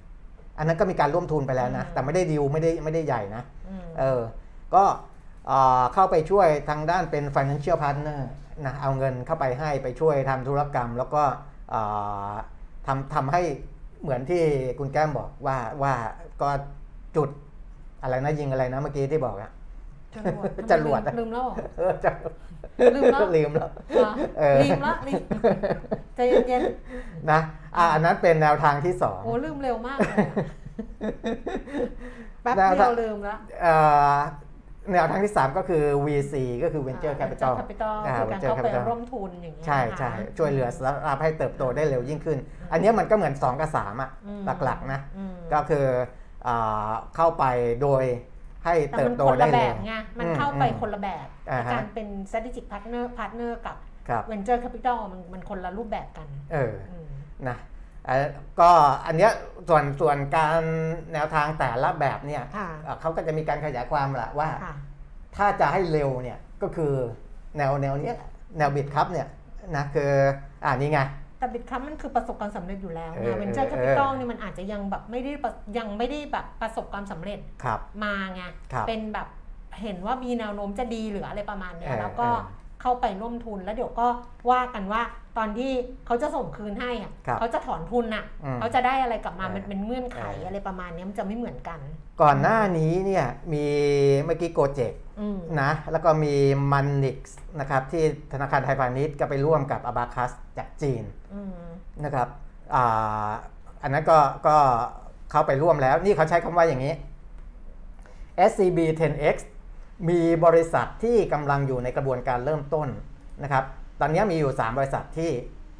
[0.57, 4.21] อันนั้นก็มีการร่วมทุนไปแล้วนะอืมแต่ไม่ได้ดิวไม่ได้ไม่ได้ใหญ่นะอืมเออ
[4.75, 4.83] ก็
[5.51, 8.19] เอ่อเข้าไปช่วยทางด้านเป็น financial partner
[8.65, 11.23] นะเอาเงินเข้าไปให้ไปช่วยทำธุรกรรม แล้วก็
[11.71, 11.81] เอ่
[12.31, 12.33] อ
[12.87, 13.41] ทำทำให้
[14.01, 14.43] เหมือนที่
[14.79, 15.93] คุณแก้มบอกว่าว่า
[16.41, 16.49] ก็
[17.15, 17.29] จุด
[18.01, 19.51] อะไรนะยิงอะไรนะเมื่อกี้ที่บอกอะ
[20.15, 22.11] จรวดจรวดลืมแล้วเหรอเออจะ
[22.95, 25.21] ลืมแล้วลืมแล้วเหรอเออลืมละลืม
[26.15, 26.63] ใจเย็น
[27.31, 27.39] นะ
[27.77, 30.35] อะอันนั้นเป็นแนวทางที่สองๆโอ้ลืมเร็วมากเลยอะ
[32.41, 33.75] แป๊บเดียวแนวทางลืมละเอ่
[34.13, 34.17] อ
[34.89, 42.37] แนวทางที่ 3 ก็คือ VC ก็คือ Venture Capital Capital อ่าคือการ Venture เข้าไป Capital ร่วมทุนอย่างเงี้ยใช่นะคะใช่ช่วยเหลือสตาร์ทอัพให้เติบโตได้เร็วยิ่งขึ้น
[42.71, 45.85] อันเนี้ยมันก็เหมือน 2 กับ 3 อะอืมหลักๆนะอืมก็คือ
[46.47, 47.43] อ่าเข้าไป
[47.81, 48.03] โดย
[48.65, 53.77] ให้แต่เติมับนโตคนได้ละแบเร็บวไงมันอืมเข้าไปอืมคนละแบบอ่าฮะการเป็น strategic partner partner กับ
[54.09, 57.07] ครับ venture capital มันมันคนละรูปแบบกัน เอออืม
[57.49, 57.70] นะเอ่อ
[58.59, 58.71] ก็
[59.05, 59.31] อันเนี้ย
[59.69, 60.61] ส่วนส่วนการ
[61.13, 64.75] แนวทางแต่ละแบบเนี่ยค่ะเอ่อเขาก็จะมีการขยายความแหละว่าค่ะ
[65.35, 66.93] ถ้าจะให้เร็วเนี่ยก็คือ
[67.57, 68.15] แนวแนวเนี้ย
[68.57, 69.27] แนวบิดครับเนี่ย
[69.75, 70.11] นะคือ
[70.63, 71.01] อ่านี่ไง
[71.39, 78.41] แต่บิตคัพมันคือประสบความสำเร็จอยู่แล้วเอไงอ venture เออ capital เนี่ยมันอาจจะยังแบบไม่ได้ประยังไม่ได้แบบประสบความสำเร็จครับมาไง
[78.73, 79.27] ครับเป็นแบบ
[79.81, 82.27] เห็นว่ามีแนวโน้มจะดีหรืออะไรประมาณเนี้ยเออแล้วก็
[82.81, 84.07] เออเข้าไปร่วมทุนแล้วเดี๋ยวก็
[84.51, 85.01] ว่ากันว่า
[85.37, 85.71] ตอนที่
[86.05, 91.79] เขาจะส่งคืนให้อะครับเขาจะถอนทุนอะอืมเขาจะได้อะไรกลับมาเออมันเป็นเงื่อนไขเออออะไรประมาณเนี้ยมันจะไม่เหมือนกัน
[92.21, 93.65] ก่อนหน้านี้เนี่ยมี
[94.25, 96.33] เมื่อกี้โกเจกอืมนะแล้วก็มี
[96.71, 98.03] มันนิกส์นะครับที่
[98.33, 101.03] ธนาคารไทยพาณิชย์ก็ไปร่วมกับอาบาคัสจากจีน
[101.33, 101.55] อืม
[102.03, 102.27] นะครับ
[102.75, 103.31] อ่า
[103.83, 104.57] อันนั้นก็ก็
[105.31, 106.93] เข้าไปร่วมแล้ว นี่เขาใช้คำว่าอย่างนี้
[108.49, 109.35] SCB 10X
[110.09, 112.87] มีบริษัทที่กำลังอยู่ในกระบวนการเริ่มต้น
[113.43, 113.63] นะครับ
[113.99, 115.31] ตอนนี้มีอยู่ 3 บริษัทที่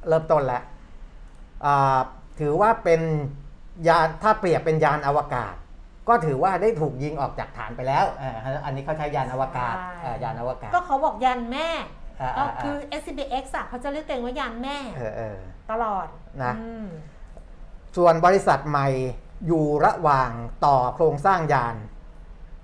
[0.07, 0.61] เริ่มต้นแล้ว
[1.65, 1.99] อ่า
[2.39, 3.01] ถือว่าเป็น
[3.88, 5.53] ยานถ้าเปรียบเป็นยานอวกาศ
[6.09, 8.32] ก็ถือว่าได้ถูกยิงออกจากฐานไปแล้วอ่า
[8.65, 11.69] อันนี้เขาใช้ยานอวกาศใช่อ่ายานอวกาศ ก็เขาบอกยันแม่
[12.22, 15.38] อ่าก็อ่าคือ SCBX อะเขาจะเรียกตัวเองว่ายันแม่เออเออ
[15.72, 16.07] ตลอด
[16.43, 16.86] นะอืม
[17.97, 18.88] ส่วนบริษัทใหม่
[19.47, 20.32] อยู่ระหว่าง
[20.65, 21.76] ต่อโครงสร้างยาน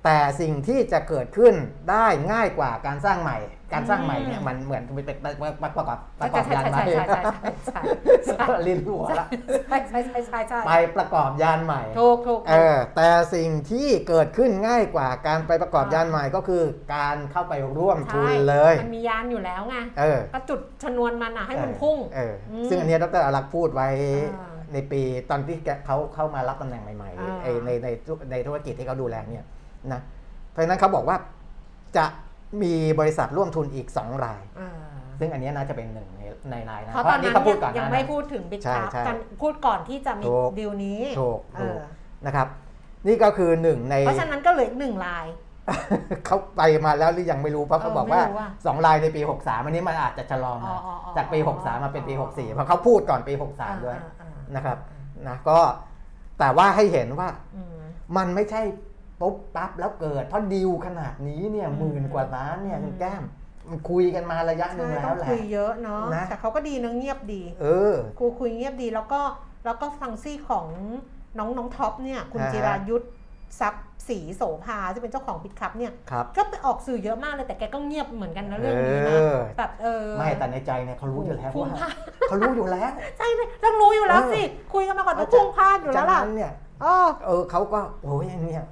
[0.08, 1.54] แต่สิ่งที่จะเกิดขึ้น
[1.92, 3.38] ได้ง่ายกว่าการสร้างใหม่
[3.74, 5.18] การสร้างใหม่เนี่ยมันเหมือนเป็น
[5.64, 5.86] ประกอบ
[6.22, 7.82] ประกอบใช่ยานใช่ใหม่ใช่ใช่ใช่ใช่
[8.26, 9.28] ใช่ลิ้นหัวละ
[9.70, 16.64] ใช่ใช่ใช่ใช่ใช่ไปประกอบยานใหม่ถูกถูกเออแต่สิ่งที่เกิดขึ้นง่ายกว่าการไปประกอบยานใหม่ก็คือ
[16.96, 23.88] การเข้าไปร่วมทุนเลยมันมียานอยู่แล้วไงเออก็จุดชนวนมันอะให้มันพุ่งเอออืมซึ่งอันเนี้ยดรอารักษ์พูดไว้
[24.36, 29.46] อ่าในปีตอนที่แกเขาเข้ามารับตำแหน่งใหม่อ่าๆไอ้ในในธุในธุรกิจที่เขาดูแลเนี่ย
[29.94, 30.02] นะ
[30.52, 31.18] เพราะฉะนั้นเขาบอกว่า
[31.98, 32.06] จะ
[32.62, 34.70] มีบริษัทร่วมทุนอีก 2 รายอ่า
[35.20, 36.22] ซึ่งอันเนี้ยน่าจะเป็นหนึ่งใน
[36.52, 41.86] ในรายนะเพราะตอนนั้นเขาพูดก่อนยังหาไม่นั้นพูดถึงบิ๊กใช่คัพใช่กันพูดก่อนที่จะมีถูกดีลนี้ถูกเอถูกอ
[42.26, 42.48] นะครับ
[43.08, 45.26] นี่ก็คือหนึ่งใน เพราะฉะนั้นก็เหลืออีกหนึ่งลาย
[46.26, 54.78] เขาไปมาแล้วหรือยังไม่รู้เพราะเขาเออบอกว่าไม่รู้อะ2รายในปี 63อันนี้มันอาจจะชะลอมาอ๋ออ๋ออ๋อจากปี 63 มาเป็นปี 64 เพราะเขาพูดก่อนปี 63 ด้วยอ่าอ่านะครับ
[55.28, 55.60] นะก็
[56.40, 57.78] แต่ว่าให้เห็นว่าอืม
[58.18, 58.62] มันไม่ใช่
[59.22, 63.24] ปุ๊บปั๊บแล้วเกิดเพราะดีลขนาดนี้เนี่ยอืมหมื่นกว่าล้านเนี่ยคุณแก้ม
[63.70, 69.22] มันคุยกันมาระยะหนึ่งใช่แล้ต้อวงแหละคุยเยอะเนาะนะแต่เขาก็ดีนะเงียบดี เออครูคุยเงียบดีแล้วก็
[69.66, 70.66] แล้วก็ฟังซี่ของ
[71.38, 73.06] น้องน้องท็อปเนี่ยคุณอ่าฮะจิรายุทธ
[73.60, 81.96] ทรัพย์ศรีโสภาที่เป็นเจ้าของปิดคับเนี่ยครับก็ไปออกสื่อเยอะมากเลยแต่แกก็เงียบเหมือนกันนะเรื่องนี้นะเออแบบเออไม่แต่ในใจเนี่ยเขารู้อยู่แล้วพุ่งว่าพลาด
[82.30, 84.42] เขารู้อยู่แล้วใช่เลยต้องรู้อยู่แล้วเออสิ
[84.74, 86.96] คุยกันมาก่อนต้องพุ่งพลาดอยู่แล้วล่ะฉนั้นเนี่ยอ๋อ
[87.26, 88.66] เออเขาก็โอ้ยเนี่ย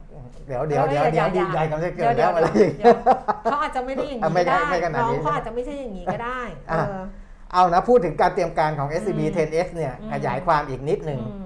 [0.48, 2.98] เดี๋ยวเดี๋ยวเดี๋ยวออเดี๋ยวอาดีอาใจกันจะเกิดี๋ดยแล้วอะไรอย่างเดี๋เงี้ยยว
[3.44, 6.96] เขาอาจจะไม่ได้อย่างอะนี้ไม่ก็ได้ได้ไม่ขนาดน้องนี้เขาอาจจะไม่ใช่อย่างนี้ก็ได้เออะอ
[7.54, 11.45] เอานะพูดถึงการเตรียมการของ SCB อืม 10X เนี่ยอืมขยายความอีกนิดหนึ่งอืม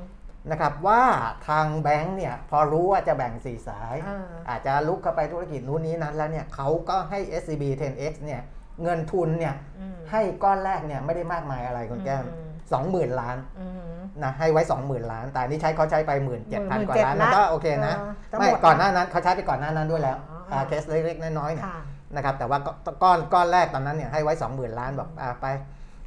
[0.52, 1.04] นะครับว่า
[1.50, 4.20] ทางแบงค์เนี่ยพอรู้ว่าจะแบ่งสี่สายอ่า
[4.50, 8.42] อาจจะลุกเข้าไปธุรกิจนู้นนี้นั้นแล้วเนี่ยเขาก็ให้ SCB 10X เนี่ย
[8.84, 21.80] เงินทุนเนี่ยอืมให้ก้อนแรกเนี่ยไม่ได้มากมายอะไรคุณแก้มอืมสองหมื่นล้านอืมนะให้ไว้20,000ล้าน แต่อันนี่ใช้เขาใช้ไป1 7 0 0 0กว่าล้าน17,000มันก็โอเคนะเออจะไม่หมดก่อนหน้านั้นเขาใช้ไปก่อนหน้านั้นด้วยแล้วอ๋ออ่าเคสเล็กๆน้อยๆเนี่ยค่ะ
[22.16, 22.72] นะครับแต่ว่าก็
[23.04, 25.46] ก้อนก้อนแรกตอนนั้นเนี่ยให้ไว้20,000ล้านบอกอ่าไป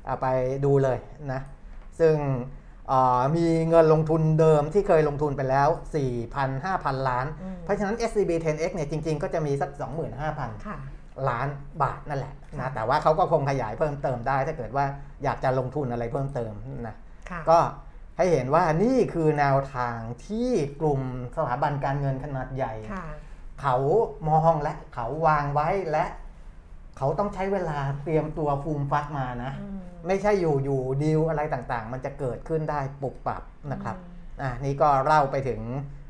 [0.07, 0.27] เอาไป
[0.65, 0.99] ดูเลย
[1.33, 1.41] นะ
[2.01, 2.62] ซึ่งอ่า
[3.37, 5.69] มีเงินลงทุนเดิมที่เคยลงทุนไปแล้ว
[6.17, 9.71] 4,000 5,000 ล้านอืมเพราะฉะนั้น SCB 10X เนี่ยจริง ๆ ก็จะมีสัก
[10.19, 10.79] 25,000ค่ะ
[11.29, 11.49] ล้าน
[11.83, 14.85] บาทนั่นแหละค่ะนะแต่ว่าเขาก็คงขยายเพิ่มเติมได้ ถ้าเกิดว่า
[15.25, 16.53] อยากจะลงทุนอะไรเพิ่มเติม
[16.89, 16.97] นะ
[17.31, 17.59] ค่ะก็
[18.17, 21.01] ให้เห็นว่านี่คือแนวทางที่กลุ่ม
[21.37, 23.07] สถาบันการเงินขนาดใหญ่ค่ะ
[23.63, 23.77] เขา
[24.29, 26.05] มองและเขาวางไว้และ
[26.99, 34.05] เขาต้องใช้เวลาเตรียมตัวฟูมฟักมานะอืมไม่ใช่อยู่อยู่ดีลอะไรต่างๆ มันจะเกิดขึ้นได้ปุบปับนะครับอื
[34.39, 35.61] มอะนี่ก็เล่าไปถึง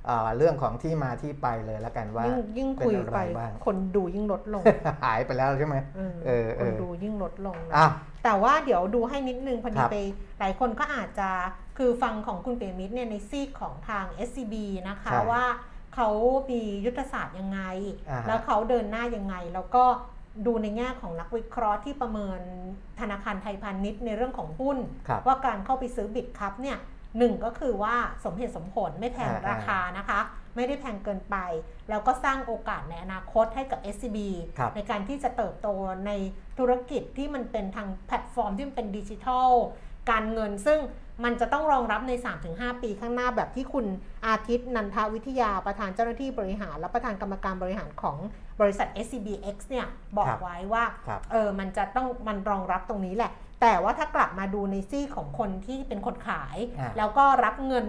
[0.07, 4.63] เอ่อเรื่องของที่มาที่ไปเลยแล้วกันว่ายิ่งยิ่งเป็นคุยอะไรไปบ้างคนดูยิ่งลดลง
[5.05, 7.89] หายไปแล้วใช่ไหมเออเออเอคนอดูยิ่งลดลงนะอะ
[8.25, 9.97] แต่ว่าเดี๋ยวดูให้นิดนึงพอคดีรับไป
[10.41, 11.29] หลายคนก็อาจจะ
[11.79, 14.55] คือฟังของคุณเปรมิตรเนี่ยในซีกของทาง SCB
[14.89, 15.45] นะคะใช่ว่า
[15.95, 16.09] เขา
[16.51, 17.61] มียุทธศาสตร์ยังไง
[18.11, 19.85] อ่าฮะแล้วเขาเดินหน้ายังไง แล้วก็
[20.47, 22.41] ดูในแง่ของนักวิเคราะห์ที่ประเมิน
[23.01, 24.79] ธนาคารไทยพาณิชย์ในเรื่องของหุ้น
[25.09, 26.79] ครับว่าการเข้าไปซื้อบิตคัพเนี่ย
[27.19, 30.21] หนึ่งก็คือว่าสมเหตุสมผลไม่แพงอ่าราคานะคะ
[30.57, 31.37] ไม่ได้แพงเกินไป
[31.89, 34.19] แล้วก็สร้างโอกาสในอนาคตให้กับ SCB
[34.59, 35.69] ครับในการที่จะเติบโต
[36.07, 36.11] ใน
[36.59, 39.51] ธุรกิจที่มันเป็นทางแพลตฟอร์มที่มันเป็นดิจิทัล
[40.11, 40.81] การเงินซึ่ง
[41.25, 42.13] มันจะต้องรองรับใน
[42.49, 43.87] 3-5 ปีข้างหน้าแบบที่คุณ
[44.27, 48.17] อาทิตย์นันทวิทยาประธานเจ้าหน้าที่บริหาร และประธานกรรมการบริหารของ
[48.63, 49.87] บริษัท SCBX เนี่ย
[50.17, 53.33] บอกครับไว้ว่าครับเออมันจะต้องมันรองรับตรงนี้แหละ
[53.63, 57.85] แต่ว่าถ้ากลับมาดูในซี่ของคนที่เป็นคนขายอ่าแล้วก็รับเงิน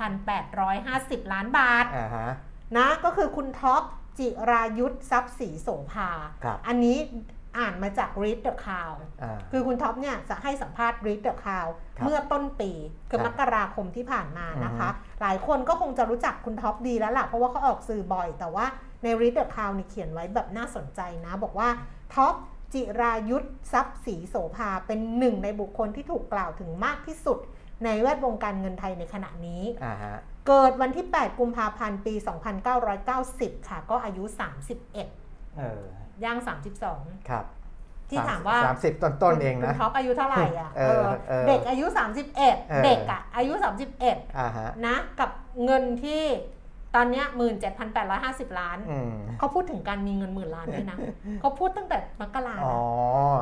[0.00, 2.30] 17,850 ล้านบาทอ่าฮะ
[2.76, 3.82] นะก็คือคุณท็อป
[4.18, 6.10] จิรายุสทรัพย์ศรีโสภา
[6.44, 6.98] ครับอันนี้
[7.58, 8.90] อ่านมาจาก Read the Cloud
[9.22, 11.66] อ่าคือคุณท็อปเนี่ยจะให้สัมภาษณ์ Read the Cloud
[11.98, 12.70] ครับเมื่อต้นปี
[13.10, 18.66] คือครับมกราคมที่ผ่านมานะคะอือฮึหลายคนก็คงจะรู้จักคุณท็อปดีแล้วล่ะ เพราะว่าเขาออกสื่อบ่อย แต่ว่า
[19.04, 21.68] ใน Read the Cloud นี่เขียนไว้แบบน่าสนใจนะ บอกว่า
[22.14, 22.34] ท็อป
[22.72, 27.38] จิรายุสทรัพย์ศรีโสภาเป็นหนึ่งในบุคคลที่ถูกกล่าวถึงมากที่สุด
[27.84, 30.16] ในแวดวงการเงินไทยในขณะนี้อ่าฮะ
[30.48, 32.14] เกิดวันที่ 8 กุมภาพันธ์ ปี
[32.90, 34.24] 2990 ค่ะ ก็อายุ
[34.80, 35.62] 31เอ
[36.20, 36.38] อย่าง
[36.82, 37.44] 32 ครับ
[38.10, 41.86] ที่ถามว่าสามสิบต้นต้นๆเองคุนะณท็อปอายุเท่าไหร่อะเออเออเด็กอายุ
[42.34, 43.52] 31 เด็กอะอายุ
[43.96, 45.30] 31อ่าฮะนะกับ
[45.64, 46.22] เงินที่
[46.94, 47.26] ตอนเนี้ย
[47.92, 50.98] 17,850ล้านอืมเขาพูดถึงการมีเงินหมื่นล้านด้วยนะ
[51.40, 52.78] เขาพูดตั้งแต่มกราอ๋อ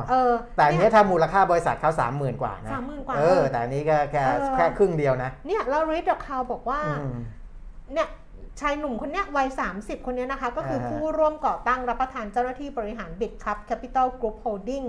[0.01, 7.15] นะเออ แต่อันนี้เนี่ยถ้ามูลค่าบริษัทเขาสามหมื่นกว่านะ30,000กว่า เออ แต่อันนี้ก็แค่เออแค่ครึ่งเดียวนะ เนี่ย แล้ว Read the Cloud บอกว่าอืม
[7.93, 8.07] เนี่ย
[8.61, 9.47] ชายหนุ่มคนเนี้ยวัย
[9.77, 14.83] 30 คนเนี้ยนะคะ ก็คืออ่าฮะผู้ร่วมก่อตั้งและประธานเจ้าหน้าที่บริหาร Bitkub Capital Group Holdings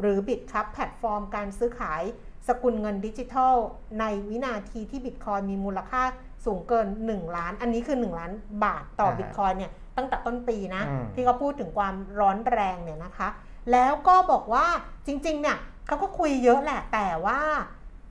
[0.00, 2.02] หรือ Bitkub แพลตฟอร์มการซื้อขาย
[2.48, 3.54] สกุลเงินดิจิทัล
[4.00, 6.02] ในวินาทีที่บิตคอยน์มีมูลค่า
[6.48, 8.32] สูงเกิน 1 ล้าน อันนี้คือ 1 ล้าน
[8.64, 13.28] บาทต่ออ่าฮะบิตคอยน์เนี่ยตั้งแต่ต้นปีนะอืมที่เขาพูดถึงความร้อนแรงเนี่ยนะคะ
[13.72, 14.66] แล้วก็บอกว่า
[15.06, 17.40] จริงๆเนี่ยเขาก็คุยเยอะแหละ แต่ว่า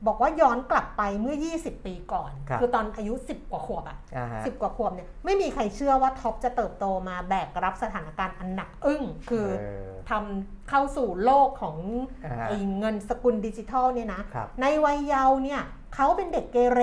[0.08, 11.78] บอกว่าย้อนกลับไปเมื่อ 20 ปีก่อนครับคือตอนอายุ 10 กว่าขวบอะอ่าฮะสิบกว่าขวบเนี่ยไม่มีใครเชื่อว่าท็อปจะเติบโตมาแบกรับสถานการณ์อันหนักอึ้ง คือเออทำเข้าสู่โลกของ
[12.26, 15.62] อ่าฮะไอ้เงินสกุลดิจิทัลเนี่ยนะครับในวัยเยาว์เนี่ย
[15.96, 16.82] เขาเป็นเด็กเกเร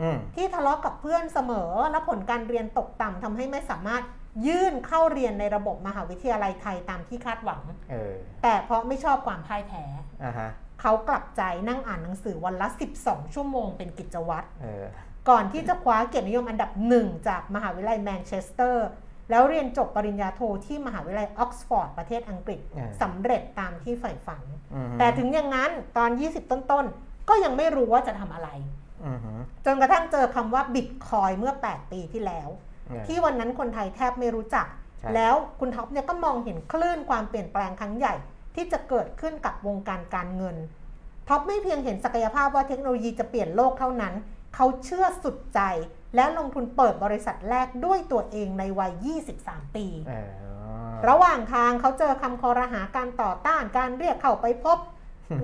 [0.00, 4.02] อืมที่ทะเลาะกับเพื่อนเสมอ และผลการเรียนตกต่ำทำให้ไม่สามารถ
[4.46, 9.84] ยื่นเข้าเรียนในระบบมหาวิทยาลัยไทยตามที่คาดหวังเออแต่เพราะไม่ชอบความพ่ายแพ้
[10.24, 12.66] อ่าฮะเขากลับใจนั่งอ่านหนังสือวันละ
[13.00, 14.86] 12 ชั่วโมงเป็นกิจวัตรเออ
[15.28, 18.86] ก่อนที่จะคว้าเกียรตินิยมอันดับหนึ่งจากมหาวิทยาลัยแมนเชสเตอร์
[19.30, 24.42] แล้วเรียนจบปริญญาโทที่มหาวิทยาลัยออกซฟอร์ดประเทศอังกฤษอ่าสำเร็จตามที่ใฝ่ฝัน
[24.74, 28.48] อืมแต่ถึงอย่างนั้นตอน 20 ต้นๆ ก็ยังไม่รู้ว่าจะทำอะไร
[29.04, 29.32] อืมฮึ
[29.66, 32.48] จนกระทั่งเจอคำว่าบิตคอยน์เมื่อ 8 ปีที่แล้ว
[32.88, 34.66] เออที่วันนั้นคนไทยแทบไม่รู้จัก
[35.00, 38.14] ใช่แล้วคุณท็อปเนี่ยก็มองเห็นคลื่นความเปลี่ยนแปลงครั้งใหญ่
[38.54, 40.56] ที่จะเกิดขึ้นกับวงการการเงิน
[41.28, 44.14] ท็อปไม่เพียงเห็นศักยภาพว่าเทคโนโลยีจะเปลี่ยนโลกเท่านั้น
[44.54, 45.60] เขาเชื่อสุดใจ
[46.14, 50.28] และลงทุนเปิดบริษัทแรกด้วยตัวเองในวัย 23 ปีเออ
[51.08, 54.78] ระหว่างทางเขาเจอคำครหาการต่อต้านการเรียกเข้าไปพบ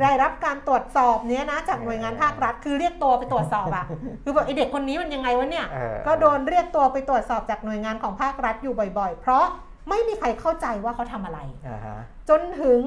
[0.02, 3.86] ได้รับการตรวจสอบเนี้ยนะจากหน่วยงานภาครัฐคือเรียกตัวไปตรวจสอบอะ
[4.22, 9.44] คือแบบไอ้เด็กคนนี้มันยังไงวะเนี่ยเออก็โดนเรียกตัวไปตรวจสอบจากหน่วยงานของภาครัฐอยู่บ่อย ๆ เพราะ
[9.88, 12.80] ไม่มีใครเข้าใจว่าเขาทำอะไรอ่าฮะจนถึง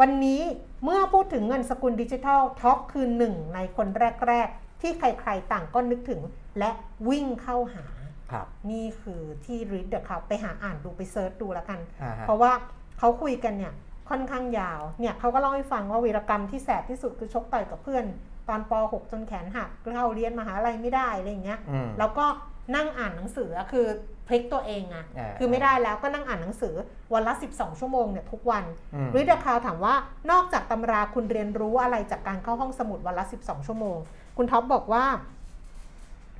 [0.00, 0.42] วันนี้
[0.84, 3.88] เมื่อพูดถึงเงินสกุลดิจิทัลท็อปคือหนึ่งในคน
[4.26, 6.20] แรก ๆ ที่ใครๆต่างก็นึกถึง
[6.58, 6.70] และ
[7.08, 7.86] วิ่งเข้าหา
[8.32, 12.52] ครับนี่คือที่ Read the Cloud ไปหาอ่านดูไป search ดูแล้วกันอ่าฮะเพราะว่า
[12.98, 13.74] เขาคุยกันเนี่ย
[14.10, 18.04] ค่อนข้างยาว เนี่ยเขาก็เล่าให้ฟังว่าวีรกรรมที่แสบที่สุดคือชกต่อยกับเพื่อน
[18.48, 22.26] ตอนป .6 จนแขนหักเข้าเรียนมหาลัยไม่ได้อะไรอย่างเงี้ยอืมแล้วก็
[22.76, 23.86] นั่งอ่านหนังสืออะคือ
[24.26, 26.74] พลิกตัวเองอะอ่าคือไม่ได้แล้วก็นั่งอ่านหนังสือ
[27.14, 29.94] วันละ 12 ชั่วโมงเนี่ยทุกวันอืม Read the Cloud ถามว่า
[30.30, 33.98] นอกจากตำราคุณเรียนรู้อะไรจากการเข้าห้องสมุดวันละ 12 ชั่วโมง
[34.36, 35.04] คุณท็อปบอกว่า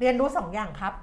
[0.01, 0.95] เรียนรู้สองอย่างครับ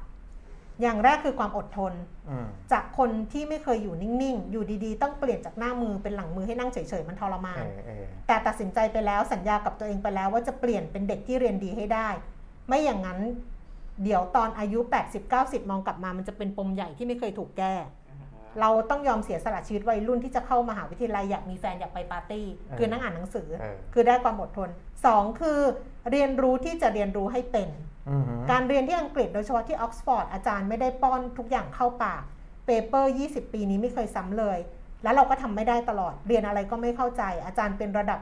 [0.82, 1.94] อย่างแรกคือความอดทน
[2.30, 12.10] อืมจากคนที่ไม่เคยอยู่นิ่ง ๆ อยู่ดีๆ ต้องเปลี่ยนจากหน้ามือเป็นหลังมือให้นั่งเฉย ๆ มันทรมาเอนอเออแต่ตัดสินใจไปแล้วสัญญากับตัวเองไปแล้วว่าจะเปลี่ยนเป็นเด็กที่เรียนดีให้ได้
[12.68, 13.20] ไม่อย่างนั้น
[14.04, 14.80] เดี๋ยวตอนอายุ
[15.26, 17.76] 80-90 มองกลับมามันจะเป็นปมใหญ่ที่ไม่เคยถูกแก้
[18.60, 22.46] เราต้องยอมเสียสละชีวิตวัยรุ่นที่จะเข้ามหาวิทยาลัยอยากมีแฟนอยากไปปาร์ตี้
[22.78, 24.70] คือนั่งอ่านหนังสือเออคือได้ความอดทน
[25.06, 25.60] สองคือ
[26.12, 27.91] เรียนรู้ที่จะเรียนรู้ให้เป็นอืมฮึ
[28.52, 32.22] การเรียนที่อังกฤษโดยเฉพาะที่ออกซฟอร์ดอาจารย์ไม่ได้ป้อนทุกอย่างเข้าปาก
[32.66, 34.58] paper 20 ปีนี้ไม่เคยซ้ำเลย
[35.04, 38.20] แล้วเราก็ทำไม่ได้ตลอด เรียนอะไรก็ไม่เข้าใจ อาจารย์เป็นระดับ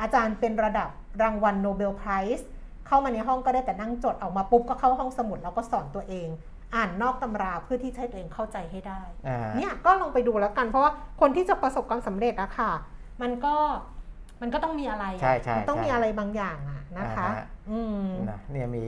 [0.00, 0.88] อาจารย์เป็นระดับ
[1.22, 2.48] รางวัล Nobel Prize
[2.86, 6.28] เข้ามาในห้องก็ได้แต่นั่งจดออกมาปุ๊บก็เข้าห้องสมุดแล้วก็สอนตัวเอง
[6.74, 12.72] อ่านนอกตำราเพื่อที่จะให้ตัวเองเข้าใจให้ได้อ่าฮะเนี่ยก็ลองไปดูแล้วกัน เพราะว่าคนที่จะประสบความสำเร็จอะค่ะ
[13.22, 13.56] มันก็
[14.42, 18.86] มันก็ต้องมีอะไรอะใช่ใช่มันต้องใช่มีอะไรบางอย่างอะนะคะอ่าฮอืมนะเนี่ยมี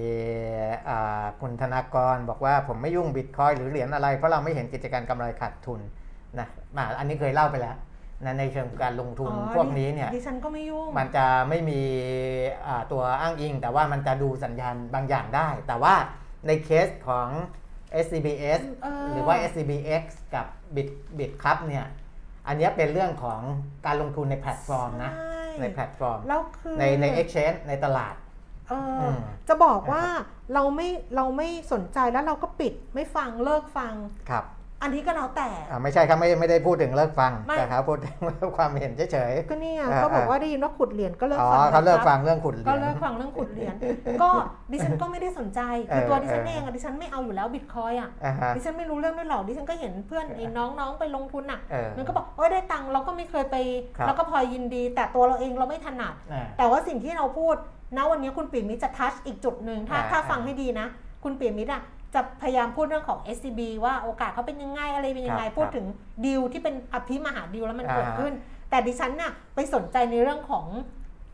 [0.89, 5.81] อ่าคุณธนากรบอกว่าผมไม่ยุ่งบิตคอยหรือเหรียญอะไร เพราะเราไม่เห็นกิจการกำไรขาดทุน
[6.39, 6.47] นะ
[6.77, 7.77] มาอันนี้เคยเล่าไปแล้ว
[8.25, 11.81] นะในเชิงการลงทุนอ๋อพวกนี้เนี่ยดิฉันก็ไม่ยุ่งมันจะไม่มี
[12.67, 15.95] อ่าตัวอ้างอิง แต่ว่ามันจะดูสัญญาณบางอย่างได้ แต่ว่า
[16.47, 17.29] ในเคสของ
[18.05, 20.89] SCBS เออหรือว่า SCBX กับ Bit
[21.19, 21.87] Bit ครับเนี่ย
[22.49, 23.41] อันเนี้ยเป็นเรื่องของ
[23.87, 25.13] การลงทุนในแพลตฟอร์มนะ
[25.55, 28.15] ใช่ในแพลตฟอร์มแล้วคือในใน exchange ในตลาด
[28.69, 29.17] เอออม
[29.49, 30.05] จะบอกว่า
[30.55, 33.95] เราไม่เราไม่สนใจแล้วเราก็ปิดไม่ฟังเลิกฟัง
[34.31, 34.45] ครับ
[34.83, 38.17] อันนี้ก็แล้วแต่อ่าไม่ใช่ครับไม่ไม่ได้พูดถึงเลิกฟังไม่แต่ครับพูดถึง
[38.57, 43.75] ความเห็นเฉยก็เนี่ยอ่าก็บอกอ่าว่าได้ยินว่าขุดเหรียญก็เลิๆกอ๋อฟังเขาเลิกนะครับฟังเรื่องขุดเหรีก็ยญเลิกฟังเรื่องขุดเหรียญ
[44.23, 44.31] ก็
[44.73, 53.57] ดิฉันก็ไม่ได้สนใจคือเออตัวดิฉันเออเองอะดิฉันไม่เอาอยู่แล้วบิตคอยอะอ่าฮะดิฉันไม่รู้เรื่องไม่หรอกดิฉันก็เห็นเพื่อนไอ้น้องๆไปลงทุนอะเออมันก็บอกโอ้ยได้ตังค์เราก็ไม่เคยไป
[53.99, 57.57] ครับเราก็พลอยยินดี แต่ตัวเราเองเราไม่ถนัดอ่าแต่ว่าสิ่งที่เราพูด
[57.97, 60.87] ณวันนี้คุณปิ่มมิตรจะทัชอีกจุดหนึ่งถ้าอ่าถ้าอ่าฟังให้ดีนะ
[61.25, 61.83] คุณปิ่มมิตรอะ
[62.15, 65.87] จะพยายามพูดเรื่องของ SCB ว่าโอกาสเขาเป็นยังไงอะไรเป็นยังไงครับพูดครับถึง
[66.25, 68.33] ดีลที่เป็นอภิมหาดีลแล้วมันอ่าเกิดขึ้น
[68.71, 70.67] แต่ดิฉันน่ะไปสนใจในเรื่องของ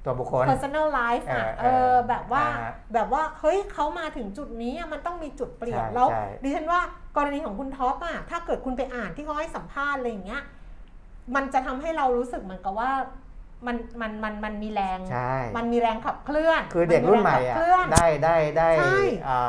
[0.05, 6.81] ตัวบุคคล personal life อะเอเอออแบบว่าอ่าแบบว่าเฮ้ยเขามาถึงจุดนี้อะมันต้องมีจุดเปลี่ยนใช่แล้วใช่ดิฉันว่า
[7.16, 10.43] กรณีของคุณท็อปอะถ้าเกิดคุณไปอ่านที่เขาให้สัมภาษณ์อะไรอย่างเงี้ย
[11.35, 12.93] มันจะทำให้เรารู้สึกเหมือนกับว่า
[13.66, 19.40] มันมันมันมันมีแรง ใช่ มันมีแรงขับเคลื่อน คือเด็กรุ่นใหม่นอะแรงขับเคลื่อนได้ได้ได้ใช่อ่า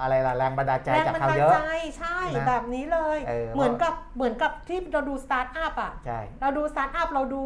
[0.00, 1.60] อะไรล่ะแรงบันดาลใจแรงจากบันเขาดาลเยอะใจ
[1.98, 7.44] ใช่นะแบบนี้เลยเออเหมือนกับเหมือนกับที่เราดูสตาร์ทอัพอะใช่เราดูสตาร์ทอัพเราดู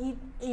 [0.00, 0.08] อี
[0.44, 0.52] อี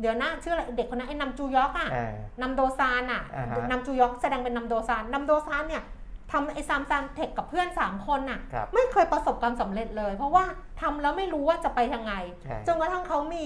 [0.00, 5.84] เดี๋ยวนะชื่ออะไรเด็กคนนั้นไอ้นำจูยอกอะเออนำโดซานอะอ่าฮะนำจูยอกแสดงเป็นนำโดซานนำโดซานเนี่ย
[6.32, 10.44] ทำไอ้ซามซานเทคกับเพื่อน 3 คนน่ะครับไม่เคยประสบความสำเร็จเลย เพราะว่า
[10.80, 13.44] ทำแล้วไม่รู้ว่าจะไปทางไงใช่จนกระทั่งเขามี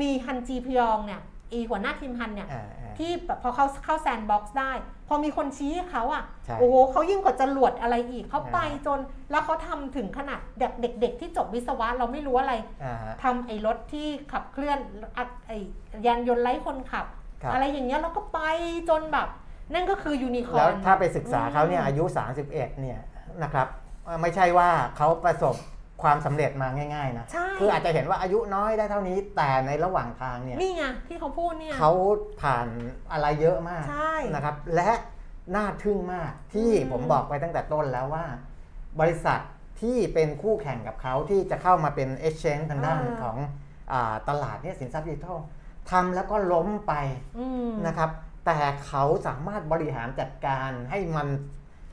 [0.00, 1.20] มีฮันจีพยองเนี่ย
[1.52, 4.72] อีหัวหน้าทีมฮันเนี่ยอ่าอ่าที่แบบพอเขาเข้า Sandbox ได้
[5.08, 8.98] พอมีคนชี้ให้เขาอะใช่โอ้โหเขายิ่งกว่าจรวดอะไรอีกเขาอ่าไปจน
[9.30, 14.78] แล้วเขาทำถึงขนาดเด็กเด็กๆ ที่จบวิศวะเราไม่รู้อะไรอ่าฮะทำไอ้รถที่ขับเคลื่อน
[15.16, 15.58] อะไอ้
[16.06, 17.06] ยานยนต์ไร้คนขับ
[17.42, 18.40] ครับ อะไรอย่างเงี้ยแล้วก็ไป
[18.88, 19.28] จนแบบ
[19.74, 22.04] นั่นก็คือยูนิคอแล้วร์นถ้าไปศึกษาเขาเนี่ยอายุ
[22.42, 22.98] 31 เนี่ย
[23.42, 23.66] นะครับ
[24.22, 25.54] ไม่ใช่ว่าเขาประสบ
[26.02, 31.92] ความสำเร็จมาง่ายๆนะใช่คืออาจจะเห็นว่าอายุน้อยได้เท่านี้แต่ในระหว่างทางเนี่ยนี่ไงที่เขาพูดเนี่ยเขา
[32.42, 32.68] ผ่าน
[33.12, 34.90] อะไรเยอะมากใช่นะครับ และ
[35.56, 38.26] น่าทึ่งมากที่อืมผมบอกไปตั้งแต่ต้นแล้วว่า
[39.00, 39.40] บริษัท
[39.80, 43.36] ที่เป็นคู่แข่งกับเขาที่จะเข้ามาเป็น exchange ทางด้านของ
[43.92, 45.38] อาตลาดเนี่ยสินทรัพย์ดิจิทัล
[45.90, 46.94] ทำแล้วก็ล้มไป
[47.38, 48.10] อืมนะครับ
[48.46, 51.28] แต่เขาสามารถบริหารจัดการให้มัน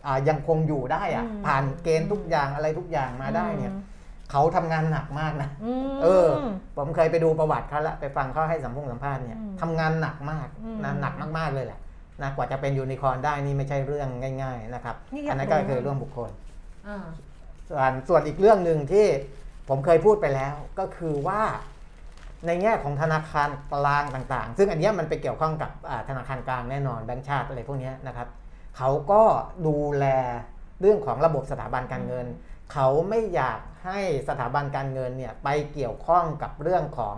[0.06, 3.74] อ่ายังคงอยู่ได้อะอืมผ่านเกณฑ์ทุกอย่างอะไรทุกอย่างมาได้เนี่ย
[4.32, 6.28] เขาทำงานหนักมากนะอืมเออ
[6.78, 11.80] ผมเคยไปดูประวัติเขาละไปฟังเขาให้สัมภงสัมภาษณ์เนี่ยอืมทำงานหนักมากอืมนะหนักมากๆเลยแหละ
[12.22, 14.10] นะกว่าจะเป็นยูนิคอร์นได้นี่ไม่ใช่เรื่อง
[14.42, 16.30] ง่าย ๆนะครับนี่อยากอันนั้นก็รู้คือเรื่องบุคคล
[16.88, 17.06] อ่า
[17.70, 19.06] ส่วนส่วนอีกเรื่องหนึ่งที่
[19.70, 21.42] ผมเคยพูดไปแล้วก็คือว่า
[22.48, 28.28] ในแง่ของธนาคารกลางต่างๆ ซึ่งอันเนี้ยมันไปเกี่ยวข้องกับอ่าธนาคารกลางแน่นอนแบงก์ชาติอะไรพวกเนี้ยนะครับ
[28.78, 29.24] เขาก็
[29.68, 30.06] ดูแล
[30.82, 32.28] เรื่องของระบบสถาบันการเงิน
[32.74, 37.18] เขาไม่อยากให้สถาบันการเงินเนี่ยไปเกี่ยวข้องกับเรื่องของ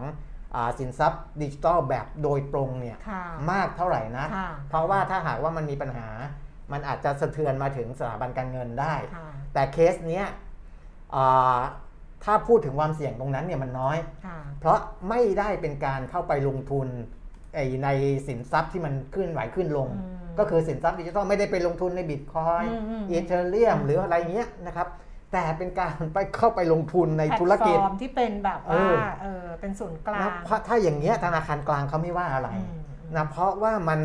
[0.55, 6.09] อาสินทรัพย์ดิจิทัลแบบโดยตรงเนี่ยค่ะมากเท่าไหร่นะค่ะเพราะว่าถ้าหากว่ามันมีปัญหา
[6.71, 10.25] มันอาจจะสะเทือนมาถึงสถาบันการเงินได้ค่ะแต่เคสเนี้ย
[11.15, 11.59] อ่า
[12.23, 14.79] ถ้าพูดถึงความเสี่ยงตรงนั้นเนี่ยมันน้อยค่ะเพราะ
[15.09, 16.87] ไม่ได้เป็นการเข้าไปลงทุน
[17.55, 17.87] ไอ้ใน
[18.27, 24.87] สินทรัพย์ที่มันขึ้นไหวขึ้นลงอืมก็คือสินทรัพย์ดิจิทัลไม่ได้ไปลงทุนในบิตคอยน์อืมอืมอีเธอเรียมหรืออะไรเงี้ยนะครับ
[25.31, 32.81] แต่เป็นการไปเข้าไปลงทุนในธุรกิจแพลตฟอร์มที่เป็นแบบเอว่าอเออเป็นศูนย์กลานะงเพราะถ้าอย่างเงี้ยธนาคารกลางเขาไม่ว่าอะไรอืม
[33.15, 33.99] นะเพราะว่ามัน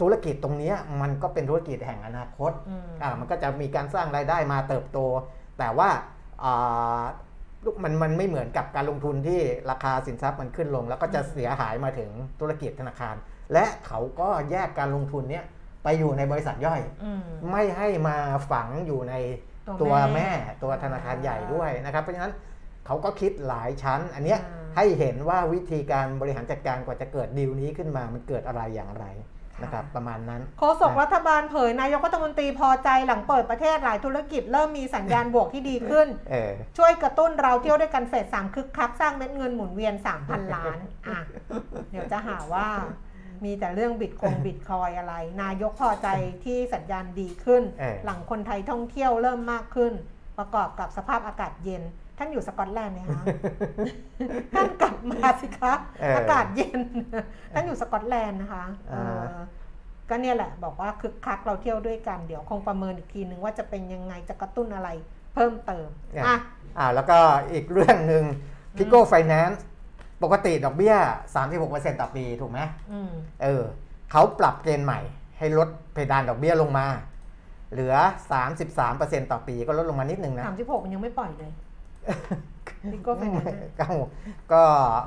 [0.00, 4.98] ธุรกิจตรงเนี้ยมันก็เป็นธุรกิจแห่งอนาคตอืมอ่ามันก็จะมีการสร้างรายได้มาเติบโต
[5.58, 5.88] แต่ว่า
[6.44, 7.02] อ่า
[7.64, 12.10] ลูกมันมันไม่เหมือนกับการลงทุนที่ราคาสินทรัพย์มันขึ้นลง แล้วก็จะเสียหายมาถึง
[12.40, 13.14] ธุรกิจธนาคาร
[13.52, 15.44] และเขาก็แยกการลงทุนเนี้ย
[15.84, 17.20] ไปอยู่ในบริษัทย่อยอืม
[17.50, 18.16] ไม่ให้มา
[18.50, 19.14] ฝังอยู่ใน
[19.68, 20.30] ตัตัววแม่แม่
[20.62, 22.32] ตัวธนาคารใหญ่ด้วยนะครับ เพราะฉะนั้น
[22.86, 29.06] เขาก็คิดหลายชั้น อันเนี้ยอ่าให้เห็นว่าวิธีการบริหารจัดการกว่าจะเกิดดีลนี้ขึ้นมามันเกิดอะไรอย่างไร
[29.62, 39.94] นะครับประมาณนั้นโฆษกรัฐบาลเผยนายกรัฐมนตรีพอใจหลังเปิดประเทศหลายธุรกิจเริ่มมีสัญญาณบวกที่ดีขึ้นเออช่วยกระตุ้นเราเที่ยวด้วยกันเฟสสามคึกคักสร้างเม็ดเงินหมุนเวียน
[40.24, 41.18] 3,000 ล้านอะ
[41.90, 42.68] เดี๋ยวจะหาว่า
[43.44, 46.08] มีแต่เรื่องบิตคงบิตคอยอะไร นายกพอใจ
[46.44, 49.92] ที่สัญญาณดีขึ้นเออหลังคนไทยท่องเที่ยวเริ่มมากขึ้น
[50.38, 51.82] ประกอบกับสภาพอากาศเย็น
[52.18, 53.22] ท่านอยู่สกอตแลนด์ไหมคะ
[54.54, 56.80] ท่านกลับมาสิคะเออออากาศเย็น
[57.54, 59.42] ท่านอยู่สกอตแลนด์นะคะเอออ่า
[60.10, 64.88] ก็เนี่ยแหละบอกว่าคึกคักเราเที่ยวด้วยกัน เดี๋ยวคงประเมินอีกทีนึงว่าจะเป็นยังไงจะกระตุ้นอะไร
[65.34, 66.36] เพิ่มเติมเนี่ยอะ
[66.78, 67.18] อ่าแล้วก็
[67.52, 68.24] อีกเรื่องหนึ่ง
[68.76, 69.58] Pico Finance
[70.22, 70.94] ปกติดอกเบี้ย
[71.46, 72.60] 36%ต่อปีถูกไหม
[72.92, 73.10] อืม
[73.42, 73.62] เออ
[74.10, 75.00] เขาปรับเกณฑ์ใหม่
[75.38, 76.86] ให้ลดเพดานดอกเบี้ยลงมา
[77.72, 77.94] เหลือ
[78.62, 81.50] 33%ต่อปีก็ลดลงมานิดนึงนะสามสิบหกมันยังไม่ปล่อยเลย
[82.92, 83.86] พิโก้ไฟแนนซ์ก็
[84.52, 84.62] ก็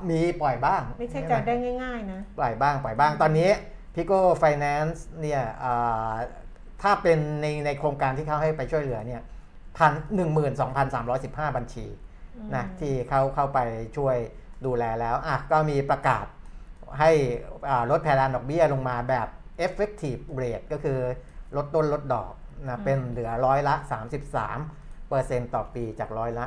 [0.10, 3.50] มีปล่อยบ้าง ไม่ใช่จะได้ง่ายๆนะ ปล่อยบ้างปล่อยบ้างตอนนี้
[3.96, 6.14] Pico Finance เนี่ยอ่า
[6.82, 9.22] ถ้าเป็นในในโครงการที่เขาให้ไปช่วยเหลือเนี่ย
[9.78, 11.86] พันหนึ่งหมื่นสองพันสามร้อยสิบห้าบัญชี
[12.56, 13.60] นะอืมที่เขาเข้าไป
[13.98, 14.16] ช่วย
[14.66, 16.26] ดูแลแล้วอะก็มีประกาศ
[17.00, 17.12] ให้
[17.70, 19.28] อ่าลดเพดานดอกเบี้ยลงมาแบบ
[19.66, 21.00] effective rate ก็คือ
[21.56, 22.34] ลดต้นลดดอก
[22.68, 23.76] นะเป็นเหลือร้อยละ
[24.42, 26.46] 33เปอร์เซ็นต์ต่อปีจากร้อยละ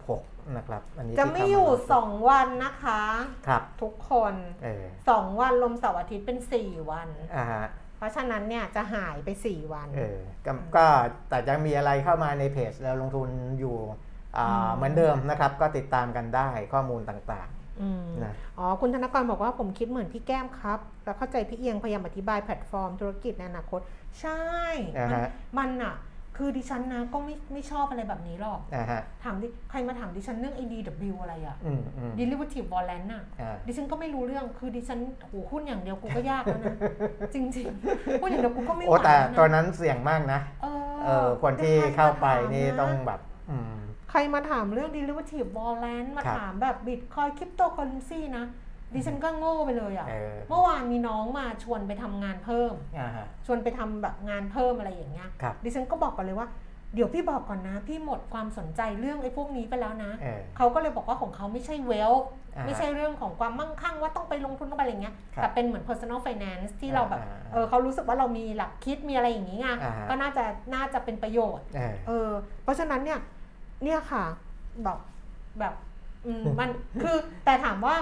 [0.00, 3.02] 36 นะครับ อันนี้จะที่ไม่เข้าาอยู่สองวันนะคะ
[3.48, 10.86] ครับทุกคนเออสองวันลมเสาร์อาทิตย์เป็นสี่วันอ่าฮะเพราะฉะนั้นเนี่ยจะหายไปสี่วันเออก็ก็
[11.28, 13.28] แต่จะมีอะไรเข้ามาในเพจแล้วลงทุน
[13.60, 14.07] อยู่อ่าอืม
[14.74, 17.48] เหมือนเดิมนะครับก็ติดตามกันได้ข้อมูลต่าง
[17.82, 23.80] อืมๆนะอ๋อคุณธนกรบอกว่าผมคิดเหมือนพี่แก้มครับ แล้วเข้าใจพี่เอียงพยายามอธิบายแพลตฟอร์มธุรกิจในอนาคต
[24.20, 24.40] ใช่
[24.98, 25.94] อ่ามันฮะมันอะ
[26.36, 36.76] คือดิฉันนะก็ไม่ไม่ชอบอะไรแบบนี้หรอกอ่าฮะถามดิใครมาถามดิฉันเรื่อง ADW อะไรอะอืมอืม Derivative Warrant น่ะอ่าดิฉันก็ไม่รู้เรื่องคือดิฉันโหหุ้นอย่างเดียวกูก็ยากแล้วนะ
[37.34, 40.66] จริงๆหุ้นอย่างเดียวกูก็ไม่ไหโอ้วแต่แล้วตัวนะนั้นเสี่ยงมากนะเอ
[41.06, 43.20] เออคนที่เข้าไปนี่ต้องแบบ
[43.50, 43.72] อืม
[44.10, 48.44] ใครมาถามเรื่อง derivative warrant มาครับถามแบบ bitcoin cryptocurrency นะ
[48.94, 56.48] ดิฉันก็โง่ไปเลยอะ่ะเออเมื่อวานมีน้องมาชวนไปทำงานเพิ่มอ่าฮะชวนไปทำแบบงานเพิ่มอะไรอย่างเงี้ยครับดิฉันก็บอกก่อนเลยว่า
[56.94, 62.24] เดี๋ยวพี่บอกก่อนนะ พี่หมดความสนใจเรื่องไอ้พวกนี้ไปแล้วนะเออเขาก็เลยบอกว่าของเขาไม่ใช่ wealth
[62.56, 70.44] อ่าฮะไม่ใช่เรื่องของความมั่งคั่งว่าต้องไปลงทุนต้องไปอะไรเงี้ยครับแต่เป็นเหมือน personal finance ที่เราแบบอ่าเออเขารู้สึกว่าเรามีหลักคิดมีอะไรอย่างงี้ไงอ่าฮะก็น่าจะ
[70.74, 72.30] น่าจะเป็นประโยชน์เออเออ
[72.62, 73.18] เพราะฉะนั้นเนี่ย
[73.84, 74.24] เนี่ยค่ะ
[74.84, 74.98] แบบ
[75.58, 75.74] แบบ
[76.26, 76.68] อืมมัน
[77.02, 77.96] คือแต่ถามว่า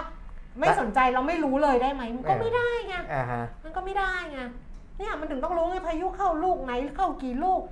[0.59, 4.41] ไม่แต่สนใจเราไม่รู้เลยได้ไหมมันก็เออไม่ได้ไงอ่าฮะมันก็ไม่ได้ไง
[4.99, 7.63] เนี่ยมันถึงต้องรู้ไงพายุเข้าลูกไหนเข้ากี่ลูก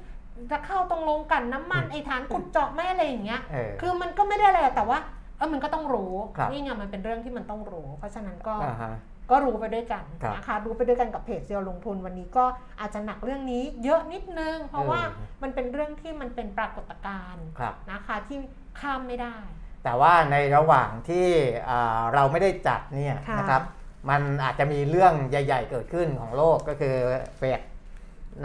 [0.50, 4.98] จะเข้าตรงลงกลันน้ำมันไอ้ฐานขุดเจาะไม่อะไรอย่างเงี้ย เออ คือมันก็ไม่ได้อะไรหรอกแต่ว่า
[5.36, 8.92] เออมันก็ต้องรู้ครับ นี่ไงมันเป็นเรื่องที่มันต้องรู้ เพราะฉะนั้นก็ อ่าฮะ
[9.31, 12.45] ก็รู้ไปด้วยกันครับนะคะรู้ไปด้วยกันกับเพจเซียวลงทุนวันนี้ก็
[12.81, 18.39] อาจจะหนักเรื่องนี้เยอะนิดนึง เพราะว่าเออมันเป็นเรื่องที่มันเป็นปรากฏการณ์ครับนะคะที่
[18.81, 19.37] ข้ามไม่ได้
[19.85, 21.27] แต่ว่าในระหว่างที่
[21.68, 23.62] อ่าเราไม่ได้จัดเนี่ยค่ะนะครับ
[24.11, 26.97] มันอาจจะมีเรื่องใหญ่ ๆ เกิดขึ้นของโลกก็คือ
[27.37, 27.61] เฟด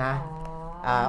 [0.03, 0.13] นะ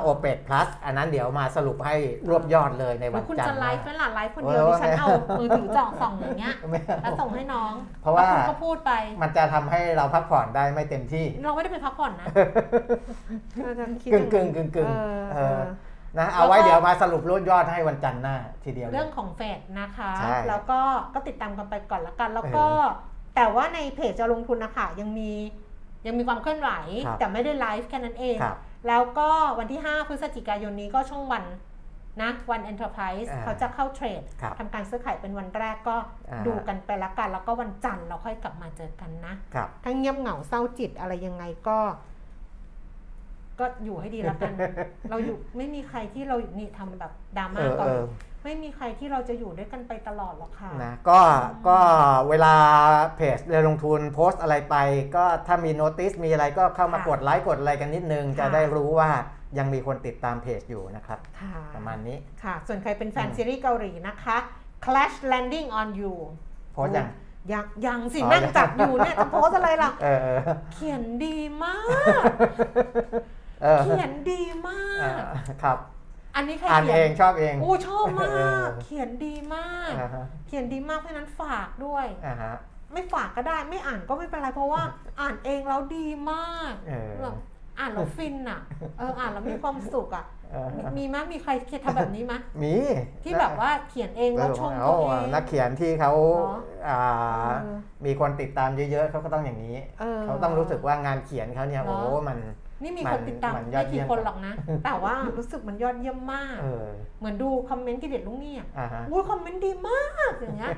[0.00, 1.96] โอเปกพลัสอันนั้นเดี๋ยวมาสรุปให้
[2.28, 5.08] รวบยอดเลยในแล้วัวนคุณจันทจะร์ไลหฟ์ไหมน้าล่ะไลฟ์คนเดียวโอ้ดิยฉันเอา
[5.40, 8.92] มือถือจ่อส่องอย่างเงี้ยไม่เอาแล้วส่งให้น้อง เพราะว่าแล้วคุณก็พูดไป
[9.22, 12.26] มันจะทำให้เราพักผ่อนได้ไม่เต็มที่ เราไม่ได้ไปพักผ่อนนะ
[14.12, 15.60] กึ่งกึ่งกึ่งกึ่งเออเอเอออ
[16.18, 20.80] นะเอาไว้เดี๋ยวมาสรุปรวบยอดให้วันจันทร์หน้าทีเดียวลยเรื่องของเฟดนะคะใช่แล้วก็
[21.14, 22.84] ก็ติดตามกันไปก่อนละกัน แล้วก็เออ
[23.36, 25.32] แต่ว่าในเพจจะลงทุนนะคะยังมี
[26.06, 26.70] ยังมีความเคลื่อนไหว
[27.06, 28.58] ครับแต่ไม่ได้ไลฟ์แค่นั้นเองครับ
[28.88, 29.28] แล้วก็
[29.58, 31.44] วันที่ 5 พฤศจิกายนนี้ก็ช่องวัน
[32.22, 35.96] นะวัน Enterprise อ่าเขาจะเข้าเทรดครับทำการซื้อขายเป็นวันแรกก็
[36.30, 41.78] อ่าดูกันไปละกัน แล้วก็วันจันทร์เราค่อยกลับมาเจอกันนะครับถ้าเงียบเหงาเศร้าจิตอะไรยังไงก็
[43.60, 44.52] ก็อยู่ให้ดีแล้วกัน
[45.10, 48.06] เราอยู่ไม่มีใครที่เรานี่ทำแบบดราเอม่าอก่อนเอเลอย
[48.44, 51.20] ไม่มีใครที่เราจะอยู่ด้วยกันไปตลอดหรอกค่ะนะก็
[51.68, 51.78] ก็
[52.28, 52.54] เวลา
[53.16, 54.76] เพจเรือลงทุนโพสต์อะไรไป
[55.16, 59.10] ก็ถ้ามีโน้ติสมีอะไรก็เข้ามาค่ะกดไลค์กดอะไรกันนิดนึงจะค่ะได้รู้ว่า
[59.58, 64.36] ยังมีคนติดตามเพจอยู่นะครับค่ะประมาณนี้ค่ะ ส่วนใครเป็นแฟนอืมซีรีส์เกาหลีนะคะ
[64.84, 66.14] Clash Landing on You
[66.72, 67.06] โพสต์ยัง
[67.52, 70.40] ยังยังสิอ๋อนั่งยังจับอยู่เนี่ยจะโพสต์อะไรล่ะเออเออ
[70.74, 71.76] เขียนดีมา
[72.20, 72.22] ก
[73.62, 75.12] เออเขียนดีมาอ่า
[75.54, 75.78] กครับ
[76.40, 82.54] อันนี้ใครอ่านเขีเอยงนชอบเองโอ้ชอบมาเออกเขียนดีมาก อ่าฮะเขียนดีมากเพราะฉะนั้นฝากด้วย อ่าฮะ
[82.92, 84.82] ไม่ฝากก็ได้ไม่อ่านก็ไม่เป็นไรเพราะว่า
[85.20, 87.36] อ่านเองแล้วดีมากเออ แบบ
[87.78, 88.60] อ่านแล้วฟินอะ
[88.98, 92.74] เอออ่านแล้วมีความสุขอะ เออมีมีมั้ยมีใครเคยทำแบบนี้มั้ยมี
[93.24, 96.56] ที่แบบว่าเขียนเองแล้วชมเอาตัวเอง นักเขียนที่เขาเหรอ
[96.88, 97.00] อ่า
[97.62, 97.76] เออ
[98.06, 102.38] มีคนติดตามเยอะๆเขาก็ต้องอย่างนี้ เออ เขาต้องรู้สึกว่างานเขียนเขาเนี่ยเหรอโอ้มัน
[102.82, 104.54] นี่มีมัคนนติดตามมันยอไม่ดเยี่กี่ยมคนหรอกนะ
[104.84, 106.86] แต่ว่ารู้สึกมันยอดเยี่ยมมากเออ
[107.18, 110.70] เหมือนดูคอมเมนต์ที่เด็ดลุงนี่อะอ่าฮะอุ้ยคอมเมนต์ดีมากอย่างเงี้ย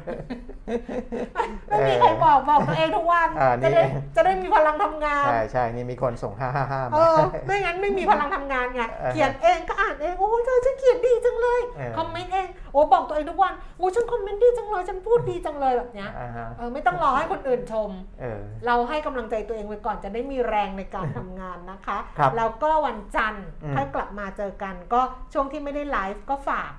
[1.68, 3.82] ไม่มีใครบอกบอกตัวเองทุกวันอ่านี่จะได้
[4.16, 17.90] จะได้มีพลังทำงาน ใช่ใช่นี่มีคนส่งห้าห้าห้าเอมาอไม่งั้นไม่มีพลังทำงานไงเออเขียนเองก็อ่านเองโอ้ยเธอฉันเขียนดีจังเลยเออคอมเมนต์เองโอ้บอกตัวเองทุกวันโอ้ฉันคอมเมนต์ดีจังเลยฉันพูดดีจังเลยแบบเนี้ยอ่าฮะเออไม่ต้องรอให้คนอื่นชม
[18.20, 21.91] เออเราให้กำลังใจตัวเองไว้ก่อนจะได้มีแรงในการทำงานนะคะครับ
[22.36, 25.01] แล้วก็วันจันทร์อืมค่อยกลับมาเจอกัน ก็
[25.32, 26.72] ช่วงที่ไม่ได้ไลฟ์ก็ฝาก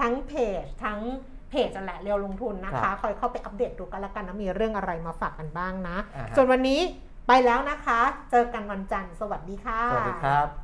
[0.00, 0.32] ทั้งเพ
[0.62, 1.00] จทั้ง
[1.50, 6.80] เพจนั่นแหละเรียวลงทุนนะคะ คอยเข้าไปอัปเดตดูกันละกันนะมีเรื่องอะไรมาฝากกันบ้างนะอ่าฮะส่วนวันนี้
[7.28, 8.00] ไปแล้วนะคะ
[8.30, 10.61] เจอกันวันจันทร์สวัสดีค่ะ สวัสดีครับ